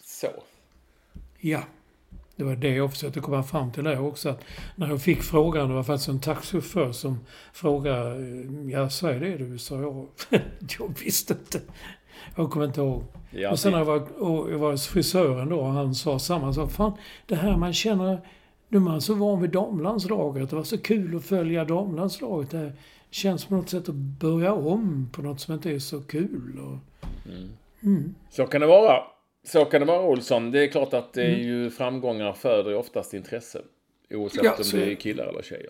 så. 0.03 0.27
Ja. 1.39 1.63
Det 2.35 2.43
var 2.43 2.55
det 2.55 2.69
jag 2.75 2.91
försökte 2.91 3.19
komma 3.19 3.43
fram 3.43 3.71
till 3.71 3.83
där 3.83 4.01
också. 4.01 4.29
Att 4.29 4.43
när 4.75 4.87
jag 4.87 5.01
fick 5.01 5.23
frågan, 5.23 5.69
det 5.69 5.75
var 5.75 5.83
faktiskt 5.83 6.09
en 6.09 6.21
taxichaufför 6.21 6.91
som 6.91 7.25
frågade, 7.53 8.15
ja 8.71 8.89
säg 8.89 9.19
det 9.19 9.37
du, 9.37 9.57
sa 9.57 9.81
jag. 9.81 10.07
jag 10.79 10.99
visste 11.03 11.33
inte. 11.33 11.61
Jag 12.35 12.51
kommer 12.51 12.65
inte 12.65 12.81
ihåg. 12.81 13.03
Ja, 13.31 13.51
och 13.51 13.59
sen 13.59 13.71
det- 13.71 13.77
när 13.79 13.85
jag 13.85 13.99
var, 13.99 14.21
och 14.21 14.51
jag 14.51 14.57
var 14.57 14.71
hos 14.71 14.87
frisören 14.87 15.49
då, 15.49 15.59
och 15.59 15.67
han 15.71 15.95
sa 15.95 16.19
samma 16.19 16.53
sak. 16.53 16.71
Fan, 16.71 16.93
det 17.25 17.35
här 17.35 17.57
man 17.57 17.73
känner, 17.73 18.27
nu 18.69 18.77
är 18.77 18.81
man 18.81 19.01
så 19.01 19.13
van 19.13 19.41
vid 19.41 19.49
damlandslaget. 19.49 20.49
Det 20.49 20.55
var 20.55 20.63
så 20.63 20.77
kul 20.77 21.15
att 21.15 21.23
följa 21.25 21.65
damlandslaget. 21.65 22.51
Det 22.51 22.71
känns 23.09 23.45
på 23.45 23.55
något 23.55 23.69
sätt 23.69 23.89
att 23.89 23.95
börja 23.95 24.53
om 24.53 25.09
på 25.13 25.21
något 25.21 25.39
som 25.39 25.53
inte 25.53 25.71
är 25.71 25.79
så 25.79 26.01
kul. 26.01 26.59
Och, 26.59 26.77
Så 28.29 28.45
kan 28.47 28.61
det 28.61 28.67
vara. 28.67 29.03
Så 29.43 29.65
kan 29.65 29.81
det 29.81 29.87
vara, 29.87 30.01
Olsson. 30.07 30.51
Det 30.51 30.63
är 30.63 30.67
klart 30.67 30.93
att 30.93 31.13
det 31.13 31.23
är 31.23 31.37
ju 31.37 31.69
framgångar 31.69 32.33
föder 32.33 32.75
oftast 32.75 33.13
intresse. 33.13 33.61
Oavsett 34.13 34.43
Ja, 34.43 34.55
om 34.57 34.63
så- 34.63 34.77
det 34.77 34.91
är 34.91 34.95
killar 34.95 35.25
eller 35.27 35.41
tjejer. 35.41 35.69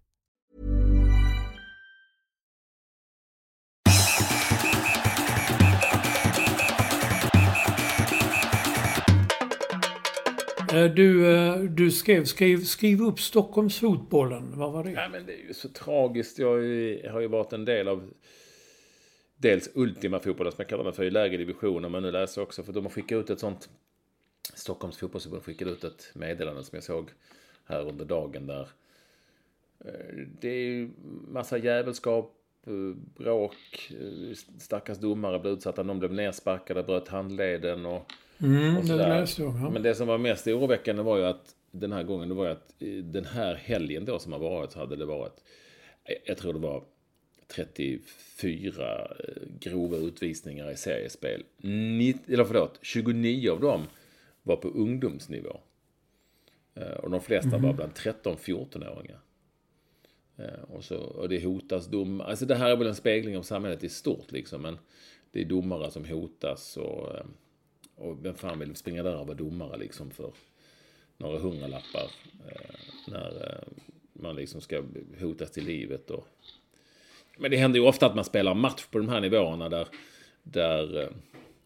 Eh, 10.73 10.93
du, 10.93 11.35
eh, 11.35 11.59
du 11.59 11.91
skrev, 11.91 12.25
skriv, 12.25 12.57
skriv 12.57 13.01
upp 13.01 13.19
Stockholmsfotbollen. 13.19 14.51
Vad 14.59 14.71
var 14.71 14.83
det? 14.83 14.89
Nej, 14.89 15.09
men 15.09 15.25
det 15.25 15.33
är 15.33 15.47
ju 15.47 15.53
så 15.53 15.69
tragiskt. 15.69 16.39
Jag 16.39 16.49
har 17.11 17.19
ju 17.19 17.27
varit 17.27 17.53
en 17.53 17.65
del 17.65 17.87
av 17.87 18.13
dels 19.37 19.69
Ultima 19.73 20.19
fotbollen 20.19 20.51
som 20.51 20.61
jag 20.61 20.69
kallar 20.69 20.83
den 20.83 20.93
för 20.93 21.03
i 21.03 21.11
lägre 21.11 21.37
divisioner. 21.37 21.89
Men 21.89 22.03
nu 22.03 22.11
läser 22.11 22.41
jag 22.41 22.47
också 22.47 22.63
för 22.63 22.73
de 22.73 22.85
har 22.85 22.91
skickat 22.91 23.17
ut 23.17 23.29
ett 23.29 23.39
sånt 23.39 23.69
Stockholms 24.53 24.97
fotbollsförbund 24.97 25.43
skickade 25.43 25.71
ut 25.71 25.83
ett 25.83 26.11
meddelande 26.13 26.63
som 26.63 26.75
jag 26.75 26.83
såg 26.83 27.09
här 27.65 27.87
under 27.87 28.05
dagen 28.05 28.47
där 28.47 28.69
eh, 29.85 30.25
det 30.41 30.49
är 30.49 30.65
ju 30.65 30.89
massa 31.27 31.57
jävelskap, 31.57 32.37
bråk, 33.17 33.91
stackars 34.57 34.97
domare 34.97 35.39
blev 35.39 35.53
utsatta, 35.53 35.83
någon 35.83 35.99
blev 35.99 36.13
nersparkade, 36.13 36.83
bröt 36.83 37.07
handleden 37.07 37.85
och 37.85 38.11
Mm, 38.41 38.85
det 38.87 38.95
läste 38.95 39.41
jag. 39.41 39.53
Ja. 39.55 39.69
Men 39.69 39.83
det 39.83 39.95
som 39.95 40.07
var 40.07 40.17
mest 40.17 40.47
oroväckande 40.47 41.01
var 41.03 41.17
ju 41.17 41.23
att 41.25 41.55
den 41.71 41.91
här 41.91 42.03
gången, 42.03 42.29
det 42.29 42.35
var 42.35 42.45
ju 42.45 42.51
att 42.51 42.73
den 43.03 43.25
här 43.25 43.55
helgen 43.55 44.05
då 44.05 44.19
som 44.19 44.31
har 44.31 44.39
varit 44.39 44.71
så 44.71 44.79
hade 44.79 44.95
det 44.95 45.05
varit, 45.05 45.43
eh, 46.03 46.15
jag 46.25 46.37
tror 46.37 46.53
det 46.53 46.59
var 46.59 46.83
34 47.47 49.07
eh, 49.19 49.33
grova 49.59 49.97
utvisningar 49.97 50.71
i 50.71 50.75
seriespel. 50.75 51.43
Nitt- 51.61 52.29
eller 52.33 52.43
förlåt, 52.43 52.79
29 52.81 53.51
av 53.51 53.59
dem 53.59 53.81
var 54.43 54.55
på 54.55 54.67
ungdomsnivå. 54.67 55.59
Eh, 56.75 56.91
Och 56.91 57.09
de 57.11 57.21
flesta 57.21 57.57
var 57.57 57.73
bland 57.73 57.91
13-14-åringar. 57.93 59.19
Eh, 60.37 60.61
Och, 60.69 60.83
så, 60.83 60.97
och 60.97 61.29
det 61.29 61.43
hotas 61.45 61.87
domare. 61.87 62.27
Alltså 62.27 62.45
det 62.45 62.55
här 62.55 62.69
är 62.69 62.75
väl 62.75 62.87
en 62.87 62.95
spegling 62.95 63.37
av 63.37 63.41
samhället 63.43 63.83
i 63.83 63.89
stort 63.89 64.31
liksom. 64.31 64.61
Men 64.61 64.77
det 65.31 65.41
är 65.41 65.45
domare 65.45 65.91
som 65.91 66.05
hotas 66.05 66.77
och, 66.77 67.09
och 68.01 68.25
vem 68.25 68.35
fan 68.35 68.59
vill 68.59 68.75
springa 68.75 69.03
där 69.03 69.17
och 69.17 69.27
vara 69.27 69.37
domare 69.37 69.77
liksom 69.77 70.11
för 70.11 70.31
några 71.17 71.39
hundralappar. 71.39 72.11
Eh, 72.47 72.75
när 73.07 73.49
eh, 73.49 73.67
man 74.13 74.35
liksom 74.35 74.61
ska 74.61 74.83
hotas 75.19 75.51
till 75.51 75.65
livet 75.65 76.11
och 76.11 76.27
men 77.37 77.51
det 77.51 77.57
händer 77.57 77.79
ju 77.79 77.85
ofta 77.85 78.05
att 78.05 78.15
man 78.15 78.25
spelar 78.25 78.53
match 78.53 78.85
på 78.91 78.97
de 78.97 79.09
här 79.09 79.21
nivåerna 79.21 79.69
där, 79.69 79.87
där, 80.43 81.01
eh, 81.03 81.09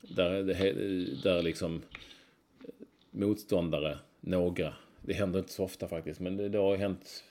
där, 0.01 0.43
där, 0.43 0.73
där 1.23 1.41
liksom 1.41 1.81
eh, 2.63 2.69
motståndare, 3.11 3.97
några, 4.19 4.73
det 5.01 5.13
händer 5.13 5.39
inte 5.39 5.51
så 5.51 5.63
ofta 5.63 5.87
faktiskt, 5.87 6.19
men 6.19 6.37
det, 6.37 6.49
det 6.49 6.57
har 6.57 6.77
hänt, 6.77 7.23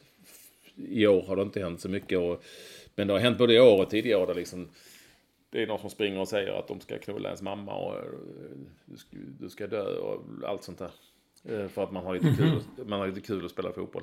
i 0.76 1.06
år 1.06 1.22
har 1.22 1.36
det 1.36 1.42
inte 1.42 1.60
hänt 1.60 1.80
så 1.80 1.88
mycket, 1.88 2.18
och, 2.18 2.44
men 2.94 3.06
det 3.06 3.12
har 3.12 3.20
hänt 3.20 3.38
både 3.38 3.54
i 3.54 3.60
år 3.60 3.82
och 3.82 3.90
tidigare 3.90 4.22
år 4.22 4.26
där 4.26 4.34
liksom 4.34 4.68
det 5.54 5.62
är 5.62 5.66
någon 5.66 5.78
som 5.78 5.90
springer 5.90 6.20
och 6.20 6.28
säger 6.28 6.52
att 6.52 6.68
de 6.68 6.80
ska 6.80 6.98
knulla 6.98 7.28
ens 7.28 7.42
mamma 7.42 7.74
och 7.74 7.96
eh, 7.96 8.04
du 8.84 8.96
ska, 8.96 9.16
du 9.38 9.50
ska 9.50 9.66
dö 9.66 9.98
och 9.98 10.24
allt 10.46 10.62
sånt 10.62 10.78
där. 10.78 10.90
Eh, 11.44 11.68
För 11.68 11.82
att 11.82 11.92
man 11.92 12.04
har 12.04 12.14
lite 12.14 12.34
kul, 12.36 12.62
man 12.86 13.00
har 13.00 13.08
lite 13.08 13.20
kul 13.20 13.44
att 13.44 13.50
spela 13.50 13.72
fotboll. 13.72 14.02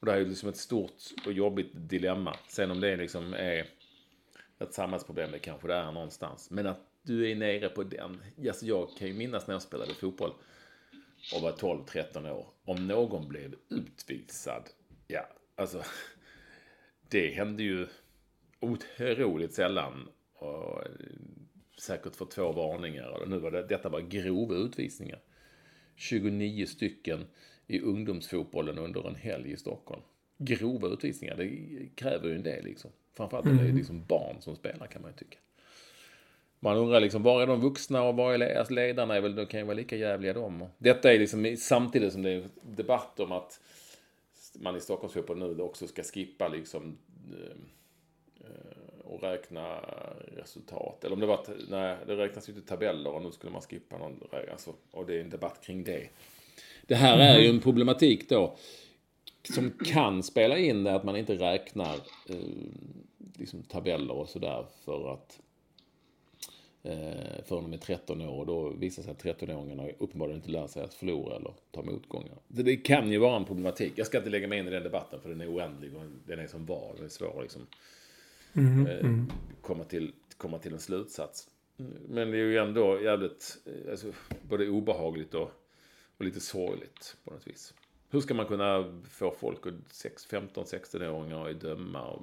Och 0.00 0.06
det 0.06 0.12
här 0.12 0.18
är 0.18 0.22
ju 0.22 0.28
liksom 0.28 0.48
ett 0.48 0.56
stort 0.56 1.02
och 1.26 1.32
jobbigt 1.32 1.70
dilemma. 1.74 2.36
Sen 2.48 2.70
om 2.70 2.80
det 2.80 2.96
liksom 2.96 3.34
är 3.34 3.66
ett 4.58 4.74
samhällsproblem, 4.74 5.30
det 5.32 5.38
kanske 5.38 5.68
det 5.68 5.74
är 5.74 5.92
någonstans. 5.92 6.50
Men 6.50 6.66
att 6.66 6.80
du 7.02 7.30
är 7.30 7.34
nere 7.34 7.68
på 7.68 7.82
den. 7.82 8.22
Alltså 8.46 8.66
jag 8.66 8.88
kan 8.98 9.08
ju 9.08 9.14
minnas 9.14 9.46
när 9.46 9.54
jag 9.54 9.62
spelade 9.62 9.94
fotboll 9.94 10.32
och 11.34 11.42
var 11.42 11.52
12-13 11.52 12.30
år. 12.30 12.46
Om 12.64 12.86
någon 12.86 13.28
blev 13.28 13.54
utvisad, 13.68 14.62
ja, 15.06 15.28
alltså. 15.56 15.82
Det 17.10 17.30
hände 17.34 17.62
ju 17.62 17.86
otroligt 18.60 19.54
sällan. 19.54 20.08
Och 20.42 20.82
säkert 21.78 22.16
för 22.16 22.24
två 22.24 22.52
varningar. 22.52 23.08
Och 23.08 23.28
nu 23.28 23.38
var 23.38 23.50
det, 23.50 23.62
detta 23.62 23.88
var 23.88 24.00
grova 24.00 24.54
utvisningar. 24.54 25.18
29 25.96 26.66
stycken 26.66 27.24
i 27.66 27.80
ungdomsfotbollen 27.80 28.78
under 28.78 29.08
en 29.08 29.14
helg 29.14 29.52
i 29.52 29.56
Stockholm. 29.56 30.02
Grova 30.38 30.88
utvisningar, 30.88 31.36
det 31.36 31.88
kräver 31.94 32.28
ju 32.28 32.34
en 32.34 32.42
del 32.42 32.64
liksom. 32.64 32.90
Framförallt 33.14 33.46
när 33.46 33.62
det 33.62 33.68
är 33.68 33.72
liksom 33.72 34.04
barn 34.04 34.36
som 34.40 34.56
spelar 34.56 34.86
kan 34.86 35.02
man 35.02 35.10
ju 35.10 35.16
tycka. 35.16 35.38
Man 36.60 36.76
undrar 36.76 37.00
liksom, 37.00 37.22
var 37.22 37.42
är 37.42 37.46
de 37.46 37.60
vuxna 37.60 38.02
och 38.02 38.16
var 38.16 38.34
är 38.34 38.58
alltså 38.58 38.74
ledarna? 38.74 39.16
Är 39.16 39.20
väl, 39.20 39.34
de 39.34 39.46
kan 39.46 39.60
ju 39.60 39.66
vara 39.66 39.76
lika 39.76 39.96
jävliga 39.96 40.32
de. 40.32 40.66
Detta 40.78 41.12
är 41.12 41.18
liksom 41.18 41.56
samtidigt 41.58 42.12
som 42.12 42.22
det 42.22 42.30
är 42.30 42.48
debatt 42.62 43.20
om 43.20 43.32
att 43.32 43.60
man 44.54 44.76
i 44.76 44.80
Stockholmsfotboll 44.80 45.38
nu 45.38 45.62
också 45.62 45.86
ska 45.86 46.02
skippa 46.02 46.48
liksom 46.48 46.98
eh, 47.30 47.56
och 49.04 49.22
räkna 49.22 49.80
resultat. 50.36 51.04
Eller 51.04 51.14
om 51.14 51.20
det 51.20 51.26
var, 51.26 51.46
nej, 51.68 51.96
det 52.06 52.16
räknas 52.16 52.48
ju 52.48 52.52
inte 52.52 52.68
tabeller 52.68 53.10
och 53.10 53.22
nu 53.22 53.32
skulle 53.32 53.52
man 53.52 53.62
skippa 53.62 53.98
någon, 53.98 54.20
alltså, 54.52 54.74
och 54.90 55.06
det 55.06 55.14
är 55.14 55.20
en 55.20 55.30
debatt 55.30 55.60
kring 55.64 55.84
det. 55.84 56.08
Det 56.86 56.94
här 56.94 57.18
är 57.18 57.38
ju 57.38 57.48
en 57.48 57.60
problematik 57.60 58.28
då 58.28 58.56
som 59.42 59.70
kan 59.70 60.22
spela 60.22 60.58
in 60.58 60.84
det 60.84 60.94
att 60.94 61.04
man 61.04 61.16
inte 61.16 61.34
räknar 61.34 61.94
eh, 62.28 62.36
liksom 63.38 63.62
tabeller 63.62 64.14
och 64.14 64.28
sådär 64.28 64.66
för 64.84 65.12
att 65.12 65.40
eh, 66.82 67.44
förrän 67.44 67.62
de 67.62 67.72
är 67.72 67.78
13 67.78 68.20
år 68.20 68.38
och 68.38 68.46
då 68.46 68.68
visar 68.68 69.02
sig 69.02 69.12
att 69.12 69.24
13-åringarna 69.24 69.92
uppenbarligen 69.98 70.40
inte 70.40 70.50
lär 70.50 70.66
sig 70.66 70.82
att 70.82 70.94
förlora 70.94 71.36
eller 71.36 71.54
ta 71.70 71.82
motgångar. 71.82 72.38
Det, 72.48 72.62
det 72.62 72.76
kan 72.76 73.12
ju 73.12 73.18
vara 73.18 73.36
en 73.36 73.44
problematik. 73.44 73.92
Jag 73.96 74.06
ska 74.06 74.18
inte 74.18 74.30
lägga 74.30 74.48
mig 74.48 74.58
in 74.58 74.68
i 74.68 74.70
den 74.70 74.82
debatten 74.82 75.20
för 75.20 75.28
den 75.28 75.40
är 75.40 75.54
oändlig 75.54 75.96
och 75.96 76.02
den 76.26 76.38
är 76.38 76.46
som 76.46 76.66
var. 76.66 76.92
Den 76.96 77.04
är 77.04 77.08
svår 77.08 77.42
liksom, 77.42 77.66
Mm, 78.52 78.86
eh, 78.86 78.98
mm. 78.98 79.32
komma, 79.62 79.84
till, 79.84 80.12
komma 80.36 80.58
till 80.58 80.72
en 80.72 80.80
slutsats. 80.80 81.50
Men 82.08 82.30
det 82.30 82.36
är 82.36 82.44
ju 82.44 82.58
ändå 82.58 83.00
jävligt, 83.00 83.58
eh, 83.64 83.90
alltså, 83.90 84.12
både 84.42 84.68
obehagligt 84.68 85.34
och, 85.34 85.50
och 86.16 86.24
lite 86.24 86.40
sorgligt 86.40 87.16
på 87.24 87.30
något 87.30 87.46
vis. 87.46 87.74
Hur 88.10 88.20
ska 88.20 88.34
man 88.34 88.46
kunna 88.46 89.00
få 89.10 89.30
folk, 89.30 89.66
att 89.66 89.74
6, 89.92 90.26
15, 90.26 90.64
16-åringar 90.64 91.50
att 91.50 91.60
döma 91.60 92.02
och 92.02 92.22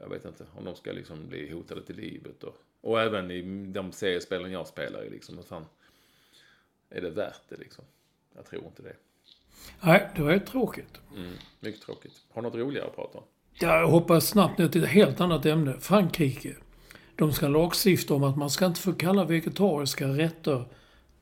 jag 0.00 0.08
vet 0.08 0.24
inte, 0.24 0.46
om 0.56 0.64
de 0.64 0.74
ska 0.74 0.92
liksom 0.92 1.28
bli 1.28 1.50
hotade 1.50 1.82
till 1.82 1.96
livet 1.96 2.44
och, 2.44 2.56
och 2.80 3.00
även 3.00 3.30
i 3.30 3.66
de 3.66 3.92
seriespelen 3.92 4.52
jag 4.52 4.66
spelar 4.66 5.04
i 5.04 5.10
liksom, 5.10 5.42
fan, 5.42 5.64
är 6.90 7.00
det 7.00 7.10
värt 7.10 7.48
det 7.48 7.56
liksom? 7.56 7.84
Jag 8.34 8.44
tror 8.46 8.64
inte 8.64 8.82
det. 8.82 8.96
Nej, 9.80 10.10
det 10.16 10.22
var 10.22 10.32
ju 10.32 10.40
tråkigt. 10.40 11.00
Mm, 11.16 11.32
mycket 11.60 11.82
tråkigt. 11.82 12.24
Har 12.30 12.42
något 12.42 12.54
roligare 12.54 12.86
att 12.86 12.94
prata 12.94 13.18
om? 13.18 13.24
Jag 13.60 13.88
hoppar 13.88 14.20
snabbt 14.20 14.58
ner 14.58 14.68
till 14.68 14.84
ett 14.84 14.90
helt 14.90 15.20
annat 15.20 15.46
ämne. 15.46 15.74
Frankrike. 15.80 16.54
De 17.16 17.32
ska 17.32 17.48
lagstifta 17.48 18.14
om 18.14 18.24
att 18.24 18.36
man 18.36 18.50
ska 18.50 18.66
inte 18.66 18.80
få 18.80 18.92
kalla 18.92 19.24
vegetariska 19.24 20.08
rätter 20.08 20.64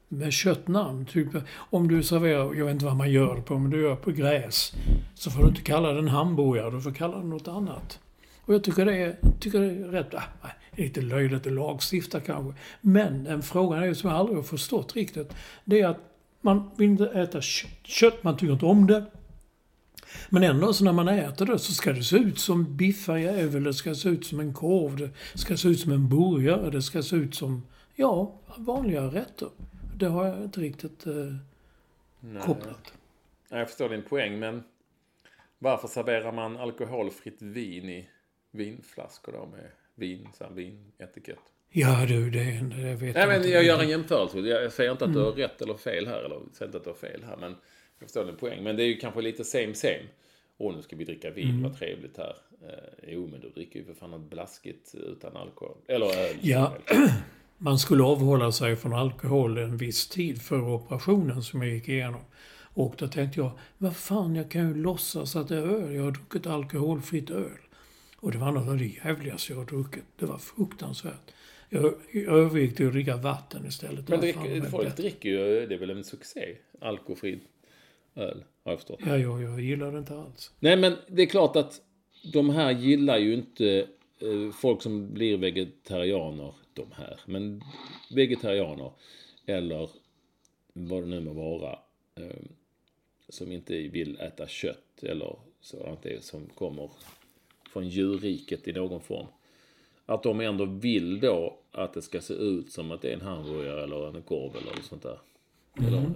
med 0.08 0.32
köttnamn. 0.32 1.06
Typ 1.06 1.28
om 1.50 1.88
du 1.88 2.02
serverar, 2.02 2.54
jag 2.54 2.64
vet 2.64 2.72
inte 2.72 2.84
vad 2.84 2.96
man 2.96 3.10
gör 3.10 3.36
det 3.36 3.42
på, 3.42 3.58
men 3.58 3.70
du 3.70 3.82
gör 3.82 3.96
på 3.96 4.10
gräs. 4.10 4.72
Så 5.14 5.30
får 5.30 5.42
du 5.42 5.48
inte 5.48 5.62
kalla 5.62 5.92
den 5.92 6.08
hamburgare, 6.08 6.70
du 6.70 6.80
får 6.80 6.90
kalla 6.90 7.18
den 7.18 7.30
något 7.30 7.48
annat. 7.48 7.98
Och 8.44 8.54
jag 8.54 8.64
tycker 8.64 8.84
det 8.84 8.96
är, 8.96 9.16
tycker 9.40 9.60
det 9.60 9.66
är 9.66 9.88
rätt, 9.88 10.14
ah, 10.14 10.48
lite 10.76 11.00
löjligt 11.00 11.46
att 11.46 11.52
lagstifta 11.52 12.20
kanske. 12.20 12.60
Men 12.80 13.24
den 13.24 13.42
frågan 13.42 13.82
är 13.82 13.94
som 13.94 14.10
jag 14.10 14.18
aldrig 14.18 14.38
har 14.38 14.42
förstått 14.42 14.96
riktigt. 14.96 15.32
Det 15.64 15.80
är 15.80 15.88
att 15.88 16.00
man 16.40 16.70
vill 16.76 16.90
inte 16.90 17.06
äta 17.06 17.40
kött, 17.40 17.70
kött 17.82 18.24
man 18.24 18.36
tycker 18.36 18.52
inte 18.52 18.66
om 18.66 18.86
det. 18.86 19.04
Men 20.30 20.42
ändå 20.42 20.72
så 20.72 20.84
när 20.84 20.92
man 20.92 21.08
äter 21.08 21.46
det 21.46 21.58
så 21.58 21.72
ska 21.72 21.92
det 21.92 22.02
se 22.02 22.16
ut 22.16 22.38
som 22.38 22.76
biffar 22.76 23.60
det 23.60 23.74
ska 23.74 23.94
se 23.94 24.08
ut 24.08 24.26
som 24.26 24.40
en 24.40 24.54
korv, 24.54 25.10
det 25.32 25.38
ska 25.38 25.56
se 25.56 25.68
ut 25.68 25.80
som 25.80 25.92
en 25.92 26.08
burgare, 26.08 26.70
det 26.70 26.82
ska 26.82 27.02
se 27.02 27.16
ut 27.16 27.34
som, 27.34 27.62
ja, 27.94 28.40
vanliga 28.56 29.02
rätter. 29.02 29.48
Det 29.96 30.06
har 30.06 30.26
jag 30.26 30.42
inte 30.42 30.60
riktigt 30.60 31.06
eh, 31.06 32.42
kopplat. 32.44 32.92
Nej, 33.48 33.60
jag 33.60 33.68
förstår 33.68 33.88
din 33.88 34.02
poäng, 34.02 34.38
men 34.38 34.62
varför 35.58 35.88
serverar 35.88 36.32
man 36.32 36.56
alkoholfritt 36.56 37.42
vin 37.42 37.88
i 37.88 38.08
vinflaskor 38.50 39.32
då 39.32 39.46
med 39.46 39.70
vin, 39.94 40.28
så 40.38 40.44
här 40.44 40.50
vinetikett? 40.50 41.38
Ja 41.70 42.06
du, 42.08 42.30
det, 42.30 42.44
det 42.76 42.94
vet 42.94 43.14
Nej, 43.14 43.26
men 43.26 43.36
inte. 43.36 43.48
jag 43.48 43.64
gör 43.64 43.82
en 43.82 43.88
jämförelse. 43.88 44.38
Jag 44.38 44.72
säger 44.72 44.92
inte 44.92 45.04
att 45.04 45.12
du 45.12 45.20
har 45.20 45.32
rätt 45.32 45.62
eller 45.62 45.74
fel 45.74 46.06
här, 46.06 46.18
eller 46.18 46.34
jag 46.34 46.48
säger 46.52 46.66
inte 46.68 46.78
att 46.78 46.84
du 46.84 46.90
har 46.90 46.96
fel 46.96 47.24
här, 47.24 47.36
men 47.36 47.56
jag 47.98 48.08
förstår 48.08 48.24
din 48.24 48.36
poäng. 48.36 48.62
Men 48.62 48.76
det 48.76 48.82
är 48.82 48.86
ju 48.86 48.96
kanske 48.96 49.20
lite 49.20 49.44
same 49.44 49.74
same. 49.74 50.06
Åh, 50.58 50.76
nu 50.76 50.82
ska 50.82 50.96
vi 50.96 51.04
dricka 51.04 51.30
vin, 51.30 51.62
vad 51.62 51.78
trevligt 51.78 52.16
här. 52.16 52.36
Eh, 52.62 53.12
jo, 53.12 53.28
men 53.32 53.40
du 53.40 53.48
dricker 53.50 53.78
ju 53.78 53.84
för 53.84 53.94
fan 53.94 54.10
något 54.10 54.30
blaskigt 54.30 54.94
utan 54.94 55.36
alkohol. 55.36 55.76
Eller 55.88 56.06
öl. 56.06 56.36
Ja, 56.40 56.76
man 57.58 57.78
skulle 57.78 58.04
avhålla 58.04 58.52
sig 58.52 58.76
från 58.76 58.92
alkohol 58.92 59.58
en 59.58 59.76
viss 59.76 60.08
tid 60.08 60.42
för 60.42 60.74
operationen 60.74 61.42
som 61.42 61.62
jag 61.62 61.72
gick 61.72 61.88
igenom. 61.88 62.20
Och 62.74 62.94
då 62.98 63.08
tänkte 63.08 63.40
jag, 63.40 63.50
vad 63.78 63.96
fan, 63.96 64.36
jag 64.36 64.50
kan 64.50 64.68
ju 64.68 64.74
låtsas 64.74 65.36
att 65.36 65.48
det 65.48 65.56
är 65.56 65.62
öl. 65.62 65.94
Jag 65.94 66.04
har 66.04 66.10
druckit 66.10 66.46
alkoholfritt 66.46 67.30
öl. 67.30 67.58
Och 68.16 68.32
det 68.32 68.38
var 68.38 68.52
något 68.52 68.68
av 68.68 68.78
det 68.78 68.86
jävligaste 69.04 69.52
jag 69.52 69.58
har 69.58 69.66
druckit. 69.66 70.04
Det 70.18 70.26
var 70.26 70.38
fruktansvärt. 70.38 71.32
Jag, 71.68 71.94
jag 72.12 72.38
övergick 72.38 72.76
till 72.76 72.86
att 72.86 72.92
dricka 72.92 73.16
vatten 73.16 73.66
istället. 73.66 74.08
Men 74.08 74.20
drick, 74.20 74.36
folk 74.70 74.96
dricker 74.96 75.28
ju, 75.28 75.66
det 75.66 75.74
är 75.74 75.78
väl 75.78 75.90
en 75.90 76.04
succé, 76.04 76.56
alkoholfri 76.80 77.40
öl, 78.16 78.44
har 78.62 78.72
jag 78.72 78.78
förstått. 78.78 79.00
Ja, 79.06 79.18
jag, 79.18 79.42
jag 79.42 79.60
gillar 79.60 79.92
det 79.92 79.98
inte 79.98 80.18
alls. 80.18 80.52
Nej, 80.60 80.76
men 80.76 80.96
det 81.08 81.22
är 81.22 81.26
klart 81.26 81.56
att 81.56 81.80
de 82.32 82.50
här 82.50 82.70
gillar 82.70 83.18
ju 83.18 83.34
inte 83.34 83.86
eh, 84.18 84.52
folk 84.52 84.82
som 84.82 85.14
blir 85.14 85.36
vegetarianer, 85.36 86.54
de 86.74 86.86
här. 86.92 87.20
Men 87.26 87.62
vegetarianer, 88.10 88.90
eller 89.46 89.90
vad 90.72 91.02
det 91.02 91.06
nu 91.06 91.20
må 91.20 91.32
vara, 91.32 91.78
eh, 92.14 92.42
som 93.28 93.52
inte 93.52 93.88
vill 93.88 94.20
äta 94.20 94.46
kött 94.46 95.02
eller 95.02 95.36
sådant 95.60 96.02
det 96.02 96.24
som 96.24 96.46
kommer 96.46 96.90
från 97.72 97.88
djurriket 97.88 98.68
i 98.68 98.72
någon 98.72 99.00
form. 99.00 99.26
Att 100.06 100.22
de 100.22 100.40
ändå 100.40 100.64
vill 100.64 101.20
då 101.20 101.58
att 101.72 101.94
det 101.94 102.02
ska 102.02 102.20
se 102.20 102.34
ut 102.34 102.72
som 102.72 102.90
att 102.90 103.02
det 103.02 103.08
är 103.08 103.14
en 103.14 103.20
hamburgare 103.20 103.82
eller 103.82 104.16
en 104.16 104.22
korv 104.22 104.56
eller 104.56 104.76
något 104.76 104.84
sånt 104.84 105.02
där. 105.02 105.18
Så. 105.76 106.12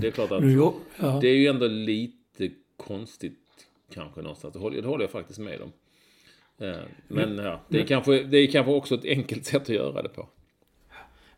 Det 0.00 0.06
är 0.06 0.10
klart 0.10 0.30
att 0.32 0.52
jag, 0.52 0.74
ja. 1.00 1.18
det 1.20 1.28
är 1.28 1.34
ju 1.34 1.46
ändå 1.46 1.66
lite 1.66 2.50
konstigt 2.76 3.38
kanske 3.94 4.22
någonstans. 4.22 4.54
Det 4.54 4.60
håller, 4.60 4.82
det 4.82 4.88
håller 4.88 5.04
jag 5.04 5.10
faktiskt 5.10 5.38
med 5.38 5.60
om. 5.60 5.72
Eh, 6.66 6.76
Men 7.08 7.38
ja, 7.38 7.60
det 7.68 7.80
är, 7.80 7.86
kanske, 7.86 8.22
det 8.22 8.38
är 8.38 8.46
kanske 8.46 8.72
också 8.72 8.94
ett 8.94 9.04
enkelt 9.04 9.44
sätt 9.44 9.62
att 9.62 9.68
göra 9.68 10.02
det 10.02 10.08
på. 10.08 10.26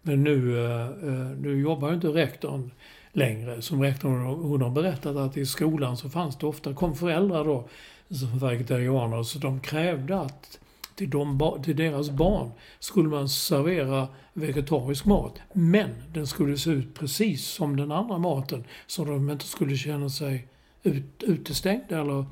Men 0.03 0.25
nu, 0.25 0.65
eh, 0.65 0.87
eh, 0.89 1.31
nu 1.41 1.61
jobbar 1.61 1.89
ju 1.89 1.95
inte 1.95 2.09
rektorn 2.09 2.71
längre 3.13 3.63
som 3.63 3.83
rektorn. 3.83 4.21
Hon- 4.23 4.63
har 4.63 4.71
berättat 4.71 5.17
att 5.17 5.37
i 5.37 5.47
skolan 5.47 5.97
så 5.97 6.11
fanns 6.11 6.39
det 6.39 6.47
ofta, 6.47 6.75
kom 6.75 6.95
föräldrar 6.95 7.45
då 7.45 7.69
som 8.11 8.39
vegetarianer, 8.39 9.23
så 9.23 9.39
de 9.39 9.61
krävde 9.61 10.21
att 10.21 10.61
till, 10.95 11.11
de, 11.11 11.59
till 11.65 11.77
deras 11.77 12.11
barn 12.11 12.51
skulle 12.79 13.09
man 13.09 13.29
servera 13.29 14.09
vegetarisk 14.33 15.05
mat. 15.05 15.39
Men 15.53 15.91
den 16.15 16.27
skulle 16.27 16.57
se 16.57 16.71
ut 16.71 16.95
precis 16.95 17.47
som 17.47 17.77
den 17.77 17.93
andra 17.93 18.19
maten. 18.19 18.65
Så 18.87 19.05
de 19.05 19.31
inte 19.31 19.47
skulle 19.47 19.77
känna 19.77 20.09
sig 20.09 20.49
ut, 20.83 21.23
utestängda 21.23 22.01
eller 22.01 22.25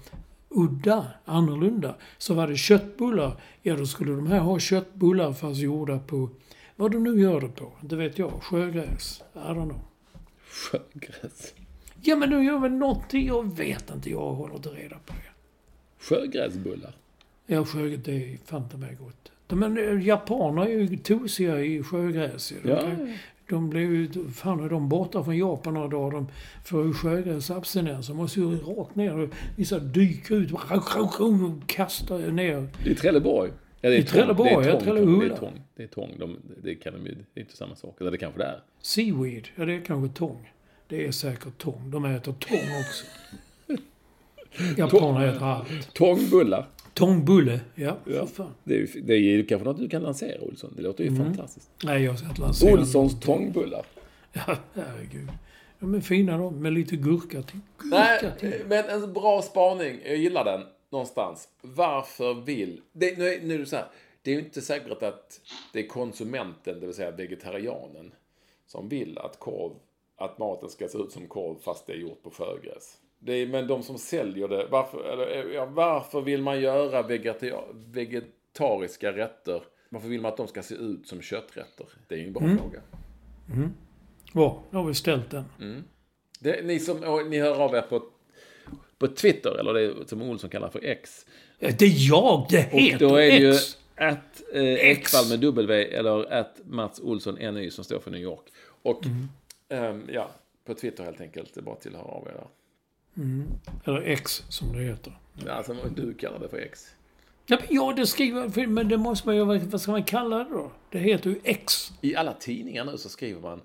udda, 0.48 1.06
annorlunda. 1.24 1.94
Så 2.18 2.34
var 2.34 2.48
det 2.48 2.56
köttbullar, 2.56 3.40
ja 3.62 3.76
då 3.76 3.86
skulle 3.86 4.12
de 4.12 4.26
här 4.26 4.38
ha 4.38 4.58
köttbullar 4.58 5.32
fast 5.32 5.60
gjorda 5.60 5.98
på 5.98 6.30
vad 6.76 6.92
de 6.92 7.04
nu 7.04 7.20
gör 7.20 7.40
det 7.40 7.48
på, 7.48 7.72
inte 7.82 7.96
vet 7.96 8.18
jag. 8.18 8.42
Sjögräs. 8.42 9.22
I 9.34 9.38
don't 9.38 9.64
know. 9.64 9.80
Sjögräs. 10.48 11.54
Ja 12.02 12.16
men 12.16 12.30
nu 12.30 12.44
gör 12.44 12.58
väl 12.58 12.72
någonting, 12.72 13.26
jag 13.26 13.56
vet 13.56 13.90
inte, 13.90 14.10
jag 14.10 14.32
håller 14.32 14.54
inte 14.54 14.68
reda 14.68 14.96
på 15.06 15.12
det. 15.12 15.30
Sjögräsbullar. 15.98 16.94
Ja, 17.46 17.64
sjögräs, 17.64 18.00
det 18.04 18.12
är 18.32 18.38
fan 18.44 18.68
ta 18.68 18.76
mig 18.78 18.96
gott. 19.00 19.32
Men 19.48 19.78
eh, 19.78 20.06
japaner 20.06 20.62
är 20.62 20.68
ju 20.68 20.96
tosiga 20.96 21.60
i 21.60 21.82
sjögräs. 21.82 22.52
De, 22.62 22.68
Ja. 22.70 22.82
de 23.48 23.70
blir 23.70 23.80
ju, 23.80 24.28
fan 24.30 24.64
är 24.64 24.68
de 24.68 24.88
borta 24.88 25.24
från 25.24 25.38
Japan 25.38 25.74
några 25.74 25.88
dagar, 25.88 26.10
de 26.12 26.26
får 26.64 26.86
ju 26.86 26.92
sjögräsabstinens. 26.92 28.06
De 28.08 28.16
måste 28.16 28.40
ju 28.40 28.56
rakt 28.58 28.94
ner 28.96 29.28
vissa 29.56 29.78
dyker 29.78 30.34
ut 30.34 30.52
och 30.52 30.60
kastar 31.66 32.18
ner. 32.18 32.68
Det 32.84 32.90
är 32.90 32.94
Trelleborg. 32.94 33.50
Ja, 33.80 33.90
det 33.90 33.96
är 33.96 34.00
I 34.00 34.02
Trelleborg, 34.04 34.50
tång, 34.54 34.62
det 34.62 34.68
är 34.68 34.72
ja, 34.72 34.78
tång, 34.80 34.84
Trelleborg. 34.84 35.28
Det 35.28 35.34
är 35.34 35.38
tång. 35.38 35.60
Det 35.76 35.82
är 35.82 35.86
tång. 35.86 36.10
De, 36.18 36.36
det, 36.62 36.74
kan 36.74 36.92
de, 36.92 37.06
ju- 37.06 37.16
det 37.34 37.40
är 37.40 37.42
inte 37.42 37.56
samma 37.56 37.76
sak. 37.76 37.96
Eller 38.00 38.10
det 38.10 38.18
kanske 38.18 38.38
det 38.38 38.44
är. 38.44 38.60
Seaweed, 38.82 39.48
ja 39.54 39.64
det 39.64 39.72
är 39.74 39.80
kanske 39.80 40.18
tång. 40.18 40.52
Det 40.88 41.06
är 41.06 41.12
säkert 41.12 41.58
tång. 41.58 41.90
De 41.90 42.04
äter 42.04 42.32
tång 42.32 42.58
också. 42.80 43.04
Japaner 44.76 45.26
äter 45.28 45.42
allt. 45.46 45.94
Tångbullar. 45.94 46.68
Tångbulle, 47.00 47.60
ja, 47.74 47.96
Ja. 48.04 48.26
Det 48.64 48.74
är, 48.74 48.78
ju- 48.78 49.00
det 49.00 49.12
är 49.14 49.18
ju 49.18 49.44
kanske 49.46 49.64
något 49.68 49.78
du 49.78 49.88
kan 49.88 50.02
lansera, 50.02 50.40
Olsson. 50.40 50.72
Det 50.76 50.82
låter 50.82 51.04
ju 51.04 51.10
Mm. 51.10 51.24
fantastiskt. 51.24 51.70
Nej, 51.84 52.02
jag 52.04 52.18
ska 52.18 52.28
inte 52.28 52.40
lansera 52.40 52.72
Olssons 52.80 53.20
tångbullar. 53.20 53.86
Ja, 54.32 54.56
herregud. 54.74 55.28
De 55.78 55.94
är 55.94 56.00
fina 56.00 56.38
de, 56.38 56.62
med 56.62 56.72
lite 56.72 56.96
gurka 56.96 57.42
till. 57.42 57.60
Gurka 57.78 57.96
Nej, 57.96 58.32
till. 58.40 58.54
men 58.68 58.84
en 58.88 59.12
bra 59.12 59.42
spaning. 59.42 60.00
Jag 60.04 60.16
gillar 60.16 60.44
den 60.44 60.60
någonstans. 60.90 61.48
Varför 61.62 62.34
vill... 62.34 62.80
Det, 62.92 63.18
nu, 63.18 63.40
nu 63.42 63.54
är 63.54 63.58
det 63.58 63.66
så 63.66 63.76
här. 63.76 63.86
Det 64.22 64.30
är 64.30 64.34
ju 64.34 64.40
inte 64.40 64.60
säkert 64.60 65.02
att 65.02 65.40
det 65.72 65.78
är 65.84 65.86
konsumenten, 65.88 66.80
det 66.80 66.86
vill 66.86 66.94
säga 66.94 67.10
vegetarianen, 67.10 68.12
som 68.66 68.88
vill 68.88 69.18
att 69.18 69.38
korv, 69.38 69.72
att 70.16 70.38
maten 70.38 70.68
ska 70.68 70.88
se 70.88 70.98
ut 70.98 71.12
som 71.12 71.26
korv 71.26 71.56
fast 71.60 71.86
det 71.86 71.92
är 71.92 71.96
gjort 71.96 72.22
på 72.22 72.30
sjögräs. 72.30 72.96
Det 73.22 73.32
är, 73.32 73.46
men 73.46 73.66
de 73.66 73.82
som 73.82 73.98
säljer 73.98 74.48
det, 74.48 74.66
varför, 74.70 75.04
eller, 75.12 75.54
ja, 75.54 75.64
varför 75.66 76.20
vill 76.20 76.42
man 76.42 76.60
göra 76.60 77.02
vegeta- 77.02 77.64
vegetariska 77.74 79.12
rätter? 79.12 79.62
Varför 79.88 80.08
vill 80.08 80.20
man 80.20 80.30
att 80.30 80.36
de 80.36 80.48
ska 80.48 80.62
se 80.62 80.74
ut 80.74 81.06
som 81.08 81.20
kötträtter? 81.22 81.86
Det 82.08 82.14
är 82.14 82.18
ju 82.18 82.26
en 82.26 82.32
bra 82.32 82.42
fråga. 82.42 82.80
Bra, 84.32 84.62
då 84.70 84.78
har 84.78 84.84
vi 84.84 84.94
ställt 84.94 85.30
den. 85.30 85.44
Det, 86.40 86.64
ni 86.66 86.78
som 86.78 87.02
och 87.04 87.26
ni 87.26 87.38
hör 87.38 87.60
av 87.62 87.74
er 87.74 87.82
på, 87.82 88.02
på 88.98 89.08
Twitter, 89.08 89.50
eller 89.60 89.72
det 89.74 90.08
som 90.08 90.22
Olsson 90.22 90.50
kallar 90.50 90.68
för 90.70 90.84
X. 90.84 91.26
Eh, 91.58 91.74
Det 91.78 91.84
är 91.84 92.08
jag, 92.10 92.46
det 92.50 92.72
Och 92.72 92.78
heter 92.80 92.98
då 93.08 93.16
är 93.16 93.30
det 93.30 93.36
ju 93.38 93.50
X. 93.50 93.78
att 93.96 94.42
eh, 94.54 94.62
Ekvall 94.90 95.28
med 95.28 95.40
W 95.40 95.84
eller 95.84 96.32
att 96.32 96.60
Mats 96.64 97.00
Olsson 97.00 97.34
NY 97.34 97.70
som 97.70 97.84
står 97.84 97.98
för 98.00 98.10
New 98.10 98.20
York. 98.20 98.44
Och 98.82 99.00
ehm, 99.68 100.02
ja, 100.12 100.30
på 100.64 100.74
Twitter 100.74 101.04
helt 101.04 101.20
enkelt. 101.20 101.54
Det 101.54 101.60
är 101.60 101.62
bara 101.62 101.76
till 101.76 101.94
att 101.96 102.00
höra 102.00 102.10
av 102.12 102.26
er 102.28 102.32
där. 102.32 102.46
Eller 103.84 104.00
X 104.02 104.44
som 104.48 104.72
det 104.72 104.82
heter. 104.82 105.18
Alltså, 105.48 105.74
du 105.96 106.14
kallar 106.14 106.38
det 106.38 106.48
för 106.48 106.58
X. 106.58 106.86
Ja, 107.46 107.58
men 107.60 107.76
ja, 107.76 107.92
det 107.96 108.06
skriver 108.06 108.66
men 108.66 108.88
det 108.88 108.96
måste 108.98 109.28
man 109.28 109.36
ju, 109.36 109.44
vad 109.44 109.80
ska 109.80 109.90
man 109.90 110.04
kalla 110.04 110.38
det 110.38 110.50
då? 110.50 110.70
Det 110.90 110.98
heter 110.98 111.30
ju 111.30 111.40
X. 111.44 111.92
I 112.00 112.16
alla 112.16 112.32
tidningar 112.32 112.84
nu 112.84 112.98
så 112.98 113.08
skriver 113.08 113.40
man 113.40 113.60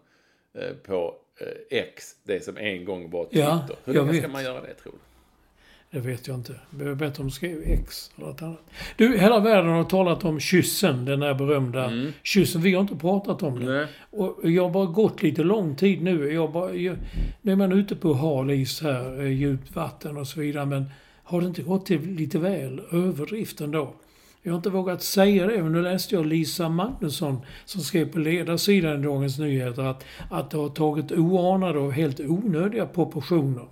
eh, 0.54 0.74
på 0.74 1.16
eh, 1.40 1.78
X, 1.78 2.16
det 2.24 2.44
som 2.44 2.58
en 2.58 2.86
gång 2.86 3.10
var 3.10 3.26
Twitter. 3.26 3.40
Ja, 3.40 3.68
Hur 3.84 3.94
länge 3.94 4.20
ska 4.20 4.28
man 4.28 4.44
göra 4.44 4.62
det 4.62 4.74
tror 4.74 4.92
du? 4.94 5.00
Det 5.96 6.02
vet 6.02 6.28
jag 6.28 6.38
inte. 6.38 6.54
Det 6.70 6.86
är 6.86 6.96
bättre 6.96 7.22
om 7.22 7.28
de 7.28 7.32
skrev 7.32 7.62
X 7.66 8.12
eller 8.16 8.28
något 8.28 8.42
annat. 8.42 8.62
Du, 8.96 9.18
hela 9.18 9.40
världen 9.40 9.72
har 9.72 9.84
talat 9.84 10.26
om 10.26 10.40
kyssen, 10.40 11.06
den 11.06 11.20
där 11.20 11.34
berömda 11.34 11.92
kyssen. 12.24 12.62
Vi 12.62 12.74
har 12.74 12.82
inte 12.82 12.96
pratat 12.96 13.44
om 13.44 13.60
den. 13.60 13.76
Nej. 13.76 13.88
Och 14.10 14.52
jag 14.52 14.64
har 14.64 14.70
bara 14.70 14.86
gått 14.86 15.24
lite 15.24 15.44
lång 15.44 15.76
tid 15.76 16.02
nu. 16.02 16.34
Jag 16.34 16.52
bara, 16.52 16.74
jag, 16.74 16.98
nu 17.42 17.52
är 17.52 17.56
man 17.56 17.72
ute 17.72 17.96
på 17.96 18.14
hal 18.14 18.52
is 18.52 18.82
här, 18.82 19.20
eh, 19.20 19.32
djupt 19.32 19.76
vatten 19.76 20.18
och 20.18 20.28
så 20.28 20.40
vidare. 20.40 20.66
Men 20.66 20.86
har 21.24 21.42
det 21.42 21.48
inte 21.48 21.62
gått 21.62 21.86
till 21.86 22.16
lite 22.16 22.40
väl 22.40 22.82
överdrift 22.92 23.62
ändå? 23.62 23.94
Jag 24.42 24.52
har 24.52 24.58
inte 24.58 24.70
vågat 24.70 25.04
säga 25.04 25.48
det, 25.48 25.64
men 25.64 25.72
nu 25.72 25.82
läste 25.82 26.16
jag 26.16 26.26
Lisa 26.26 26.70
Magnusson 26.70 27.42
som 27.66 27.82
skrev 27.82 28.12
på 28.12 28.20
ledarsidan 28.20 29.00
i 29.00 29.04
Dagens 29.04 29.40
Nyheter 29.40 29.84
att, 29.84 30.06
att 30.30 30.50
det 30.50 30.58
har 30.58 30.70
tagit 30.70 31.12
oanade 31.12 31.80
och 31.80 31.94
helt 31.94 32.20
onödiga 32.20 32.86
proportioner. 32.86 33.66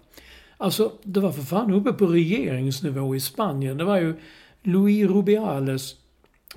Alltså, 0.58 0.92
det 1.04 1.20
var 1.20 1.32
för 1.32 1.42
fan 1.42 1.74
uppe 1.74 1.94
på 1.94 2.06
regeringsnivå 2.06 3.16
i 3.16 3.20
Spanien. 3.20 3.78
Det 3.78 3.84
var 3.84 3.98
ju 3.98 4.16
Luis 4.64 5.10
Rubiales 5.10 5.96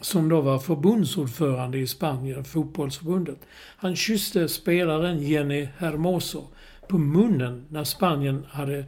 som 0.00 0.28
då 0.28 0.40
var 0.40 0.58
förbundsordförande 0.58 1.78
i 1.78 1.86
Spanien, 1.86 2.44
fotbollsförbundet. 2.44 3.38
Han 3.76 3.96
kysste 3.96 4.48
spelaren 4.48 5.22
Jenny 5.22 5.68
Hermoso 5.78 6.44
på 6.88 6.98
munnen 6.98 7.66
när 7.68 7.84
Spanien 7.84 8.46
hade, 8.50 8.84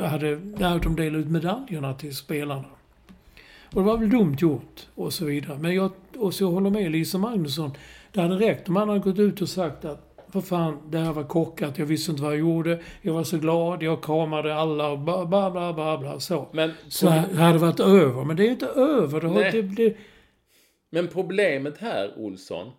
hade 0.00 0.36
när 0.36 0.78
de 0.78 0.96
delade 0.96 1.18
ut 1.18 1.30
medaljerna 1.30 1.94
till 1.94 2.16
spelarna. 2.16 2.68
Och 3.72 3.80
det 3.80 3.86
var 3.86 3.98
väl 3.98 4.10
dumt 4.10 4.36
gjort 4.38 4.86
och 4.94 5.12
så 5.12 5.24
vidare. 5.24 5.58
Men 5.58 5.74
jag, 5.74 5.92
och 6.16 6.34
så 6.34 6.44
jag 6.44 6.50
håller 6.50 6.70
med 6.70 6.90
Lisa 6.90 7.18
Magnusson. 7.18 7.70
Det 8.12 8.20
hade 8.20 8.34
räckt 8.34 8.68
om 8.68 8.76
han 8.76 8.88
hade 8.88 9.00
gått 9.00 9.18
ut 9.18 9.40
och 9.40 9.48
sagt 9.48 9.84
att 9.84 10.07
för 10.32 10.40
fan, 10.40 10.90
det 10.90 10.98
här 10.98 11.12
var 11.12 11.24
korkat, 11.24 11.78
jag 11.78 11.86
visste 11.86 12.10
inte 12.10 12.22
vad 12.22 12.32
jag 12.32 12.38
gjorde, 12.40 12.80
jag 13.02 13.12
var 13.14 13.24
så 13.24 13.38
glad, 13.38 13.82
jag 13.82 14.02
kramade 14.02 14.54
alla 14.54 14.88
och 14.90 14.98
bla 14.98 15.26
bla 15.26 15.50
bla 15.50 15.72
bla, 15.72 15.98
bla 15.98 16.20
så. 16.20 16.48
Men, 16.52 16.70
Så 16.88 17.08
här 17.08 17.34
hade 17.34 17.52
det 17.52 17.58
varit 17.58 17.80
över. 17.80 18.24
Men 18.24 18.36
det 18.36 18.46
är 18.46 18.50
inte 18.50 18.66
över. 18.66 19.20
Det 19.20 19.28
har, 19.28 19.42
det, 19.52 19.62
det, 19.62 19.96
men 20.90 21.08
problemet 21.08 21.78
här, 21.78 22.12
Olsson, 22.18 22.70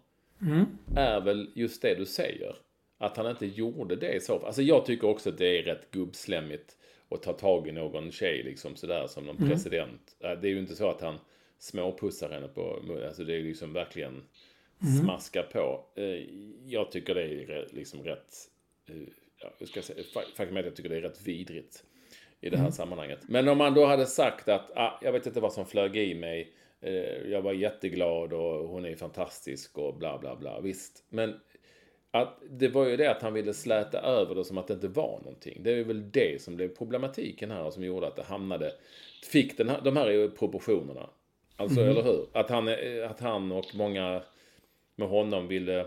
Mm. 0.42 0.66
är 0.96 1.22
väl 1.22 1.50
just 1.56 1.82
det 1.82 1.96
du 1.96 2.06
säger. 2.06 2.56
Att 3.00 3.18
han 3.18 3.30
inte 3.30 3.46
gjorde 3.46 3.96
det 3.96 4.14
i 4.14 4.20
så 4.20 4.38
fall. 4.40 4.46
Alltså 4.48 4.62
jag 4.62 4.86
tycker 4.86 5.08
också 5.10 5.30
att 5.30 5.38
det 5.38 5.60
är 5.60 5.64
rätt 5.64 5.92
gubbslemmigt 5.92 6.76
att 7.12 7.24
ta 7.24 7.34
tag 7.34 7.68
i 7.68 7.72
någon 7.72 8.12
tjej 8.12 8.44
liksom 8.44 8.76
sådär 8.76 9.08
som 9.08 9.24
någon 9.26 9.38
Mm. 9.38 9.50
president. 9.50 10.02
Äh, 10.24 10.32
Det 10.42 10.48
är 10.48 10.52
ju 10.52 10.60
inte 10.60 10.76
så 10.76 10.90
att 10.90 11.02
han 11.02 11.16
småpussar 11.60 12.30
henne 12.30 12.48
på 12.48 12.80
munnen. 12.88 13.08
Alltså 13.08 13.24
det 13.24 13.36
är 13.36 13.42
liksom 13.44 13.74
verkligen 13.74 14.22
Mm. 14.84 14.94
smaska 15.04 15.44
på. 15.44 15.86
Eh, 15.96 16.04
Jag 16.66 16.92
tycker 16.92 17.16
det 17.16 17.24
är 17.24 17.68
liksom 17.72 18.04
rätt... 18.04 18.34
eh, 18.90 18.96
Ja, 19.42 19.54
jag 19.60 19.68
ska 19.70 19.82
säga, 19.82 20.04
fa- 20.04 20.36
faktum 20.36 20.56
är 20.58 20.60
att 20.60 20.66
jag 20.66 20.76
tycker 20.76 20.90
det 20.90 20.98
är 20.98 21.02
rätt 21.02 21.22
vidrigt 21.28 21.84
i 22.42 22.50
det 22.50 22.58
här 22.58 22.72
sammanhanget. 22.72 23.20
Men 23.28 23.48
om 23.48 23.58
man 23.58 23.74
då 23.74 23.86
hade 23.86 24.06
sagt 24.06 24.50
att 24.50 24.72
ah, 24.78 25.00
jag 25.02 25.12
vet 25.12 25.26
inte 25.28 25.40
vad 25.40 25.54
som 25.54 25.66
flög 25.66 25.98
i 25.98 26.16
mig. 26.16 26.54
Eh, 26.82 26.94
jag 27.32 27.42
var 27.42 27.54
jätteglad 27.54 28.34
och 28.34 28.68
hon 28.70 28.86
är 28.86 28.96
fantastisk 28.96 29.78
och 29.78 29.96
bla 29.98 30.18
bla 30.18 30.36
bla. 30.36 30.60
Visst, 30.62 31.04
men 31.10 31.40
att 32.12 32.40
det 32.50 32.68
var 32.68 32.88
ju 32.88 32.98
det 32.98 33.12
att 33.12 33.22
han 33.22 33.34
ville 33.34 33.54
släta 33.54 34.00
över 34.02 34.36
det 34.36 34.46
som 34.46 34.58
att 34.58 34.68
det 34.68 34.74
inte 34.74 34.88
var 34.88 35.20
någonting. 35.24 35.64
Det 35.64 35.72
är 35.72 35.84
väl 35.84 36.12
det 36.12 36.42
som 36.42 36.56
blev 36.56 36.68
problematiken 36.76 37.52
här 37.52 37.64
och 37.64 37.74
som 37.74 37.84
gjorde 37.84 38.08
att 38.08 38.16
det 38.16 38.24
hamnade, 38.24 38.72
fick 39.32 39.58
den 39.58 39.70
här, 39.70 39.82
de 39.82 39.98
här 39.98 40.28
proportionerna. 40.28 41.10
Alltså, 41.56 41.82
eller 41.82 42.04
hur? 42.04 42.28
Att 42.34 42.50
han, 42.50 42.68
att 43.10 43.20
han 43.20 43.52
och 43.52 43.66
många 43.76 44.22
med 45.00 45.08
honom 45.08 45.48
ville, 45.48 45.86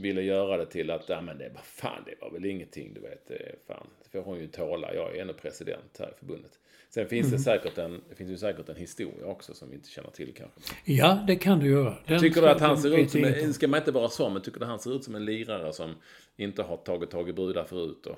ville 0.00 0.22
göra 0.22 0.56
det 0.56 0.66
till 0.66 0.90
att, 0.90 1.08
ja 1.08 1.20
men 1.20 1.38
det 1.38 1.48
var 1.54 1.62
fan, 1.62 2.02
det 2.06 2.14
var 2.20 2.30
väl 2.30 2.44
ingenting, 2.44 2.94
du 2.94 3.00
vet. 3.00 3.30
är 3.30 3.54
Fan, 3.66 3.86
det 4.02 4.10
får 4.10 4.22
hon 4.22 4.38
ju 4.38 4.46
tåla. 4.46 4.94
Jag 4.94 5.16
är 5.16 5.20
ändå 5.20 5.34
president 5.34 5.96
här 5.98 6.12
i 6.16 6.18
förbundet. 6.18 6.58
Sen 6.90 7.06
finns 7.06 7.30
det 7.30 7.38
säkert 7.38 7.78
en, 7.78 8.00
det 8.08 8.14
finns 8.14 8.30
ju 8.30 8.36
säkert 8.36 8.68
en 8.68 8.76
historia 8.76 9.26
också 9.26 9.54
som 9.54 9.70
vi 9.70 9.76
inte 9.76 9.88
känner 9.88 10.10
till 10.10 10.34
kanske. 10.36 10.60
ja, 10.84 11.24
det 11.26 11.36
kan 11.36 11.58
du 11.58 11.70
göra. 11.70 11.96
Den 12.06 12.20
Tycker 12.20 12.42
du 12.42 12.48
att 12.48 12.60
han 12.60 12.78
ser 12.78 12.98
ut 12.98 13.10
som, 13.10 13.24
en, 13.24 13.54
ska 13.54 13.68
man 13.68 13.80
inte 13.80 13.92
vara 13.92 14.08
så, 14.08 14.28
men 14.28 14.42
tycker 14.42 14.60
du 14.60 14.66
han 14.66 14.78
ser 14.78 14.96
ut 14.96 15.04
som 15.04 15.14
en 15.14 15.24
lirare 15.24 15.72
som 15.72 15.94
inte 16.36 16.62
har 16.62 16.76
tagit 16.76 17.10
tag 17.10 17.28
i 17.28 17.32
brudar 17.32 17.64
förut? 17.64 18.06
Och, 18.06 18.16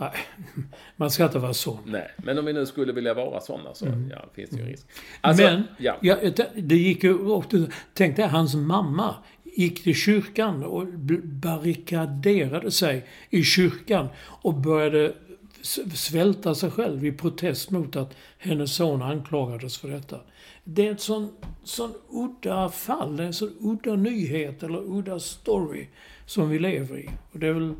Nej, 0.00 0.10
man 0.96 1.10
ska 1.10 1.24
inte 1.24 1.38
vara 1.38 1.54
sån. 1.54 1.78
nej, 1.86 2.10
men 2.16 2.38
om 2.38 2.44
vi 2.44 2.52
nu 2.52 2.66
skulle 2.66 2.92
vilja 2.92 3.14
vara 3.14 3.40
sådana 3.40 3.74
så 3.74 3.86
ja, 4.10 4.24
finns 4.32 4.50
det 4.50 4.56
ju 4.56 4.62
en 4.62 4.68
risk. 4.68 4.86
Alltså, 5.20 5.42
Men, 5.42 5.62
ja. 5.78 5.96
ja. 6.02 6.16
det 6.54 6.76
gick 6.76 7.04
ju... 7.04 7.18
och 7.18 7.44
Tänk 7.94 8.16
dig, 8.16 8.26
hans 8.26 8.54
mamma 8.54 9.14
gick 9.58 9.82
till 9.82 9.94
kyrkan 9.94 10.64
och 10.64 10.86
barrikaderade 11.22 12.70
sig 12.70 13.06
i 13.30 13.42
kyrkan 13.42 14.08
och 14.18 14.54
började 14.54 15.12
svälta 15.94 16.54
sig 16.54 16.70
själv 16.70 17.04
i 17.04 17.12
protest 17.12 17.70
mot 17.70 17.96
att 17.96 18.16
hennes 18.38 18.74
son 18.74 19.02
anklagades 19.02 19.78
för 19.78 19.88
detta. 19.88 20.16
Det 20.64 20.86
är 20.86 20.92
ett 20.92 21.00
sån, 21.00 21.28
sån 21.64 21.94
udda 22.10 22.68
fall, 22.68 23.16
det 23.16 23.22
är 23.22 23.26
en 23.26 23.34
sån 23.34 23.52
udda 23.60 23.96
nyhet 23.96 24.62
eller 24.62 24.98
udda 24.98 25.20
story 25.20 25.86
som 26.26 26.50
vi 26.50 26.58
lever 26.58 26.98
i. 26.98 27.10
Och 27.32 27.38
det 27.38 27.46
är 27.46 27.52
väl 27.52 27.74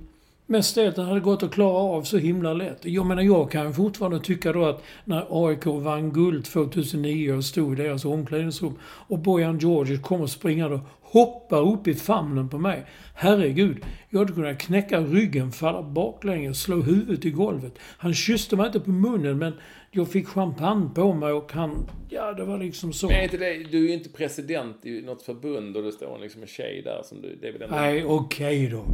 Mest 0.50 0.74
det 0.74 0.88
att 0.88 0.96
den 0.96 1.06
hade 1.06 1.20
gått 1.20 1.42
att 1.42 1.54
klara 1.54 1.76
av 1.76 2.02
så 2.02 2.18
himla 2.18 2.52
lätt. 2.52 2.84
Jag 2.84 3.06
menar, 3.06 3.22
jag 3.22 3.50
kan 3.50 3.74
fortfarande 3.74 4.20
tycka 4.20 4.52
då 4.52 4.64
att 4.64 4.82
när 5.04 5.46
AIK 5.46 5.66
vann 5.66 6.12
guld 6.12 6.44
2009 6.44 7.32
och 7.32 7.44
stod 7.44 7.72
i 7.72 7.82
deras 7.82 8.04
omklädningsrum 8.04 8.74
och 8.82 9.18
Bojan 9.18 9.58
Djordjic 9.58 10.02
kommer 10.02 10.26
springande 10.26 10.74
och 10.74 10.82
hoppar 11.10 11.72
upp 11.72 11.88
i 11.88 11.94
famnen 11.94 12.48
på 12.48 12.58
mig. 12.58 12.84
Herregud, 13.14 13.84
jag 14.08 14.18
hade 14.18 14.32
kunnat 14.32 14.58
knäcka 14.58 15.00
ryggen, 15.00 15.52
falla 15.52 15.82
baklänges, 15.82 16.62
slå 16.62 16.76
huvudet 16.76 17.24
i 17.24 17.30
golvet. 17.30 17.72
Han 17.78 18.14
kysste 18.14 18.56
mig 18.56 18.66
inte 18.66 18.80
på 18.80 18.90
munnen, 18.90 19.38
men 19.38 19.52
jag 19.90 20.08
fick 20.08 20.28
champagne 20.28 20.90
på 20.94 21.14
mig 21.14 21.32
och 21.32 21.52
han... 21.52 21.86
Ja, 22.10 22.32
det 22.32 22.44
var 22.44 22.58
liksom 22.58 22.92
så. 22.92 23.06
Men 23.06 23.16
är 23.16 23.22
inte 23.22 23.36
det, 23.36 23.54
du 23.70 23.84
är 23.84 23.88
ju 23.88 23.92
inte 23.92 24.08
president 24.08 24.86
i 24.86 25.02
något 25.02 25.22
förbund 25.22 25.76
och 25.76 25.82
det 25.82 25.92
står 25.92 26.18
liksom 26.18 26.42
en 26.42 26.48
tjej 26.48 26.82
där 26.84 27.02
som 27.04 27.22
du, 27.22 27.38
det 27.40 27.48
är 27.48 27.52
väl 27.52 27.62
ändå... 27.62 27.76
Nej, 27.76 28.04
okej 28.04 28.68
då. 28.68 28.84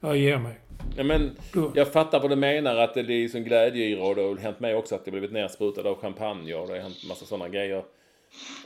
Jag 0.00 0.16
ger 0.16 0.38
mig. 0.38 0.58
Ja, 0.96 1.04
men 1.04 1.30
jag 1.74 1.92
fattar 1.92 2.20
vad 2.20 2.30
du 2.30 2.36
menar, 2.36 2.76
att 2.76 2.94
det 2.94 3.00
är 3.00 3.28
som 3.28 3.44
glädjeyra 3.44 4.04
och 4.04 4.14
det 4.14 4.22
har 4.22 4.36
hänt 4.36 4.60
mig 4.60 4.74
också 4.74 4.94
att 4.94 5.04
det 5.04 5.10
blivit 5.10 5.32
nersprutad 5.32 5.88
av 5.88 6.00
champagne 6.00 6.54
och 6.54 6.66
det 6.66 6.72
har 6.72 6.80
hänt 6.80 7.08
massa 7.08 7.26
sådana 7.26 7.48
grejer. 7.48 7.82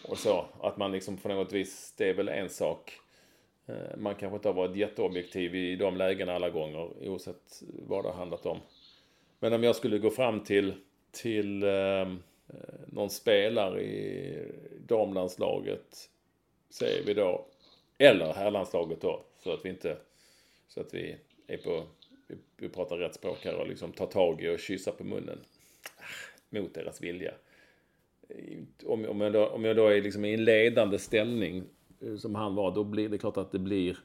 Och 0.02 0.18
så, 0.18 0.46
att 0.60 0.76
man 0.76 0.92
liksom 0.92 1.16
på 1.16 1.28
något 1.28 1.52
vis, 1.52 1.94
det 1.96 2.08
är 2.08 2.14
väl 2.14 2.28
en 2.28 2.48
sak. 2.48 3.00
Eh, 3.66 3.96
man 3.96 4.14
kanske 4.14 4.36
inte 4.36 4.48
har 4.48 4.54
varit 4.54 4.76
jätteobjektiv 4.76 5.54
i 5.54 5.76
de 5.76 5.96
lägena 5.96 6.34
alla 6.34 6.50
gånger, 6.50 7.08
oavsett 7.08 7.62
vad 7.86 8.04
det 8.04 8.08
har 8.08 8.16
handlat 8.16 8.46
om. 8.46 8.58
Men 9.38 9.52
om 9.52 9.62
jag 9.62 9.76
skulle 9.76 9.98
gå 9.98 10.10
fram 10.10 10.40
till, 10.40 10.74
till 11.10 11.62
ehm, 11.62 12.22
eh, 12.48 12.54
någon 12.86 13.10
spelare 13.10 13.82
i 13.82 14.38
damlandslaget, 14.86 16.10
säger 16.70 17.04
vi 17.04 17.14
då, 17.14 17.46
eller 17.98 18.32
herrlandslaget 18.32 19.00
då, 19.00 19.24
så 19.38 19.52
att 19.52 19.64
vi 19.64 19.68
inte, 19.68 19.96
så 20.68 20.80
att 20.80 20.94
vi 20.94 21.16
är 21.46 21.56
på, 21.56 21.86
vi, 22.26 22.36
vi 22.56 22.68
pratar 22.68 22.96
rätt 22.96 23.14
språk 23.14 23.38
här 23.44 23.54
och 23.54 23.68
liksom 23.68 23.92
tar 23.92 24.06
tag 24.06 24.42
i 24.42 24.48
och 24.48 24.58
kyssa 24.58 24.92
på 24.92 25.04
munnen. 25.04 25.38
Ah, 25.96 26.02
mot 26.50 26.74
deras 26.74 27.00
vilja. 27.00 27.34
Om, 28.84 29.04
om, 29.08 29.20
jag, 29.20 29.32
då, 29.32 29.46
om 29.46 29.64
jag 29.64 29.76
då 29.76 29.86
är 29.86 30.02
liksom 30.02 30.24
i 30.24 30.34
en 30.34 30.44
ledande 30.44 30.98
ställning 30.98 31.64
eh, 32.02 32.16
som 32.16 32.34
han 32.34 32.54
var, 32.54 32.74
då 32.74 32.84
blir 32.84 33.08
det 33.08 33.18
klart 33.18 33.36
att 33.36 33.52
det 33.52 33.58
blir 33.58 33.96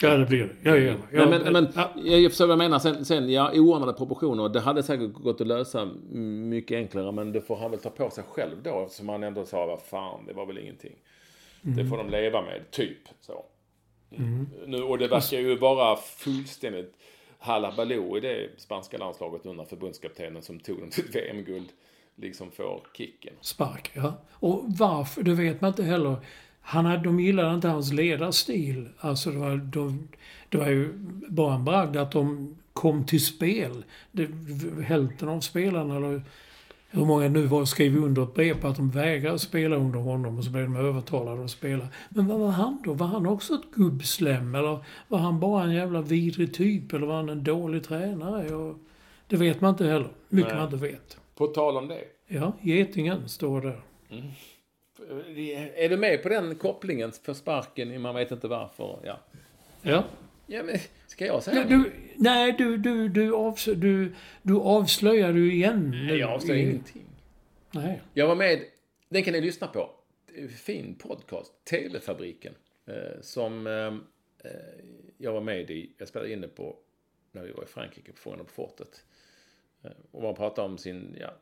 Ja, 0.00 0.16
det 0.16 0.26
blir 0.26 0.38
det. 0.38 0.70
Mig. 0.70 0.80
Nej, 0.84 0.96
Jag- 1.12 1.30
men, 1.30 1.52
men 1.52 1.68
ja. 1.74 1.90
jag, 2.04 2.30
förstår 2.30 2.46
vad 2.46 2.52
jag 2.52 2.58
menar. 2.58 2.78
Sen, 2.78 3.04
sen 3.04 3.32
ja, 3.32 3.50
oordnade 3.54 3.92
proportioner. 3.92 4.48
Det 4.48 4.60
hade 4.60 4.82
säkert 4.82 5.12
gått 5.12 5.40
att 5.40 5.46
lösa 5.46 5.88
mycket 6.50 6.76
enklare. 6.76 7.12
Men 7.12 7.32
det 7.32 7.40
får 7.40 7.56
han 7.56 7.70
väl 7.70 7.80
ta 7.80 7.90
på 7.90 8.10
sig 8.10 8.24
själv 8.28 8.56
då. 8.62 8.82
Eftersom 8.84 9.08
han 9.08 9.22
ändå 9.22 9.44
sa, 9.44 9.66
vad 9.66 9.82
fan, 9.82 10.26
det 10.26 10.32
var 10.32 10.46
väl 10.46 10.58
ingenting. 10.58 10.96
Det 11.62 11.86
får 11.86 11.96
de 11.96 12.10
leva 12.10 12.42
med, 12.42 12.70
typ 12.70 12.98
så. 13.20 13.44
Nu, 14.66 14.82
och 14.82 14.98
det 14.98 15.08
verkar 15.08 15.38
ju 15.38 15.56
vara 15.56 15.96
fullständigt 15.96 16.94
halabaloo 17.38 18.16
i 18.16 18.20
det 18.20 18.48
spanska 18.56 18.98
landslaget 18.98 19.46
under 19.46 19.64
förbundskaptenen 19.64 20.42
som 20.42 20.60
tog 20.60 20.80
dem 20.80 20.90
till 20.90 21.04
VM-guld 21.12 21.68
liksom 22.16 22.50
får 22.50 22.86
kicken. 22.96 23.34
Spark, 23.40 23.90
ja. 23.94 24.14
Och 24.30 24.64
varför, 24.66 25.22
det 25.22 25.34
vet 25.34 25.60
man 25.60 25.68
inte 25.68 25.82
heller. 25.82 26.16
Han 26.60 26.84
hade, 26.84 27.02
de 27.04 27.20
gillade 27.20 27.54
inte 27.54 27.68
hans 27.68 27.92
ledarstil. 27.92 28.88
Alltså 28.98 29.30
det 29.30 29.38
var, 29.38 29.56
de, 29.56 30.08
det 30.48 30.58
var 30.58 30.68
ju 30.68 30.92
bara 31.28 31.54
en 31.54 31.64
bragd 31.64 31.96
att 31.96 32.12
de 32.12 32.56
kom 32.72 33.06
till 33.06 33.24
spel. 33.24 33.84
Det, 34.12 34.28
hälften 34.84 35.28
av 35.28 35.40
spelarna, 35.40 35.96
eller 35.96 36.22
hur 36.90 37.04
många 37.04 37.28
nu 37.28 37.46
var, 37.46 37.64
skrev 37.64 37.96
under 37.96 38.22
ett 38.22 38.34
brev 38.34 38.60
på 38.60 38.68
att 38.68 38.76
de 38.76 38.90
vägrade 38.90 39.38
spela 39.38 39.76
under 39.76 39.98
honom 39.98 40.38
och 40.38 40.44
så 40.44 40.50
blev 40.50 40.64
de 40.64 40.76
övertalade 40.76 41.44
att 41.44 41.50
spela. 41.50 41.88
Men 42.08 42.26
vad 42.26 42.40
var 42.40 42.50
han 42.50 42.82
då? 42.84 42.92
Var 42.92 43.06
han 43.06 43.26
också 43.26 43.54
ett 43.54 43.74
gubbslem? 43.74 44.54
Eller 44.54 44.78
var 45.08 45.18
han 45.18 45.40
bara 45.40 45.64
en 45.64 45.72
jävla 45.72 46.02
vidrig 46.02 46.54
typ? 46.54 46.92
Eller 46.92 47.06
var 47.06 47.16
han 47.16 47.28
en 47.28 47.44
dålig 47.44 47.84
tränare? 47.84 48.54
Och 48.54 48.78
det 49.28 49.36
vet 49.36 49.60
man 49.60 49.70
inte 49.70 49.86
heller. 49.86 50.08
Mycket 50.28 50.52
Nej. 50.52 50.58
man 50.58 50.72
inte 50.72 50.86
vet. 50.86 51.18
På 51.34 51.46
tal 51.46 51.76
om 51.76 51.88
det. 51.88 52.04
Ja, 52.26 52.52
Getingen 52.62 53.28
står 53.28 53.60
där. 53.60 53.80
Är 55.76 55.88
du 55.88 55.96
med 55.96 56.22
på 56.22 56.28
den 56.28 56.54
kopplingen 56.54 57.12
för 57.12 57.34
sparken? 57.34 58.00
Man 58.02 58.14
vet 58.14 58.30
inte 58.30 58.48
varför. 58.48 58.98
Ja. 59.04 59.20
Ja. 59.82 60.04
Ja, 60.46 60.62
men 60.62 60.76
ska 61.06 61.26
jag 61.26 61.42
säga 61.42 61.64
Du, 61.64 61.76
du, 61.78 61.92
nej, 62.16 62.52
du, 62.58 62.76
du, 62.76 63.08
du, 63.08 63.34
avslö, 63.34 63.74
du, 63.74 64.14
du 64.42 64.56
avslöjar 64.60 65.32
du 65.32 65.52
igen. 65.52 65.90
Nej, 66.06 66.16
jag 66.18 66.30
avslöjar 66.30 66.60
i- 66.60 66.70
ingenting. 66.70 67.02
Nej. 67.70 68.00
Jag 68.14 68.26
var 68.28 68.34
med, 68.34 68.60
den 69.08 69.22
kan 69.22 69.32
ni 69.32 69.40
lyssna 69.40 69.66
på. 69.66 69.90
Fin 70.56 70.94
podcast, 70.94 71.64
TV-fabriken. 71.64 72.54
Eh, 72.86 73.20
som 73.20 73.66
eh, 73.66 73.86
eh, 74.50 74.60
jag 75.18 75.32
var 75.32 75.40
med 75.40 75.70
i, 75.70 75.90
jag 75.98 76.08
spelade 76.08 76.32
in 76.32 76.40
det 76.40 76.48
på 76.48 76.76
när 77.32 77.42
vi 77.42 77.52
var 77.52 77.62
i 77.62 77.66
Frankrike 77.66 78.12
på 78.12 78.18
Fångarna 78.18 78.44
på 78.44 78.50
fortet. 78.50 79.04
Eh, 79.84 79.90
och 80.10 80.22
man 80.22 80.34
pratade 80.34 80.68
om 80.68 80.78
sin 80.78 81.16
ja, 81.20 81.34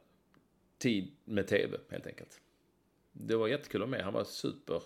tid 0.78 1.12
med 1.24 1.46
TV 1.46 1.78
helt 1.90 2.06
enkelt. 2.06 2.40
Det 3.12 3.36
var 3.36 3.48
jättekul 3.48 3.82
att 3.82 3.88
vara 3.88 3.98
med. 3.98 4.04
Han 4.04 4.14
var 4.14 4.24
super, 4.24 4.82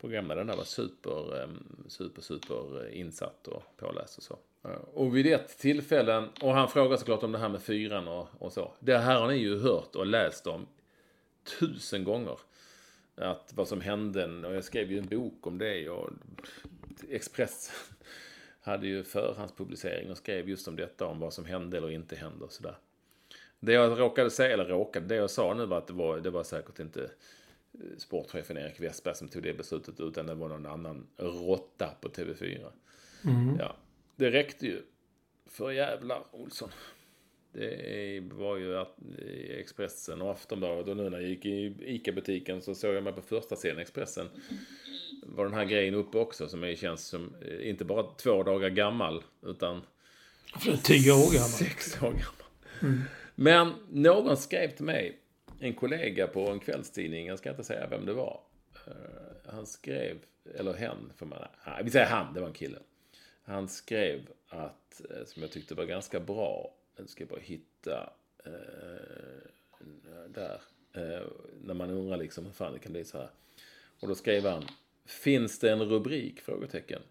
programledaren 0.00 0.46
där 0.46 0.56
var 0.56 0.64
super, 0.64 1.42
ehm, 1.42 1.84
super, 1.88 2.22
super 2.22 2.88
insatt 2.88 3.48
och 3.48 3.62
påläst 3.76 4.18
och 4.18 4.22
så. 4.22 4.38
Eh, 4.64 4.70
och 4.70 5.16
vid 5.16 5.26
ett 5.26 5.58
tillfälle, 5.58 6.28
och 6.42 6.52
han 6.52 6.68
frågade 6.68 6.98
såklart 6.98 7.22
om 7.22 7.32
det 7.32 7.38
här 7.38 7.48
med 7.48 7.62
fyran 7.62 8.08
och, 8.08 8.28
och 8.38 8.52
så. 8.52 8.72
Det 8.80 8.98
här 8.98 9.20
har 9.20 9.28
ni 9.28 9.36
ju 9.36 9.58
hört 9.58 9.96
och 9.96 10.06
läst 10.06 10.46
om 10.46 10.66
tusen 11.58 12.04
gånger. 12.04 12.38
Att 13.16 13.52
vad 13.54 13.68
som 13.68 13.80
hände, 13.80 14.46
och 14.46 14.54
jag 14.54 14.64
skrev 14.64 14.92
ju 14.92 14.98
en 14.98 15.06
bok 15.06 15.46
om 15.46 15.58
det 15.58 15.88
och 15.88 16.10
Expressen 17.10 17.74
hade 18.60 18.86
ju 18.86 19.04
förhandspublicering 19.04 20.10
och 20.10 20.16
skrev 20.16 20.48
just 20.48 20.68
om 20.68 20.76
detta, 20.76 21.06
om 21.06 21.20
vad 21.20 21.32
som 21.32 21.44
hände 21.44 21.76
eller 21.76 21.90
inte 21.90 22.16
hände 22.16 22.44
och 22.44 22.52
sådär. 22.52 22.76
Det 23.64 23.72
jag 23.72 24.00
råkade 24.00 24.30
säga, 24.30 24.52
eller 24.54 24.64
råkade, 24.64 25.06
det 25.06 25.14
jag 25.14 25.30
sa 25.30 25.54
nu 25.54 25.66
var 25.66 25.78
att 25.78 25.86
det 25.86 25.92
var, 25.92 26.20
det 26.20 26.30
var 26.30 26.44
säkert 26.44 26.78
inte 26.78 27.02
eh, 27.02 27.96
sportchefen 27.98 28.56
Erik 28.56 28.80
Westberg 28.80 29.14
som 29.14 29.28
tog 29.28 29.42
det 29.42 29.54
beslutet 29.54 30.00
utan 30.00 30.26
det 30.26 30.34
var 30.34 30.48
någon 30.48 30.66
annan 30.66 31.06
råtta 31.16 31.94
på 32.00 32.08
TV4. 32.08 32.66
Ja, 33.58 33.76
det 34.16 34.30
räckte 34.30 34.66
ju 34.66 34.82
för 35.46 35.70
jävlar 35.70 36.22
Olsson. 36.30 36.68
Det 37.52 38.22
var 38.32 38.56
ju 38.56 38.78
att 38.78 38.96
Expressen 39.48 40.22
och 40.22 40.30
Aftonbladet 40.30 40.88
och 40.88 40.96
nu 40.96 41.10
när 41.10 41.20
jag 41.20 41.28
gick 41.28 41.46
i 41.46 41.74
ICA-butiken 41.80 42.62
så 42.62 42.74
såg 42.74 42.94
jag 42.94 43.04
mig 43.04 43.12
på 43.12 43.22
första 43.22 43.56
sidan 43.56 43.78
Expressen. 43.78 44.28
Var 45.22 45.44
den 45.44 45.54
här 45.54 45.64
grejen 45.64 45.94
uppe 45.94 46.18
också 46.18 46.48
som 46.48 46.64
är, 46.64 46.74
känns 46.74 47.06
som 47.06 47.34
eh, 47.42 47.68
inte 47.68 47.84
bara 47.84 48.02
två 48.16 48.42
dagar 48.42 48.68
gammal 48.68 49.22
utan 49.42 49.82
tio 50.82 51.12
år 51.12 51.32
gammal. 51.34 51.48
sex 51.48 52.02
år 52.02 52.12
gammal. 52.12 53.04
Men 53.34 53.72
någon 53.90 54.36
skrev 54.36 54.76
till 54.76 54.84
mig, 54.84 55.18
en 55.60 55.74
kollega 55.74 56.26
på 56.26 56.48
en 56.48 56.60
kvällstidning, 56.60 57.26
jag 57.26 57.38
ska 57.38 57.50
inte 57.50 57.64
säga 57.64 57.86
vem 57.86 58.06
det 58.06 58.12
var. 58.12 58.40
Eh, 58.86 59.52
han 59.52 59.66
skrev, 59.66 60.16
eller 60.54 60.72
hen, 60.74 61.12
för 61.16 61.26
man, 61.26 61.38
vi 61.84 61.90
säger 61.90 62.06
han, 62.06 62.34
det 62.34 62.40
var 62.40 62.48
en 62.48 62.54
kille. 62.54 62.78
Han 63.44 63.68
skrev 63.68 64.20
att, 64.48 65.00
eh, 65.10 65.24
som 65.26 65.42
jag 65.42 65.50
tyckte 65.50 65.74
var 65.74 65.84
ganska 65.84 66.20
bra, 66.20 66.74
nu 66.96 67.06
ska 67.06 67.22
jag 67.22 67.28
bara 67.28 67.40
hitta 67.40 68.12
eh, 68.44 68.52
där, 70.28 70.60
eh, 70.92 71.26
när 71.62 71.74
man 71.74 71.90
undrar 71.90 72.16
liksom 72.16 72.46
hur 72.46 72.52
fan 72.52 72.72
det 72.72 72.78
kan 72.78 72.92
bli 72.92 73.04
så 73.04 73.18
här. 73.18 73.30
Och 74.00 74.08
då 74.08 74.14
skrev 74.14 74.46
han, 74.46 74.64
finns 75.04 75.58
det 75.58 75.72
en 75.72 75.82
rubrik? 75.82 76.40
Frågetecken. 76.40 77.02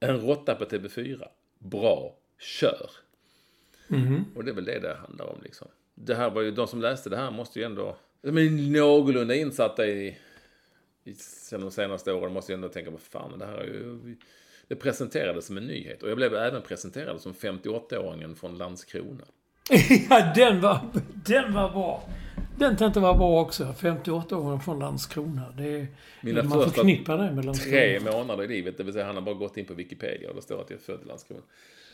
En 0.00 0.20
råtta 0.20 0.54
på 0.54 0.64
TV4. 0.64 1.28
Bra, 1.58 2.16
kör. 2.38 2.90
Och 4.34 4.44
det 4.44 4.50
är 4.50 4.54
väl 4.54 4.64
det 4.64 4.78
det 4.78 4.94
handlar 4.94 5.26
om 5.26 5.38
liksom. 5.42 5.68
Det 5.94 6.14
här 6.14 6.30
var 6.30 6.42
ju, 6.42 6.50
de 6.50 6.66
som 6.66 6.80
läste 6.80 7.10
det 7.10 7.16
här 7.16 7.30
måste 7.30 7.58
ju 7.58 7.64
ändå, 7.64 7.96
de 8.22 8.38
är 8.38 8.70
någorlunda 8.80 9.34
insatta 9.34 9.86
i, 9.86 10.18
i 11.04 11.14
sen 11.14 11.60
de 11.60 11.70
senaste 11.70 12.12
åren, 12.12 12.32
måste 12.32 12.52
ju 12.52 12.54
ändå 12.54 12.68
tänka, 12.68 12.90
vad 12.90 13.00
fan, 13.00 13.38
det 13.38 13.46
här 13.46 13.58
är 13.58 13.64
ju, 13.64 14.16
det 14.68 14.76
presenterades 14.76 15.46
som 15.46 15.56
en 15.56 15.66
nyhet. 15.66 16.02
Och 16.02 16.10
jag 16.10 16.16
blev 16.16 16.34
även 16.34 16.62
presenterad 16.62 17.20
som 17.20 17.32
58-åringen 17.32 18.34
från 18.34 18.58
Landskrona. 18.58 19.24
ja, 20.10 20.32
den 20.34 20.60
var, 20.60 20.80
den 21.26 21.54
var 21.54 21.70
bra. 21.70 22.08
Den 22.58 22.76
tänkte 22.76 23.00
vara 23.00 23.14
bra 23.14 23.40
också. 23.40 23.74
58 23.78 24.36
år 24.36 24.58
från 24.58 24.78
Landskrona. 24.78 25.52
Det 25.56 25.68
är, 25.68 25.86
Mina 26.20 26.42
man 26.42 26.70
förknippar 26.70 27.18
det 27.18 27.32
med 27.32 27.44
Landskrona. 27.44 27.76
Tre 27.76 28.00
månader 28.00 28.44
i 28.44 28.48
livet, 28.48 28.76
det 28.78 28.84
vill 28.84 28.92
säga 28.92 29.06
han 29.06 29.14
har 29.14 29.22
bara 29.22 29.34
gått 29.34 29.56
in 29.56 29.64
på 29.64 29.74
Wikipedia 29.74 30.28
och 30.28 30.34
det 30.34 30.42
står 30.42 30.60
att 30.60 30.70
jag 30.70 30.78
är 30.78 30.82
född 30.82 31.00
i 31.04 31.08
Landskrona. 31.08 31.42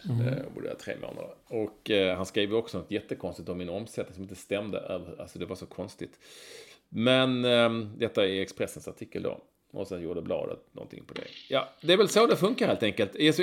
Mm. 0.09 0.29
Eh, 0.29 0.35
bodde 0.55 0.69
där 0.69 0.75
tre 0.75 0.97
månader. 1.01 1.35
Och 1.49 1.91
eh, 1.91 2.17
han 2.17 2.27
skrev 2.27 2.55
också 2.55 2.79
något 2.79 2.91
jättekonstigt 2.91 3.49
om 3.49 3.59
min 3.59 3.69
omsättning 3.69 4.15
som 4.15 4.23
inte 4.23 4.35
stämde. 4.35 4.79
över- 4.79 5.21
Alltså 5.21 5.39
det 5.39 5.47
var 5.47 5.57
så 5.57 5.67
konstigt. 5.67 6.19
Men 6.89 7.45
eh, 7.45 7.71
detta 7.97 8.27
är 8.29 8.41
Expressens 8.43 8.89
artikel 8.89 9.23
då. 9.23 9.41
Och 9.73 9.87
sen 9.89 10.03
gjorde 10.03 10.23
bladet 10.23 10.61
någonting 10.73 11.05
på 11.05 11.15
det. 11.15 11.25
Ja, 11.49 11.69
det 11.83 11.93
är 11.93 11.97
väl 11.97 12.09
så 12.09 12.27
det 12.27 12.37
funkar 12.37 12.67
helt 12.67 12.83
enkelt. 12.83 13.17
Alltså, 13.21 13.43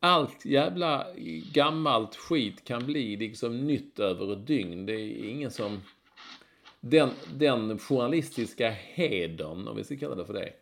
allt 0.00 0.44
jävla 0.44 1.06
gammalt 1.52 2.16
skit 2.16 2.64
kan 2.64 2.86
bli 2.86 3.16
liksom 3.16 3.66
nytt 3.66 3.98
över 3.98 4.32
ett 4.32 4.46
dygn. 4.46 4.86
Det 4.86 4.92
är 4.92 5.24
ingen 5.28 5.50
som... 5.50 5.80
Den, 6.80 7.10
den 7.34 7.78
journalistiska 7.78 8.70
hedern, 8.70 9.68
om 9.68 9.76
vi 9.76 9.84
ska 9.84 9.96
kalla 9.96 10.14
det 10.14 10.26
för 10.26 10.32
det, 10.34 10.52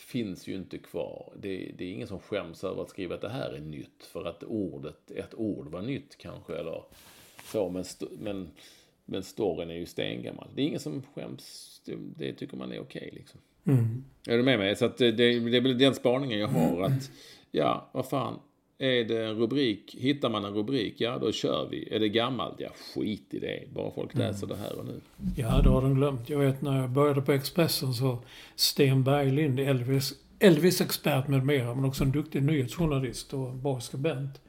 finns 0.00 0.48
ju 0.48 0.54
inte 0.54 0.78
kvar. 0.78 1.32
Det, 1.36 1.72
det 1.78 1.84
är 1.84 1.92
ingen 1.92 2.08
som 2.08 2.20
skäms 2.20 2.64
över 2.64 2.82
att 2.82 2.90
skriva 2.90 3.14
att 3.14 3.20
det 3.20 3.28
här 3.28 3.52
är 3.52 3.60
nytt. 3.60 4.04
För 4.12 4.24
att 4.24 4.42
ordet, 4.42 5.10
ett 5.10 5.34
ord 5.34 5.68
var 5.68 5.82
nytt 5.82 6.16
kanske. 6.18 6.56
Eller 6.56 6.84
så, 7.44 7.68
men, 7.68 7.82
sto- 7.82 8.18
men, 8.20 8.50
men 9.04 9.22
storyn 9.22 9.70
är 9.70 9.74
ju 9.74 9.86
stengammal. 9.86 10.48
Det 10.54 10.62
är 10.62 10.66
ingen 10.66 10.80
som 10.80 11.02
skäms. 11.14 11.80
Det, 11.84 11.96
det 12.16 12.32
tycker 12.32 12.56
man 12.56 12.72
är 12.72 12.80
okej 12.80 13.10
liksom. 13.12 13.40
Är 14.26 14.36
du 14.36 14.42
med 14.42 14.58
mig? 14.58 14.76
Så 14.76 14.84
att 14.84 14.96
det, 14.96 15.12
det, 15.12 15.38
det 15.40 15.56
är 15.56 15.60
väl 15.60 15.78
den 15.78 15.94
spaningen 15.94 16.38
jag 16.38 16.48
har. 16.48 16.82
Att, 16.82 17.10
ja, 17.50 17.90
vad 17.92 18.08
fan. 18.08 18.38
Är 18.82 19.04
det 19.04 19.26
en 19.26 19.34
rubrik, 19.34 19.96
hittar 19.98 20.28
man 20.30 20.44
en 20.44 20.54
rubrik, 20.54 20.94
ja 20.96 21.18
då 21.18 21.32
kör 21.32 21.68
vi. 21.70 21.88
Är 21.94 22.00
det 22.00 22.08
gammalt? 22.08 22.54
Ja, 22.58 22.68
skit 22.94 23.26
i 23.30 23.38
det. 23.38 23.62
Bara 23.74 23.90
folk 23.90 24.14
läser 24.14 24.46
det 24.46 24.56
här 24.56 24.78
och 24.78 24.84
nu. 24.86 25.00
Ja, 25.36 25.60
det 25.62 25.68
har 25.68 25.82
de 25.82 25.94
glömt. 25.94 26.28
Jag 26.28 26.38
vet 26.38 26.62
när 26.62 26.80
jag 26.80 26.90
började 26.90 27.22
på 27.22 27.32
Expressen 27.32 27.94
så 27.94 28.18
Sten 28.56 29.04
Berglind, 29.04 29.60
Elvis, 29.60 30.12
Elvis-expert 30.38 31.28
med 31.28 31.46
mera, 31.46 31.74
men 31.74 31.84
också 31.84 32.04
en 32.04 32.12
duktig 32.12 32.42
nyhetsjournalist 32.42 33.34
och 33.34 33.52
bra 33.54 33.80
skribent. 33.80 34.40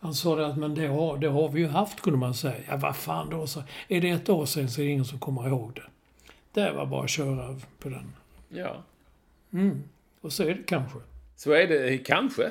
Han 0.00 0.14
sa 0.14 0.36
det 0.36 0.46
att 0.46 0.58
men 0.58 0.74
det 0.74 0.86
har, 0.86 1.18
det 1.18 1.28
har 1.28 1.48
vi 1.48 1.60
ju 1.60 1.66
haft 1.66 2.00
kunde 2.00 2.18
man 2.18 2.34
säga. 2.34 2.54
Ja, 2.68 2.76
vad 2.76 2.96
fan 2.96 3.30
då? 3.30 3.46
Så 3.46 3.62
är 3.88 4.00
det 4.00 4.10
ett 4.10 4.28
år 4.28 4.46
sedan 4.46 4.70
så 4.70 4.80
är 4.80 4.84
det 4.84 4.90
ingen 4.90 5.04
som 5.04 5.18
kommer 5.18 5.48
ihåg 5.48 5.72
det. 5.74 5.82
Det 6.52 6.72
var 6.72 6.86
bara 6.86 7.04
att 7.04 7.10
köra 7.10 7.60
på 7.78 7.88
den. 7.88 8.12
Ja, 8.48 8.82
Och 10.20 10.32
så 10.32 10.42
är 10.42 10.46
det 10.54 10.62
kanske. 10.66 10.98
så 11.36 11.52
är 11.52 11.66
det 11.66 11.98
kanske. 11.98 12.50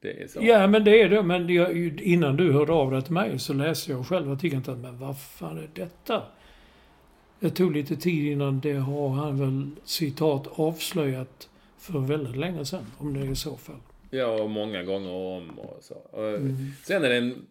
Det 0.00 0.22
är 0.22 0.26
så. 0.26 0.38
Ja, 0.42 0.66
men 0.66 0.84
det 0.84 1.02
är 1.02 1.08
det. 1.08 1.22
Men 1.22 1.48
jag, 1.48 1.76
innan 2.00 2.36
du 2.36 2.52
hörde 2.52 2.72
av 2.72 2.90
dig 2.90 3.02
till 3.02 3.12
mig 3.12 3.38
så 3.38 3.52
läste 3.52 3.92
jag 3.92 4.06
själv 4.06 4.32
artikeln. 4.32 4.62
och 4.68 4.78
Men 4.78 4.98
vad 4.98 5.20
fan 5.20 5.58
är 5.58 5.68
detta? 5.74 6.22
Det 7.40 7.50
tog 7.50 7.72
lite 7.72 7.96
tid 7.96 8.32
innan 8.32 8.60
det 8.60 8.72
har 8.72 9.08
han 9.08 9.38
väl 9.38 9.70
citat 9.84 10.46
avslöjat 10.58 11.48
för 11.78 11.98
väldigt 11.98 12.36
länge 12.36 12.64
sedan. 12.64 12.86
Om 12.98 13.14
det 13.14 13.20
är 13.20 13.30
i 13.30 13.36
så 13.36 13.56
fall. 13.56 13.80
Ja, 14.10 14.46
många 14.46 14.82
gånger 14.82 15.10
om 15.10 15.58
och 15.58 15.78
så. 15.82 15.94
Och 15.94 16.40
Sen 16.84 17.04
är 17.04 17.08
det 17.08 17.16
en... 17.16 17.46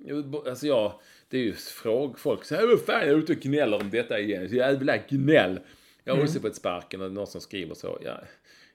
Alltså 0.47 0.67
jag... 0.67 0.93
Det 1.29 1.37
är 1.37 1.41
ju 1.41 1.53
fråg, 1.53 2.19
folk 2.19 2.45
säger 2.45 2.67
vad 2.67 2.81
fan 2.81 3.01
är 3.01 3.07
jag 3.07 3.17
ute 3.19 3.33
och 3.33 3.39
gnäller 3.39 3.81
om 3.81 3.89
detta 3.89 4.19
igen? 4.19 4.49
Så 4.49 4.55
jävla 4.55 4.97
gnäll. 4.97 5.59
Jag 6.03 6.15
har 6.15 6.23
också 6.23 6.39
fått 6.39 6.55
sparken 6.55 7.01
och 7.01 7.11
någon 7.11 7.27
som 7.27 7.41
skriver 7.41 7.75
så. 7.75 7.97
Ja, 8.05 8.19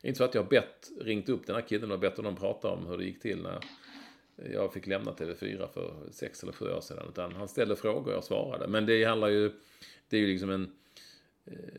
det 0.02 0.06
är 0.06 0.08
inte 0.08 0.18
så 0.18 0.24
att 0.24 0.34
jag 0.34 0.42
har 0.42 0.50
bett, 0.50 0.90
ringt 1.00 1.28
upp 1.28 1.46
den 1.46 1.56
här 1.56 1.62
killen 1.62 1.92
och 1.92 1.98
bett 1.98 2.16
honom 2.16 2.36
prata 2.36 2.68
om 2.68 2.86
hur 2.86 2.98
det 2.98 3.04
gick 3.04 3.22
till 3.22 3.42
när 3.42 3.60
jag 4.52 4.72
fick 4.72 4.86
lämna 4.86 5.12
TV4 5.12 5.68
för 5.74 5.94
sex 6.10 6.42
eller 6.42 6.52
sju 6.52 6.64
år 6.64 6.80
sedan. 6.80 7.06
Utan 7.08 7.32
han 7.32 7.48
ställde 7.48 7.76
frågor 7.76 8.06
och 8.06 8.16
jag 8.16 8.24
svarade. 8.24 8.68
Men 8.68 8.86
det 8.86 9.04
handlar 9.04 9.28
ju... 9.28 9.52
Det 10.08 10.16
är 10.16 10.20
ju 10.20 10.26
liksom 10.26 10.50
en 10.50 10.72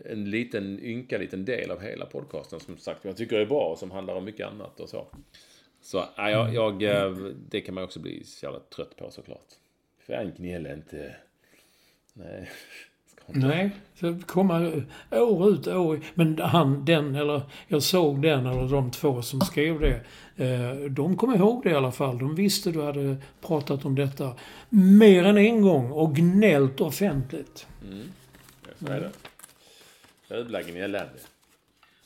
en 0.05 0.29
liten 0.29 0.79
ynka 0.79 1.17
liten 1.17 1.45
del 1.45 1.71
av 1.71 1.81
hela 1.81 2.05
podcasten 2.05 2.59
som 2.59 2.77
sagt 2.77 3.05
jag 3.05 3.17
tycker 3.17 3.39
är 3.39 3.45
bra 3.45 3.69
och 3.71 3.77
som 3.77 3.91
handlar 3.91 4.15
om 4.15 4.25
mycket 4.25 4.47
annat 4.47 4.79
och 4.79 4.89
så. 4.89 5.07
Så 5.81 6.05
jag, 6.17 6.53
jag, 6.53 6.83
eh, 6.83 7.11
det 7.49 7.61
kan 7.61 7.75
man 7.75 7.83
också 7.83 7.99
bli 7.99 8.23
så 8.23 8.45
jävla 8.45 8.59
trött 8.59 8.95
på 8.95 9.11
såklart. 9.11 9.47
Fan, 9.99 10.33
gnäll 10.37 10.67
inte. 10.67 11.15
Nej. 12.13 12.49
Nej, 13.27 13.69
så 13.99 14.17
komma 14.25 14.71
år 15.11 15.49
ut 15.49 15.67
år. 15.67 15.99
Men 16.13 16.39
han, 16.39 16.85
den, 16.85 17.15
eller 17.15 17.41
jag 17.67 17.83
såg 17.83 18.21
den, 18.21 18.45
eller 18.45 18.69
de 18.69 18.91
två 18.91 19.21
som 19.21 19.41
skrev 19.41 19.79
det. 19.79 20.01
Eh, 20.45 20.75
de 20.89 21.17
kom 21.17 21.35
ihåg 21.35 21.63
det 21.63 21.69
i 21.69 21.73
alla 21.73 21.91
fall. 21.91 22.17
De 22.17 22.35
visste 22.35 22.71
du 22.71 22.81
hade 22.81 23.17
pratat 23.41 23.85
om 23.85 23.95
detta 23.95 24.33
mer 24.69 25.23
än 25.23 25.37
en 25.37 25.61
gång 25.61 25.91
och 25.91 26.15
gnällt 26.15 26.81
offentligt. 26.81 27.67
Så 28.79 28.87
är 28.87 28.99
det. 28.99 29.11
Jävla 30.35 30.61
gnällande. 30.61 31.13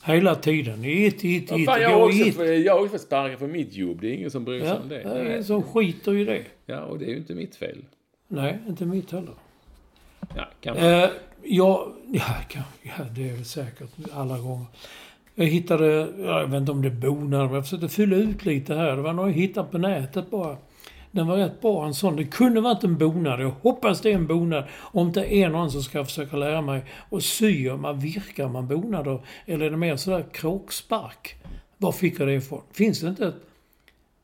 Hela 0.04 0.36
tiden. 0.36 0.86
It, 0.86 1.24
it, 1.24 1.52
it. 1.52 1.66
fan, 1.66 1.82
jag 1.82 1.90
har 1.90 2.06
också, 2.06 2.46
it. 2.46 2.66
jag 2.66 2.78
också 2.82 2.90
fått 2.90 3.02
sparken 3.02 3.40
för 3.40 3.48
mitt 3.48 3.74
jobb. 3.74 4.02
Det 4.02 4.08
är 4.08 4.14
ingen 4.14 4.32
som 4.32 4.46
bryr 4.46 4.60
sig 4.60 4.70
Ja, 4.70 4.80
om 4.84 4.90
det. 4.90 4.96
det 4.96 5.10
är 5.10 5.26
ingen 5.26 5.44
som 5.44 5.64
skiter 5.64 6.18
i 6.18 6.26
det. 6.26 6.44
Ja, 6.66 6.82
och 6.82 7.00
det 7.00 7.06
är 7.06 7.10
ju 7.10 7.18
inte 7.18 7.36
mitt 7.36 7.56
fel. 7.56 7.86
Nej, 8.28 8.60
inte 8.68 8.86
mitt 8.86 9.12
heller. 9.12 9.34
Ja, 10.38 10.48
kanske. 10.62 11.04
Eh, 11.04 11.10
ja, 11.44 11.88
ja, 12.12 12.24
kan- 12.50 12.64
ja, 12.84 13.04
det 13.16 13.30
är 13.30 13.34
väl 13.34 13.46
säkert 13.46 13.90
alla 14.14 14.38
gånger. 14.40 14.66
Jag 15.36 15.46
hittade, 15.46 15.86
ja, 16.18 16.40
jag 16.40 16.48
vet 16.48 16.60
inte 16.60 16.72
om 16.72 16.82
det 16.82 16.88
är 16.88 16.92
bonar, 16.92 17.46
men 17.46 17.54
jag 17.56 17.64
försökte 17.64 17.90
fylla 17.90 18.16
ut 18.16 18.46
lite 18.46 18.76
här. 18.76 18.96
Det 18.96 19.02
var 19.02 19.14
något 19.14 19.28
jag 19.28 19.34
hittade 19.34 19.68
på 19.72 19.78
nätet 19.78 20.30
bara. 20.32 20.58
Den 21.12 21.28
var 21.28 21.38
rätt 21.38 21.62
bra, 21.62 21.86
en 21.86 21.94
sån. 21.94 22.16
Det 22.16 22.24
kunde 22.26 22.62
varit 22.62 22.84
en 22.84 22.98
bonad. 22.98 23.42
Jag 23.42 23.50
hoppas 23.50 24.02
det 24.02 24.12
är 24.12 24.16
en 24.16 24.28
bonad. 24.28 24.64
Om 24.78 25.12
det 25.12 25.36
är 25.36 25.50
någon 25.50 25.72
så 25.72 25.82
ska 25.84 25.98
jag 25.98 26.08
försöka 26.08 26.38
lära 26.38 26.62
mig 26.62 26.82
att 27.12 27.24
sy. 27.24 27.70
Om 27.70 27.82
man 27.82 28.00
virkar 28.00 28.48
man 28.50 28.68
bonader? 28.68 29.20
Eller 29.46 29.66
är 29.66 29.70
det 29.72 29.78
mer 29.78 29.96
sådär 29.96 30.26
kråkspark? 30.34 31.36
Var 31.78 31.92
fick 31.92 32.20
jag 32.20 32.28
det 32.28 32.34
ifrån? 32.34 32.62
Finns 32.74 33.00
det 33.00 33.08
inte 33.08 33.28
ett, 33.28 33.36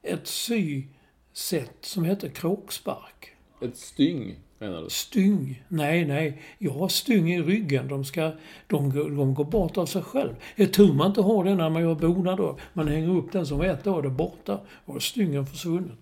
ett 0.03 0.27
sysätt 0.27 1.77
som 1.81 2.03
heter 2.03 2.29
kråkspark? 2.29 3.29
Ett 3.61 3.77
styng, 3.77 4.35
menar 4.63 4.81
du? 4.83 4.89
Styng? 4.89 5.63
Nej, 5.67 6.05
nej. 6.05 6.41
Jag 6.57 6.71
har 6.71 6.87
styng 6.87 7.31
i 7.33 7.41
ryggen. 7.41 7.87
De, 7.87 8.05
ska, 8.05 8.31
de, 8.67 8.89
de 9.17 9.33
går 9.33 9.45
bort 9.45 9.77
av 9.77 9.85
sig 9.85 10.01
själv. 10.01 10.35
Det 10.55 10.63
är 10.63 10.67
tur 10.67 10.93
man 10.93 11.07
inte 11.07 11.21
har 11.21 11.43
det 11.43 11.55
när 11.55 11.69
man 11.69 11.81
gör 11.81 11.95
bonad 11.95 12.37
då. 12.37 12.57
Man 12.73 12.87
hänger 12.87 13.17
upp 13.17 13.31
den 13.31 13.45
som 13.45 13.61
ett 13.61 13.87
år 13.87 13.99
är 13.99 14.01
det 14.03 14.09
borta 14.09 14.59
och 14.85 15.03
styngen 15.03 15.45
försvunnit. 15.45 15.99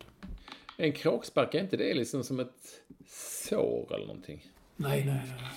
En 0.78 0.92
kråkspark, 0.92 1.56
är 1.56 1.60
inte 1.60 1.78
det 1.78 1.94
liksom 1.94 2.24
som 2.24 2.40
ett 2.40 2.48
sår 3.50 3.96
eller 3.96 4.08
någonting? 4.08 4.46
Nej, 4.76 5.04
nej, 5.06 5.16
nej. 5.28 5.52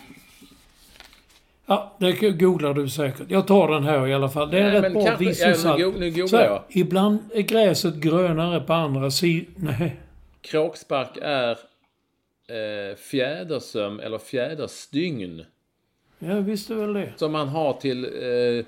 Ja, 1.67 1.97
det 2.01 2.13
googlar 2.33 2.75
du 2.75 2.89
säkert. 2.89 3.31
Jag 3.31 3.47
tar 3.47 3.69
den 3.69 3.85
här 3.85 4.07
i 4.09 4.15
alla 4.15 4.29
fall. 4.29 4.51
Det 4.51 4.59
är 4.59 4.73
Nej, 4.73 4.81
rätt 4.81 4.93
bra 4.93 5.05
kanske- 5.05 5.25
visselsalt. 5.25 5.81
ja, 5.81 5.87
nu 5.87 5.93
go- 5.93 5.99
nu 6.01 6.11
googlar 6.11 6.45
jag. 6.45 6.63
Ibland 6.69 7.19
är 7.35 7.43
gräset 7.43 7.95
grönare 7.95 8.61
på 8.61 8.73
andra 8.73 9.11
sidan. 9.11 9.53
Nej. 9.57 9.97
Kråkspark 10.41 11.19
är 11.23 11.59
eh, 12.47 12.97
fjädersöm 12.97 14.01
eller 14.01 14.19
fjäderstygn. 14.19 15.45
Jag 16.19 16.43
visste 16.43 16.75
väl 16.75 16.93
det. 16.93 17.13
Som 17.17 17.33
man 17.33 17.49
har 17.49 17.73
till... 17.73 18.05
Eh, 18.05 18.65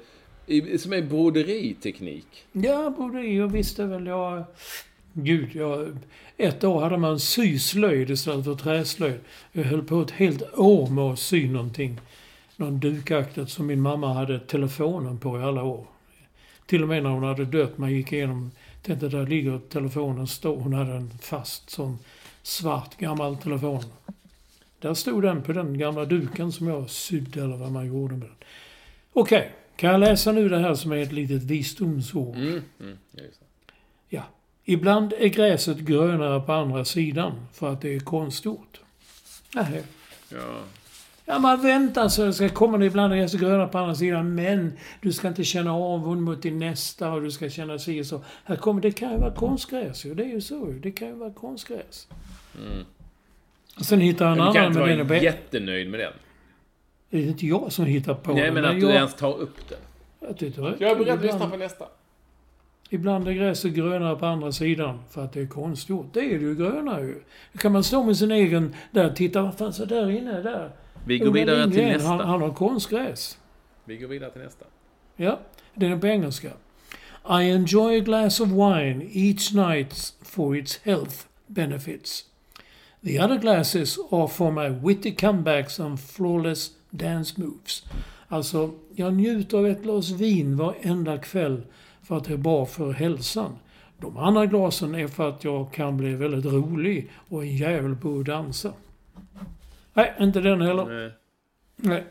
i, 0.49 0.79
som 0.79 0.93
är 0.93 1.03
broderiteknik. 1.03 2.47
Ja, 2.53 2.95
både 2.99 3.23
jag 3.23 3.49
visste 3.49 3.85
väl. 3.85 4.07
Jag... 4.07 4.45
Gud, 5.13 5.49
jag... 5.57 5.99
Ett 6.37 6.65
år 6.65 6.81
hade 6.81 6.99
man 6.99 7.21
syslöjd 7.21 8.11
istället 8.11 8.45
för 8.45 8.55
träslöjd. 8.55 9.21
Jag 9.53 9.65
höll 9.65 9.83
på 9.83 10.01
ett 10.01 10.11
helt 10.11 10.59
år 10.59 10.91
med 10.91 11.05
att 11.05 11.19
sy 11.19 11.49
någonting. 11.49 12.01
Någon 12.57 12.81
dukaktigt 12.81 13.51
som 13.51 13.67
min 13.67 13.81
mamma 13.81 14.13
hade 14.13 14.39
telefonen 14.41 15.19
på 15.19 15.39
i 15.39 15.43
alla 15.43 15.63
år. 15.63 15.87
Till 16.67 16.83
och 16.83 16.89
med 16.89 17.03
när 17.03 17.11
hon 17.11 17.23
hade 17.23 17.45
dött, 17.45 17.79
man 17.79 17.93
gick 17.93 18.13
igenom... 18.13 18.51
Tänkte, 18.83 19.09
där 19.09 19.27
ligger 19.27 19.61
telefonen, 19.69 20.27
står. 20.27 20.57
Hon 20.57 20.73
hade 20.73 20.93
en 20.93 21.11
fast 21.23 21.71
sån 21.71 21.99
svart 22.47 22.97
gammal 22.97 23.37
telefon. 23.37 23.85
Där 24.79 24.95
stod 24.95 25.23
den 25.23 25.43
på 25.43 25.53
den 25.53 25.79
gamla 25.79 26.05
duken 26.05 26.53
som 26.53 26.69
jag 26.69 26.91
sydde 26.91 27.43
eller 27.43 27.57
vad 27.57 27.73
man 27.73 27.87
gjorde 27.87 28.15
med 28.15 28.29
den. 28.29 28.37
Okej, 29.13 29.53
kan 29.77 29.91
jag 29.91 30.01
läsa 30.01 30.33
nu 30.33 30.49
det 30.49 30.59
här 30.59 30.75
som 30.75 30.93
är 30.93 30.97
ett 30.97 31.13
litet 31.13 31.43
visdomsord? 31.43 32.37
Mm, 32.37 32.63
mm, 32.81 32.97
ja. 34.09 34.23
Ibland 34.65 35.13
är 35.13 35.29
gräset 35.29 35.79
grönare 35.79 36.41
på 36.41 36.53
andra 36.53 36.85
sidan 36.85 37.33
för 37.53 37.73
att 37.73 37.81
det 37.81 37.95
är 37.95 38.01
konstgjort. 38.01 38.81
Nej. 39.55 39.83
Ja. 40.29 40.61
Ja, 41.29 41.39
man 41.39 41.63
väntar 41.63 42.09
så 42.09 42.25
det 42.25 42.33
ska 42.33 42.49
komma 42.49 42.79
det 42.79 42.87
ibland 42.87 43.15
gräset 43.15 43.41
grönare 43.41 43.69
på 43.69 43.79
andra 43.79 43.95
sidan. 43.95 44.35
Men 44.35 44.73
du 45.01 45.13
ska 45.13 45.29
inte 45.29 45.45
känna 45.45 45.73
avund 45.73 46.23
mot 46.23 46.43
din 46.43 46.59
nästa 46.59 47.13
och 47.13 47.23
du 47.23 47.31
ska 47.31 47.51
känna 47.51 47.79
sig 47.79 48.05
så. 48.05 48.25
Här 48.45 48.57
kommer, 48.57 48.81
det 48.81 48.93
kan 48.93 49.13
ju 49.13 49.19
vara 49.19 49.35
konstgräs 49.35 50.05
ju. 50.05 50.15
Det 50.15 50.25
är 50.25 50.29
ju 50.29 50.41
så. 50.41 50.67
Det 50.67 50.91
kan 50.91 51.09
ju 51.09 51.15
vara 51.15 51.33
konstgräs. 51.33 52.09
Och 53.79 53.85
sen 53.85 54.01
hittar 54.01 54.25
jag 54.25 54.33
en 54.33 54.39
Men 54.39 54.47
du 54.47 54.53
kan 54.53 54.67
annan, 54.67 54.83
inte 54.83 54.97
den 54.97 55.07
vara 55.07 55.19
jättenöjd 55.19 55.91
med 55.91 56.01
den. 56.01 56.13
Det 57.11 57.19
är 57.19 57.23
inte 57.23 57.47
jag 57.47 57.73
som 57.73 57.85
hittar 57.85 58.15
på 58.15 58.33
Nej, 58.33 58.43
den. 58.43 58.55
men 58.55 58.65
att 58.65 58.81
du 58.81 58.87
jag, 58.87 58.95
ens 58.95 59.15
tar 59.15 59.39
upp 59.39 59.69
den. 59.69 59.79
jag 60.21 60.39
tyckte 60.39 60.61
det 60.61 60.75
Jag 60.79 60.91
är 60.91 60.97
beredd 60.97 61.15
att 61.15 61.23
lyssna 61.25 61.51
på 61.51 61.57
nästa. 61.57 61.85
Ibland 62.91 63.29
är 63.29 63.33
gräset 63.33 63.73
grönare 63.73 64.17
på 64.17 64.27
andra 64.27 64.53
sidan 64.53 65.01
för 65.11 65.25
att 65.25 65.33
det 65.33 65.41
är 65.41 65.47
konstgjort. 65.47 66.07
Det 66.13 66.21
är 66.21 66.39
det 66.39 66.45
ju 66.45 66.55
gröna 66.55 67.01
ju. 67.01 67.23
Då 67.53 67.59
kan 67.59 67.73
man 67.73 67.85
stå 67.85 68.03
med 68.05 68.17
sin 68.17 68.31
egen... 68.31 68.75
Där, 68.91 69.11
titta 69.11 69.43
vad 69.43 69.59
fan 69.59 69.73
så 69.73 69.85
där 69.85 70.11
inne, 70.11 70.43
där. 70.43 70.71
Vi 71.07 71.19
går 71.19 71.33
vidare 71.33 71.71
till 71.71 71.83
nästa. 71.83 72.09
Han, 72.09 72.21
han 72.21 72.43
har 72.43 72.55
konstgräs. 72.55 73.39
Vi 73.85 73.97
går 73.97 74.09
vidare 74.09 74.31
till 74.31 74.41
nästa. 74.43 74.65
Ja, 75.17 75.41
den 75.75 75.93
är 75.93 75.99
på 75.99 76.07
engelska. 76.07 76.49
I 77.29 77.51
enjoy 77.51 77.97
a 77.97 78.01
glass 78.05 78.41
of 78.41 78.49
wine 78.49 79.05
each 79.13 79.53
night 79.53 80.15
for 80.23 80.57
its 80.57 80.81
health 80.85 81.17
benefits. 81.47 82.25
The 83.07 83.21
other 83.21 83.39
glasses 83.39 83.99
are 84.11 84.29
for 84.29 84.51
my 84.51 84.69
witty 84.69 85.15
comebacks 85.15 85.81
and 85.81 86.01
flawless 86.01 86.71
dance 86.91 87.41
moves. 87.41 87.85
Alltså, 88.29 88.75
jag 88.95 89.15
njuter 89.15 89.59
av 89.59 89.67
ett 89.67 89.83
glas 89.83 90.11
vin 90.11 90.57
varenda 90.57 91.19
kväll 91.19 91.63
för 92.03 92.17
att 92.17 92.25
det 92.25 92.33
är 92.33 92.37
bra 92.37 92.67
för 92.67 92.93
hälsan. 92.93 93.59
De 93.99 94.17
andra 94.17 94.47
glasen 94.47 94.95
är 94.95 95.09
för 95.09 95.29
att 95.29 95.45
jag 95.45 95.73
kan 95.73 95.97
bli 95.97 96.15
väldigt 96.15 96.45
rolig 96.53 97.11
och 97.29 97.43
en 97.43 97.57
jävel 97.57 97.97
på 97.97 98.19
att 98.19 98.27
dansa. 98.27 98.73
Nej, 99.95 100.15
inte 100.21 100.41
den 100.41 100.61
heller. 100.61 100.85
Nej. 100.85 101.13
Nej. 101.77 102.05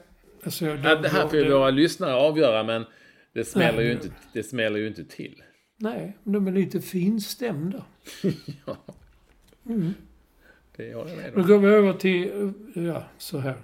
Alltså, 0.43 0.66
Ja, 0.66 0.96
det 0.96 1.10
här 1.10 1.28
får 1.28 1.39
ju 1.39 1.52
våra 1.52 1.70
lyssnare 1.70 2.14
avgöra, 2.14 2.64
men 2.64 2.86
det 3.34 3.46
smäller, 3.46 3.78
Nej. 3.78 3.86
ju 3.86 3.91
inte, 3.91 4.10
det 4.34 4.43
smäller 4.43 4.80
ju 4.80 4.88
inte 4.88 5.06
till. 5.06 5.43
Nej, 5.78 6.18
de 6.24 6.48
är 6.48 6.52
lite 6.52 6.82
finstämda. 6.82 7.86
ja. 8.66 8.78
Det 10.78 10.94
håller 10.94 11.10
jag 11.10 11.18
med 11.18 11.32
Då 11.36 11.44
går 11.44 11.58
vi 11.58 11.68
över 11.68 11.94
till, 11.94 12.54
ja, 12.74 13.04
så 13.18 13.40
här. 13.40 13.56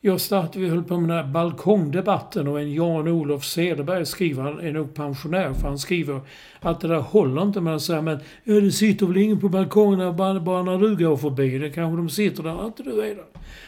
Jag 0.00 0.20
startade, 0.20 0.58
vi 0.58 0.68
höll 0.68 0.84
på 0.84 1.00
med 1.00 1.08
den 1.08 1.24
här 1.24 1.32
balkongdebatten 1.32 2.48
och 2.48 2.60
en 2.60 2.72
Jan-Olof 2.72 3.44
Cederberg 3.44 4.06
skriver, 4.06 4.42
han 4.42 4.60
är 4.60 4.72
nog 4.72 4.94
pensionär, 4.94 5.52
för 5.52 5.68
han 5.68 5.78
skriver 5.78 6.20
att 6.60 6.80
det 6.80 6.88
där 6.88 7.00
håller 7.00 7.42
inte. 7.42 7.60
Men 7.60 7.70
han 7.70 7.80
säger, 7.80 8.02
men 8.02 8.18
ja, 8.44 8.54
det 8.54 8.72
sitter 8.72 9.06
väl 9.06 9.16
ingen 9.16 9.40
på 9.40 9.48
balkongerna 9.48 10.12
bara, 10.12 10.40
bara 10.40 10.62
när 10.62 10.78
du 10.78 10.96
går 10.96 11.16
förbi. 11.16 11.58
Det 11.58 11.70
kanske 11.70 11.96
de 11.96 12.08
sitter 12.08 12.42
där, 12.42 12.66
inte 12.66 12.82
du 12.82 13.02
är 13.02 13.14
där. 13.14 13.24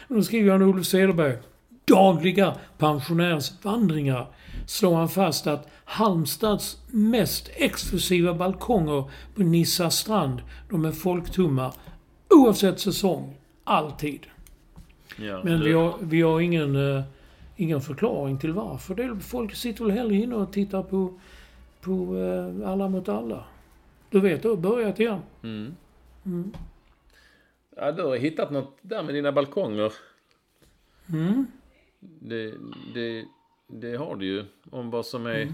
Och 0.07 0.15
då 0.15 0.23
skriver 0.23 0.47
Jan-Olof 0.47 0.85
Cederberg, 0.85 1.37
dagliga 1.85 2.55
pensionärsvandringar 2.77 4.27
slår 4.65 4.95
han 4.95 5.09
fast 5.09 5.47
att 5.47 5.67
Halmstads 5.85 6.77
mest 6.91 7.49
exklusiva 7.55 8.33
balkonger 8.33 9.03
på 9.35 9.41
Nissa 9.41 9.89
strand, 9.89 10.41
de 10.69 10.85
är 10.85 10.91
folktomma 10.91 11.73
oavsett 12.35 12.79
säsong. 12.79 13.35
Alltid. 13.63 14.25
Ja, 15.17 15.41
Men 15.43 15.59
du- 15.59 15.65
vi 15.65 15.73
har, 15.73 15.95
vi 16.01 16.21
har 16.21 16.39
ingen, 16.41 16.75
eh, 16.97 17.03
ingen 17.55 17.81
förklaring 17.81 18.37
till 18.39 18.51
varför. 18.53 18.95
Det 18.95 19.03
är, 19.03 19.15
folk 19.15 19.55
sitter 19.55 19.83
väl 19.85 19.93
hellre 19.93 20.15
inne 20.15 20.35
och 20.35 20.53
tittar 20.53 20.83
på, 20.83 21.19
på 21.81 22.17
eh, 22.17 22.69
Alla 22.69 22.89
mot 22.89 23.09
alla. 23.09 23.43
Du 24.09 24.19
vet, 24.19 24.41
det 24.43 24.49
har 24.49 24.55
börjat 24.55 24.99
igen. 24.99 25.19
Mm. 25.43 25.75
Mm. 26.25 26.51
Ja, 27.75 27.91
du 27.91 28.03
har 28.03 28.15
hittat 28.17 28.51
något 28.51 28.77
där 28.81 29.03
med 29.03 29.13
dina 29.15 29.31
balkonger. 29.31 29.93
Mm. 31.09 31.45
Det, 31.99 32.53
det, 32.93 33.25
det 33.67 33.95
har 33.95 34.15
du 34.15 34.25
ju. 34.25 34.45
Om 34.71 34.89
vad 34.89 35.05
som 35.05 35.25
är... 35.25 35.41
Mm. 35.41 35.53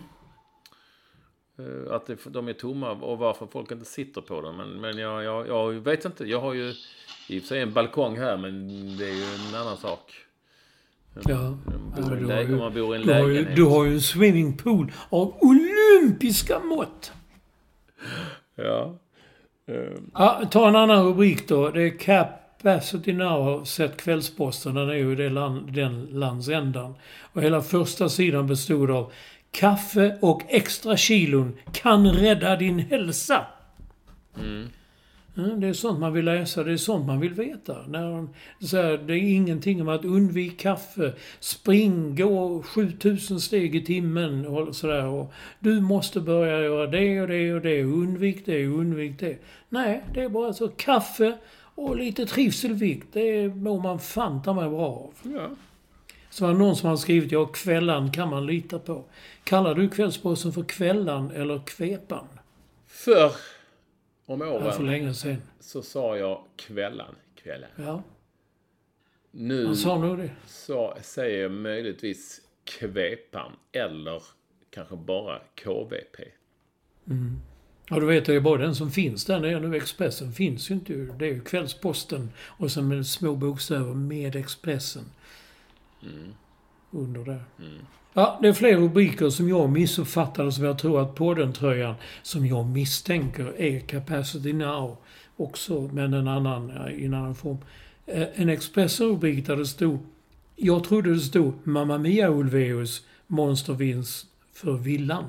Eh, 1.60 1.94
Att 1.96 2.06
det, 2.06 2.18
de 2.26 2.48
är 2.48 2.54
tomma 2.54 2.92
och 2.92 3.18
varför 3.18 3.48
folk 3.52 3.72
inte 3.72 3.86
sitter 3.86 4.22
på 4.22 4.42
dem. 4.42 4.58
Men, 4.58 4.70
men 4.70 4.98
jag, 4.98 5.24
jag, 5.24 5.48
jag 5.48 5.72
vet 5.74 6.06
inte. 6.06 6.26
Jag 6.26 6.40
har 6.42 6.54
ju 6.54 6.74
i 7.30 7.38
och 7.40 7.42
för 7.44 7.48
sig 7.48 7.62
en 7.62 7.74
balkong 7.74 8.18
här 8.18 8.38
men 8.38 8.68
det 8.98 9.06
är 9.10 9.14
ju 9.14 9.24
en 9.50 9.56
annan 9.62 9.78
sak. 9.78 10.14
Ja. 11.26 11.40
Om 11.48 11.62
Ja, 11.98 12.02
man 12.02 12.10
bor 12.10 12.14
i 12.18 12.22
en 12.22 12.28
du 12.28 12.34
har 12.34 12.36
läge- 12.38 12.48
ju- 12.50 12.54
om 12.54 12.60
man 12.60 12.74
bor 12.74 12.96
i 12.96 13.00
en 13.02 13.08
Du 13.08 13.14
har, 13.14 13.20
ju, 13.28 13.34
lägenhet. 13.34 13.56
du 13.56 13.64
har 13.66 13.86
ju 13.86 13.94
en 13.94 14.02
swimmingpool 14.02 14.92
av 15.10 15.34
olympiska 15.42 16.60
mått. 16.60 17.12
Ja. 18.56 18.96
Ehm, 19.68 20.12
Ja, 20.14 20.42
ta 20.52 20.68
en 20.68 20.76
annan 20.76 21.06
rubrik 21.06 21.48
då. 21.48 21.70
Det 21.70 21.82
är 21.84 21.98
Capacity 21.98 23.14
Now 23.14 23.44
har 23.44 23.66
sett 23.66 23.98
Kvällsposten. 23.98 24.76
Den 24.76 24.90
är 24.90 24.94
ju 24.94 25.12
i 25.12 25.30
den 25.72 26.08
landsändan. 26.12 26.96
Och 27.34 27.42
hela 27.42 27.62
första 27.62 28.10
sidan 28.10 28.48
bestod 28.48 28.92
av 28.92 29.12
Kaffe 29.52 30.18
och 30.22 30.42
extra 30.48 30.98
kilon 30.98 31.58
kan 31.74 32.12
rädda 32.12 32.56
din 32.56 32.80
hälsa. 32.80 33.46
Ja, 35.34 35.44
det 35.44 35.68
är 35.68 35.74
sånt 35.74 36.00
man 36.00 36.14
vill 36.14 36.26
läsa, 36.26 36.64
det 36.64 36.72
är 36.72 36.78
sånt 36.78 37.08
man 37.08 37.20
vill 37.20 37.34
veta. 37.34 37.78
När 37.88 38.12
de, 38.12 38.30
så 38.66 38.78
här, 38.78 38.98
det 38.98 39.14
är 39.14 39.36
ingenting 39.36 39.82
om 39.82 39.90
att 39.90 40.06
undvika 40.06 40.56
kaffe, 40.64 41.14
spring, 41.40 42.16
gå 42.16 42.64
7000 42.64 43.42
steg 43.42 43.76
i 43.76 43.86
timmen 43.86 44.48
och 44.48 44.76
sådär. 44.76 45.28
Du 45.60 45.82
måste 45.82 46.20
börja 46.20 46.62
göra 46.62 46.88
det 46.88 47.22
och 47.22 47.28
det 47.28 47.54
och 47.54 47.62
det, 47.62 47.84
undvik 47.84 48.46
det 48.46 48.68
och 48.68 48.80
undvik 48.80 49.20
det. 49.20 49.38
Nej, 49.70 50.04
det 50.14 50.22
är 50.22 50.30
bara 50.30 50.54
så. 50.54 50.68
Kaffe 50.68 51.38
och 51.76 51.98
lite 51.98 52.26
trivselvikt, 52.26 53.08
det 53.14 53.48
mår 53.48 53.82
man 53.82 54.00
fan 54.00 54.44
ta 54.44 54.54
mig 54.54 54.70
bra 54.70 54.88
av. 54.88 55.14
Ja. 55.24 55.50
Så 56.30 56.46
var 56.46 56.54
det 56.54 56.60
någon 56.60 56.76
som 56.76 56.90
har 56.90 56.98
skrivit, 56.98 57.32
ja 57.32 57.46
kvällan 57.46 58.12
kan 58.12 58.30
man 58.30 58.46
lita 58.46 58.80
på. 58.80 59.04
Kallar 59.44 59.76
du 59.76 59.90
Kvällsposten 59.90 60.54
för 60.54 60.64
kvällan 60.64 61.32
eller 61.32 61.62
kvepan? 61.66 62.28
Förr 62.88 63.32
om 64.26 64.40
Det 64.40 64.46
var 64.46 64.60
för 64.72 64.80
åren 64.80 64.86
länge 64.92 65.14
sedan. 65.14 65.42
så 65.60 65.82
sa 65.82 66.18
jag 66.18 66.44
kvällan. 66.56 67.16
Kvällen. 67.44 67.70
Ja, 67.76 68.04
Nu 69.32 69.76
sa 69.76 69.98
nog 69.98 70.18
det. 70.18 70.30
så 70.48 70.98
säger 71.02 71.42
jag 71.42 71.52
möjligtvis 71.52 72.42
kvepan 72.64 73.52
eller 73.72 74.24
kanske 74.70 74.96
bara 74.96 75.40
KVP. 75.64 76.18
Ja, 77.90 78.00
du 78.00 78.06
vet, 78.06 78.26
det 78.26 78.36
är 78.36 78.40
bara 78.40 78.58
den 78.62 78.76
som 78.76 78.92
finns 78.92 79.26
där 79.26 79.40
nere 79.40 79.60
nu. 79.60 79.76
Expressen 79.78 80.32
finns 80.34 80.70
ju 80.72 80.74
inte. 80.76 80.94
Det 80.94 81.26
är 81.26 81.30
ju 81.34 81.42
Kvällsposten 81.42 82.30
och 82.40 82.72
sen 82.72 82.88
med 82.88 83.06
små 83.06 83.36
bokstäver 83.36 83.94
med 83.94 84.36
Expressen. 84.36 85.04
Under 86.92 87.26
där. 87.26 87.44
Ja, 88.14 88.40
det 88.42 88.48
är 88.48 88.54
fler 88.54 88.78
rubriker 88.78 89.30
som 89.30 89.50
jag 89.50 89.70
missuppfattade 89.70 90.52
som 90.52 90.64
jag 90.64 90.80
tror 90.80 91.02
att 91.02 91.16
podden-tröjan 91.16 91.96
som 92.24 92.46
jag 92.46 92.66
misstänker 92.66 93.62
är 93.62 93.80
Capacity 93.80 94.54
Now 94.54 94.98
också, 95.38 95.90
men 95.94 96.14
en 96.14 96.28
annan, 96.28 96.72
i 96.92 97.06
en 97.06 97.14
annan 97.14 97.36
form. 97.36 97.58
Eh, 98.06 98.28
En 98.36 98.50
Expressen-rubrik 98.50 99.48
där 99.48 99.58
det 99.58 99.66
stod 99.66 100.00
Jag 100.56 100.84
trodde 100.84 101.14
det 101.14 101.20
stod 101.20 101.54
Mamma 101.64 101.98
Mia 101.98 102.30
Ulveus 102.30 103.06
monstervinst 103.28 104.28
för 104.54 104.74
villan. 104.74 105.26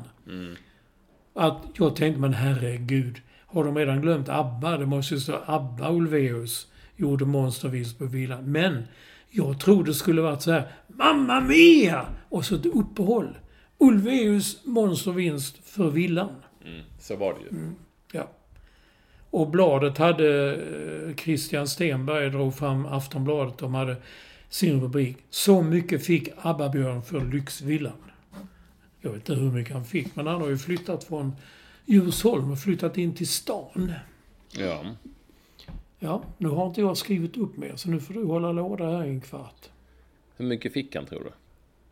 Att 1.34 1.62
jag 1.74 1.96
tänkte, 1.96 2.20
men 2.20 2.34
herregud. 2.34 3.20
Har 3.46 3.64
de 3.64 3.76
redan 3.78 4.00
glömt 4.00 4.28
ABBA? 4.28 4.76
Det 4.78 4.86
måste 4.86 5.14
ju 5.14 5.20
stå 5.20 5.38
ABBA 5.46 5.90
Ulveus 5.92 6.66
gjorde 6.96 7.24
monstervinst 7.24 7.98
på 7.98 8.04
villan. 8.04 8.52
Men 8.52 8.82
jag 9.30 9.60
tror 9.60 9.84
det 9.84 9.94
skulle 9.94 10.22
varit 10.22 10.42
så 10.42 10.52
här. 10.52 10.72
Mamma 10.86 11.40
Mia! 11.40 12.06
Och 12.28 12.44
så 12.44 12.54
ett 12.54 12.66
uppehåll. 12.66 13.38
Ulveus 13.78 14.64
monstervinst 14.64 15.68
för 15.68 15.90
villan. 15.90 16.42
Så 17.00 17.16
var 17.16 17.34
det 17.34 17.40
ju. 17.40 17.72
Ja. 18.12 18.30
Och 19.30 19.50
bladet 19.50 19.98
hade, 19.98 20.54
eh, 20.54 21.14
Christian 21.14 21.68
Stenberg 21.68 22.30
drog 22.30 22.54
fram 22.54 22.86
Aftonbladet, 22.86 23.58
de 23.58 23.74
hade 23.74 23.96
sin 24.48 24.80
rubrik. 24.80 25.16
Så 25.30 25.62
mycket 25.62 26.06
fick 26.06 26.28
ABBA-Björn 26.36 27.02
för 27.02 27.20
lyxvillan. 27.20 27.92
Jag 29.00 29.10
vet 29.10 29.28
inte 29.28 29.42
hur 29.42 29.52
mycket 29.52 29.74
han 29.74 29.84
fick, 29.84 30.16
men 30.16 30.26
han 30.26 30.40
har 30.40 30.48
ju 30.48 30.58
flyttat 30.58 31.04
från 31.04 31.36
Djursholm 31.86 32.50
och 32.50 32.58
flyttat 32.58 32.98
in 32.98 33.14
till 33.14 33.28
stan. 33.28 33.92
Ja. 34.52 34.84
Ja, 36.02 36.22
nu 36.38 36.48
har 36.48 36.66
inte 36.66 36.80
jag 36.80 36.96
skrivit 36.96 37.36
upp 37.36 37.56
mer, 37.56 37.76
så 37.76 37.90
nu 37.90 38.00
får 38.00 38.14
du 38.14 38.24
hålla 38.24 38.52
låda 38.52 38.84
här 38.90 39.04
i 39.04 39.08
en 39.08 39.20
kvart. 39.20 39.68
Hur 40.36 40.44
mycket 40.46 40.72
fick 40.72 40.94
han 40.96 41.06
tror 41.06 41.20
du? 41.20 41.30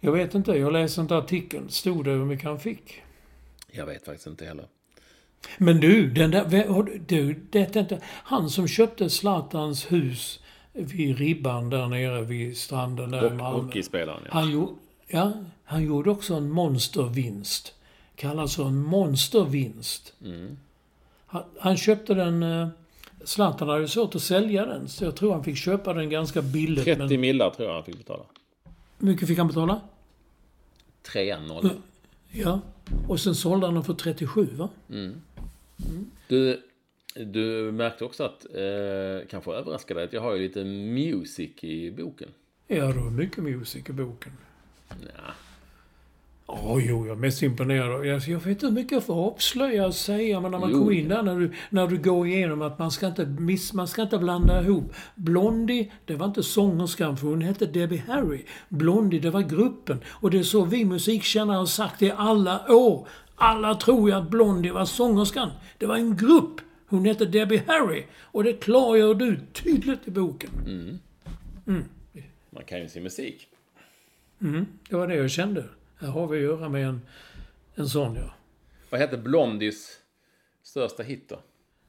Jag 0.00 0.12
vet 0.12 0.34
inte, 0.34 0.52
jag 0.52 0.72
läste 0.72 1.00
inte 1.00 1.16
artikeln. 1.16 1.68
Stod 1.70 2.04
det 2.04 2.10
hur 2.10 2.24
mycket 2.24 2.44
han 2.46 2.60
fick? 2.60 3.02
Jag 3.70 3.86
vet 3.86 4.04
faktiskt 4.04 4.26
inte 4.26 4.44
heller. 4.44 4.64
Men 5.58 5.80
du, 5.80 6.10
den 6.10 6.30
där, 6.30 6.44
du- 7.06 7.40
det 7.50 7.76
är 7.76 7.80
inte, 7.80 8.00
han 8.04 8.50
som 8.50 8.68
köpte 8.68 9.10
Zlatans 9.10 9.92
hus 9.92 10.40
vid 10.72 11.18
ribban 11.18 11.70
där 11.70 11.86
nere 11.86 12.22
vid 12.22 12.56
stranden 12.56 13.10
där 13.10 13.26
i 13.26 13.30
Malmö. 13.34 13.62
Hockeyspelaren 13.64 14.20
ja. 14.24 14.30
Han, 14.32 14.50
gjorde, 14.50 14.72
ja, 15.06 15.32
han 15.64 15.82
gjorde 15.82 16.10
också 16.10 16.34
en 16.34 16.50
monstervinst. 16.50 17.74
Kallas 18.16 18.56
för 18.56 18.64
en 18.64 18.78
monstervinst. 18.82 20.14
Mm. 20.24 20.56
Han, 21.26 21.42
han 21.60 21.76
köpte 21.76 22.14
den... 22.14 22.42
Zlatan 23.24 23.68
hade 23.68 23.80
ju 23.80 23.88
svårt 23.88 24.14
att 24.14 24.22
sälja 24.22 24.66
den, 24.66 24.88
så 24.88 25.04
jag 25.04 25.16
tror 25.16 25.32
han 25.32 25.44
fick 25.44 25.56
köpa 25.56 25.92
den 25.92 26.10
ganska 26.10 26.42
billigt. 26.42 26.84
30 26.84 26.98
men, 26.98 27.20
millar 27.20 27.50
tror 27.50 27.68
jag 27.68 27.74
han 27.74 27.84
fick 27.84 27.98
betala. 27.98 28.24
hur 28.98 29.08
mycket 29.08 29.28
fick 29.28 29.38
han 29.38 29.48
betala? 29.48 29.80
3-0. 31.12 31.70
Ja. 32.30 32.60
Och 33.08 33.20
sen 33.20 33.34
sålde 33.34 33.66
han 33.66 33.74
den 33.74 33.84
för 33.84 33.94
37, 33.94 34.48
va? 34.56 34.68
Du, 36.28 36.62
du 37.14 37.72
märkte 37.72 38.04
också 38.04 38.24
att, 38.24 38.44
eh, 38.54 39.28
kanske 39.30 39.52
överraskade 39.52 40.04
att 40.04 40.12
jag 40.12 40.20
har 40.20 40.34
ju 40.34 40.42
lite 40.42 40.64
music 40.64 41.64
i 41.64 41.90
boken. 41.90 42.28
Ja, 42.66 42.86
det 42.86 43.00
var 43.00 43.10
mycket 43.10 43.44
musik 43.44 43.88
i 43.88 43.92
boken. 43.92 44.32
Ja. 44.88 45.32
Ja, 46.50 46.80
jo, 46.80 47.06
jag 47.06 47.16
är 47.16 47.20
mest 47.20 47.42
imponerad. 47.42 47.92
av- 47.92 48.06
Jag, 48.06 48.18
vet 48.38 48.46
inte 48.46 48.66
hur 48.66 48.72
mycket 48.72 48.92
jag 48.92 49.04
får 49.04 49.14
avslöja 49.14 49.86
och 49.86 49.94
säga, 49.94 50.40
men 50.40 50.50
när 50.50 50.58
man 50.58 50.70
Jo. 50.72 50.92
in 50.92 51.08
där, 51.08 51.22
när 51.22 51.38
du, 51.40 51.52
när 51.70 51.86
du 51.86 51.98
går 51.98 52.26
igenom 52.26 52.62
att 52.62 52.78
man 52.78 52.90
ska 52.90 53.06
inte 53.06 53.26
miss, 53.26 53.72
man 53.72 53.88
ska 53.88 54.02
inte 54.02 54.18
blanda 54.18 54.62
ihop. 54.62 54.92
Blondie, 55.14 55.92
det 56.04 56.14
var 56.14 56.26
inte 56.26 56.42
sångerskan, 56.42 57.16
för 57.16 57.26
hon 57.26 57.40
hette 57.42 57.66
Debbie 57.66 58.02
Harry. 58.08 58.44
Blondie, 58.68 59.20
det 59.20 59.30
var 59.30 59.40
gruppen. 59.42 60.00
Och 60.08 60.30
det 60.30 60.38
är 60.38 60.42
så 60.42 60.64
vi 60.64 60.84
musikkännare 60.84 61.56
har 61.56 61.66
sagt 61.66 62.02
i 62.02 62.10
alla 62.16 62.72
år. 62.74 63.08
Alla 63.36 63.74
tror 63.74 64.10
ju 64.10 64.16
att 64.16 64.30
Blondie 64.30 64.72
var 64.72 64.84
sångerskan. 64.84 65.50
Det 65.78 65.86
var 65.86 65.96
en 65.96 66.16
grupp. 66.16 66.60
Hon 66.88 67.04
hette 67.04 67.24
Debbie 67.24 67.62
Harry. 67.66 68.04
Och 68.22 68.44
det 68.44 68.52
klargör 68.52 69.14
du 69.14 69.40
tydligt 69.52 70.08
i 70.08 70.10
boken. 70.10 70.50
Man 72.50 72.64
kan 72.66 72.78
ju 72.80 72.88
sin 72.88 73.02
musik. 73.02 73.48
Det 74.88 74.96
var 74.96 75.06
det 75.08 75.14
jag 75.14 75.30
kände. 75.30 75.64
Här 76.00 76.08
har 76.08 76.26
vi 76.26 76.36
att 76.36 76.42
göra 76.42 76.68
med 76.68 76.86
en, 76.86 77.00
en 77.74 77.88
sån, 77.88 78.16
ja. 78.16 78.34
Vad 78.90 79.00
hette 79.00 79.18
Blondies 79.18 79.96
största 80.62 81.02
hit 81.02 81.28
då? 81.28 81.40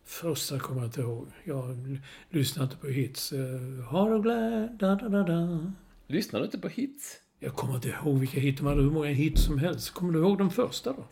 Första 0.05 0.59
kommer 0.59 0.81
jag 0.81 0.87
inte 0.87 1.01
ihåg. 1.01 1.27
Jag 1.43 1.99
lyssnar 2.29 2.63
inte 2.63 2.77
på 2.77 2.87
hits. 2.87 3.33
Uh, 3.33 3.81
har 3.83 4.11
du 4.11 4.21
glad, 4.21 4.77
da, 4.79 4.95
da, 4.95 5.09
da, 5.09 5.23
da. 5.23 5.71
Lyssnar 6.07 6.39
du 6.39 6.45
inte 6.45 6.59
på 6.59 6.67
hits? 6.67 7.17
Jag 7.39 7.55
kommer 7.55 7.75
inte 7.75 7.87
ihåg 7.87 8.19
vilka 8.19 8.39
hit 8.39 8.57
de 8.57 8.65
hade. 8.65 8.81
Hur 8.81 8.91
många 8.91 9.09
hits 9.09 9.43
som 9.43 9.59
helst. 9.59 9.89
Kommer 9.89 10.13
du 10.13 10.19
ihåg 10.19 10.37
de 10.37 10.51
första 10.51 10.93
då? 10.93 11.05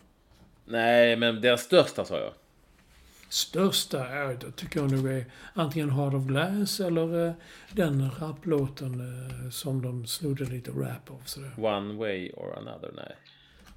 Nej, 0.64 1.16
men 1.16 1.40
deras 1.40 1.62
största 1.62 2.04
sa 2.04 2.18
jag. 2.18 2.32
Största 3.28 4.08
är, 4.08 4.34
då 4.40 4.50
tycker 4.50 4.80
jag 4.80 4.92
nog 4.92 5.06
är 5.08 5.24
antingen 5.54 5.90
Heart 5.90 6.14
of 6.14 6.24
Glass 6.26 6.80
eller 6.80 7.26
eh, 7.26 7.32
den 7.72 8.10
rapplåten 8.20 9.00
eh, 9.00 9.50
som 9.50 9.82
de 9.82 10.06
snodde 10.06 10.44
lite 10.44 10.70
rap 10.70 11.10
av 11.10 11.22
sådär. 11.24 11.52
One 11.58 11.94
way 11.94 12.30
or 12.30 12.58
another, 12.58 12.90
nej. 12.96 13.14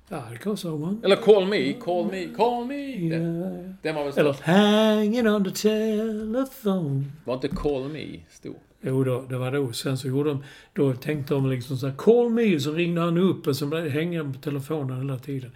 Ja, 0.10 0.24
det 0.32 0.38
kan 0.38 0.50
vara 0.50 0.58
så. 0.58 0.78
man. 0.78 1.02
Eller 1.04 1.16
Call 1.16 1.48
Me, 1.48 1.74
Call 1.74 2.06
Me, 2.12 2.28
Call 2.36 2.66
Me. 2.66 3.10
Den, 3.10 3.42
Ja. 3.42 3.74
den 3.82 3.96
var 3.96 4.04
väl 4.06 4.14
Eller 4.18 4.34
störst. 4.34 4.42
Hanging 4.48 5.28
on 5.28 5.44
the 5.44 5.52
telephone. 5.52 7.04
Var 7.26 7.34
inte 7.34 7.48
Call 7.48 7.90
Me 7.90 8.20
stor? 8.30 8.56
Jo 8.82 9.04
då, 9.04 9.26
det 9.30 9.38
var 9.38 9.52
då. 9.52 9.74
Sen 9.74 9.98
så 9.98 10.08
gjorde 10.08 10.30
de, 10.30 10.44
då 10.74 10.94
tänkte 10.94 11.34
de 11.34 11.50
liksom 11.50 11.78
så 11.78 11.88
här, 11.88 11.96
call 11.98 12.30
me, 12.30 12.60
så 12.60 12.74
ringde 12.74 13.02
han 13.02 13.18
upp 13.18 13.48
och 13.48 13.56
så 13.56 13.66
blev 13.66 13.84
det 13.84 13.90
hängande 13.90 14.34
på 14.34 14.40
telefonen 14.40 14.98
hela 14.98 15.20
tiden. 15.20 15.52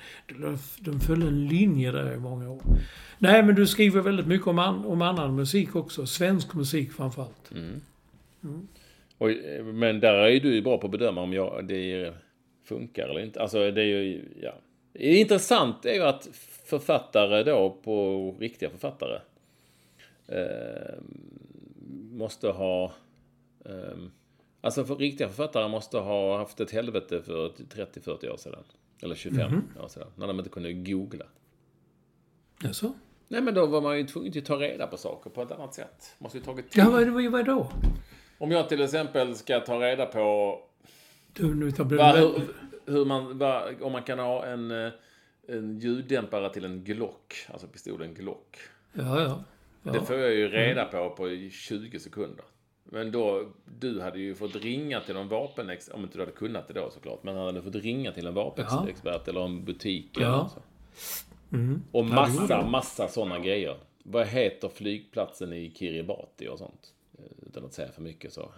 De, 0.80 1.00
följde 1.00 1.28
en 1.28 1.48
linje 1.48 1.92
där 1.92 2.14
i 2.14 2.18
många 2.18 2.50
år. 2.50 2.62
Nej, 3.18 3.44
men 3.44 3.56
du 3.56 3.68
skriver 3.68 4.02
väldigt 4.02 4.28
mycket 4.28 4.48
om, 4.48 4.60
an, 4.60 4.86
om 4.86 5.02
annan 5.02 5.36
musik 5.36 5.76
också. 5.76 6.06
Svensk 6.06 6.54
musik 6.54 6.92
framförallt. 6.92 7.52
Och, 9.18 9.30
eh, 9.30 9.64
men 9.64 10.00
där 10.00 10.14
är 10.14 10.30
ju 10.30 10.40
du 10.40 10.62
bra 10.62 10.78
på 10.78 10.88
att 10.88 10.92
bedöma 10.92 11.22
om 11.22 11.34
jag, 11.34 11.66
det 11.68 12.14
funkar 12.66 13.10
eller 13.10 13.20
inte. 13.20 13.42
Alltså 13.42 13.72
det 13.72 13.82
är 13.82 13.86
ju, 13.86 14.26
ja. 14.42 14.54
Intressant 15.00 15.86
är 15.86 15.94
ju 15.94 16.04
att 16.04 16.30
författare 16.66 17.44
då 17.44 17.78
på 17.84 18.36
riktiga 18.40 18.70
författare 18.70 19.20
eh, 20.28 20.96
måste 22.12 22.48
ha 22.48 22.94
eh, 23.66 23.98
Alltså 24.66 24.86
för 24.86 24.96
riktiga 24.96 25.28
författare 25.28 25.68
måste 25.68 25.98
ha 25.98 26.38
haft 26.38 26.60
ett 26.60 26.72
helvete 26.72 27.22
för 27.22 27.50
30-40 27.50 28.30
år 28.30 28.38
sedan. 28.38 28.64
Eller 29.02 29.16
25 29.16 29.62
år 29.84 29.88
sedan. 29.88 30.08
När 30.16 30.28
de 30.28 30.38
inte 30.38 30.50
kunde 30.50 30.74
googla. 30.74 31.26
Jaså? 32.64 32.94
Nej 33.28 33.42
men 33.42 33.54
då 33.54 33.66
var 33.66 33.82
man 33.82 33.98
ju 33.98 34.08
tvungen 34.08 34.38
att 34.38 34.46
ta 34.46 34.56
reda 34.56 34.88
på 34.88 34.98
saker 34.98 35.30
på 35.30 35.42
ett 35.42 35.52
annat 35.52 35.74
sätt. 35.74 36.16
Måste 36.18 36.38
ju 36.38 36.44
tagit 36.44 36.72
tid. 36.72 36.84
Ja, 36.84 36.90
vad, 36.90 37.32
vad, 37.32 37.46
då? 37.46 37.72
Om 38.38 38.52
jag 38.52 38.70
till 38.70 38.82
exempel 38.82 39.36
ska 39.36 39.60
ta 39.60 39.80
reda 39.80 40.06
på 40.06 40.60
Du, 41.34 41.56
nu 41.56 41.72
tar 41.72 41.84
Va, 41.84 42.16
hur, 42.16 42.48
hur 42.86 43.06
man, 43.06 43.38
va, 43.38 43.70
om 43.82 43.92
man 43.92 44.04
kan 44.04 44.20
ha 44.20 44.46
en, 44.46 44.72
eh, 44.72 44.92
en 45.48 45.80
ljuddämpare 45.80 46.54
till 46.54 46.66
en 46.66 46.84
Glock, 46.84 47.36
alltså 47.52 47.68
pistolen 47.68 48.14
Glock. 48.14 48.58
Ja, 48.94 49.22
ja. 49.22 49.44
Det 49.84 49.98
ja. 49.98 50.04
får 50.04 50.16
jag 50.16 50.34
ju 50.34 50.48
reda 50.48 50.86
på 50.86 51.10
på 51.10 51.50
20 51.52 52.00
sekunder. 52.00 52.46
Men 52.90 53.12
då, 53.12 53.48
du 53.80 54.02
hade 54.02 54.20
ju 54.20 54.36
fått 54.36 54.56
ringa 54.56 55.00
till 55.02 55.14
någon 55.16 55.28
vapenex, 55.28 55.90
om 55.94 56.02
inte 56.04 56.18
du 56.18 56.22
hade 56.22 56.32
kunnat 56.32 56.68
det 56.68 56.74
då 56.74 56.90
såklart, 56.90 57.24
men 57.24 57.36
hade 57.38 57.62
fått 57.62 57.76
ringa 57.76 58.12
till 58.12 58.28
en 58.28 58.34
vapenexpert 58.34 59.28
eller 59.28 59.46
en 59.46 59.66
butik 59.66 60.18
eller 60.18 60.28
Ja. 60.28 60.50
så. 60.54 60.62
Och 61.92 62.06
massa, 62.06 62.66
massa 62.66 63.08
sådana 63.08 63.40
grejer. 63.40 63.78
Vad 64.04 64.28
heter 64.28 64.70
flygplatsen 64.70 65.54
i 65.54 65.72
Kiribati 65.76 66.48
och 66.48 66.58
sånt? 66.60 66.94
Eh, 67.18 67.48
Utan 67.48 67.66
att 67.66 67.74
säga 67.74 67.92
för 67.92 68.02
mycket 68.02 68.34
så. 68.34 68.52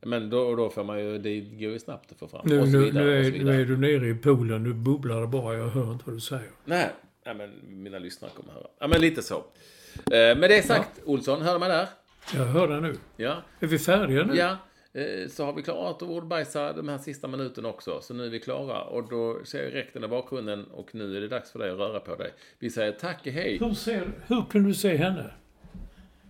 Men 0.00 0.30
då, 0.30 0.54
då 0.56 0.70
får 0.70 0.84
man 0.84 1.00
ju, 1.00 1.18
det 1.18 1.40
går 1.40 1.72
ju 1.72 1.78
snabbt 1.78 2.12
att 2.12 2.18
få 2.18 2.28
fram. 2.28 2.42
Nu, 2.44 2.60
vidare, 2.60 3.04
nu, 3.04 3.26
är, 3.26 3.44
nu 3.44 3.60
är 3.62 3.64
du 3.64 3.76
nere 3.76 4.08
i 4.08 4.14
poolen. 4.14 4.62
Nu 4.62 4.72
bubblar 4.72 5.20
det 5.20 5.26
bara. 5.26 5.54
Jag 5.58 5.68
hör 5.68 5.92
inte 5.92 6.04
vad 6.06 6.16
du 6.16 6.20
säger. 6.20 6.50
Nej, 6.64 6.90
nej, 7.26 7.34
men 7.34 7.50
mina 7.82 7.98
lyssnare 7.98 8.30
kommer 8.36 8.52
höra. 8.52 8.66
Ja, 8.78 8.86
men 8.88 9.00
lite 9.00 9.22
så. 9.22 9.34
Eh, 9.36 10.38
Med 10.38 10.50
det 10.50 10.62
sagt, 10.66 11.00
Olsson, 11.04 11.42
hör 11.42 11.52
du 11.52 11.58
mig 11.58 11.68
där? 11.68 11.88
Jag 12.36 12.44
hör 12.44 12.68
det 12.68 12.80
nu. 12.80 12.94
Ja. 13.16 13.42
Är 13.60 13.66
vi 13.66 13.78
färdiga 13.78 14.24
nu? 14.24 14.34
Ja, 14.36 14.56
eh, 14.92 15.28
så 15.28 15.44
har 15.44 15.52
vi 15.52 15.62
klarat 15.62 16.02
att 16.02 16.08
ordbajsa 16.08 16.72
de 16.72 16.88
här 16.88 16.98
sista 16.98 17.28
minuterna 17.28 17.68
också. 17.68 18.00
Så 18.00 18.14
nu 18.14 18.26
är 18.26 18.30
vi 18.30 18.40
klara. 18.40 18.82
Och 18.82 19.08
då 19.08 19.40
ser 19.44 19.64
jag 19.64 19.74
räkten 19.74 20.04
i 20.04 20.08
bakgrunden 20.08 20.64
och 20.64 20.94
nu 20.94 21.16
är 21.16 21.20
det 21.20 21.28
dags 21.28 21.52
för 21.52 21.58
dig 21.58 21.70
att 21.70 21.78
röra 21.78 22.00
på 22.00 22.14
dig. 22.14 22.30
Vi 22.58 22.70
säger 22.70 22.92
tack 22.92 23.20
och 23.26 23.32
hej. 23.32 23.58
Hur, 23.58 23.74
ser, 23.74 24.02
hur 24.26 24.44
kan 24.52 24.62
du 24.62 24.74
se 24.74 24.96
henne? 24.96 25.30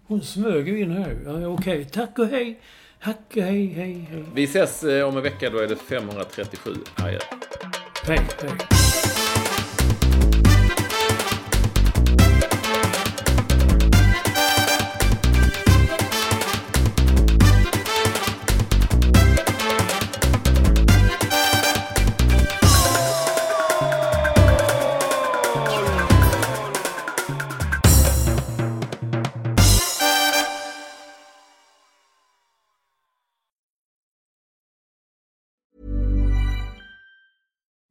Hon 0.07 0.21
smög 0.21 0.69
in 0.69 0.91
här. 0.91 1.17
Ja, 1.25 1.47
Okej, 1.49 1.85
tack 1.85 2.19
och 2.19 2.27
hej. 2.27 2.61
Tack 3.03 3.21
och 3.37 3.43
hej, 3.43 3.67
hej, 3.67 4.09
hej. 4.11 4.25
Vi 4.35 4.45
ses 4.45 4.85
eh, 4.85 5.09
om 5.09 5.17
en 5.17 5.23
vecka, 5.23 5.51
då 5.51 5.59
är 5.59 5.69
det 5.69 5.77
537. 5.77 6.71
Adjö. 6.97 7.19
Hej, 8.07 8.21
hej. 8.43 8.84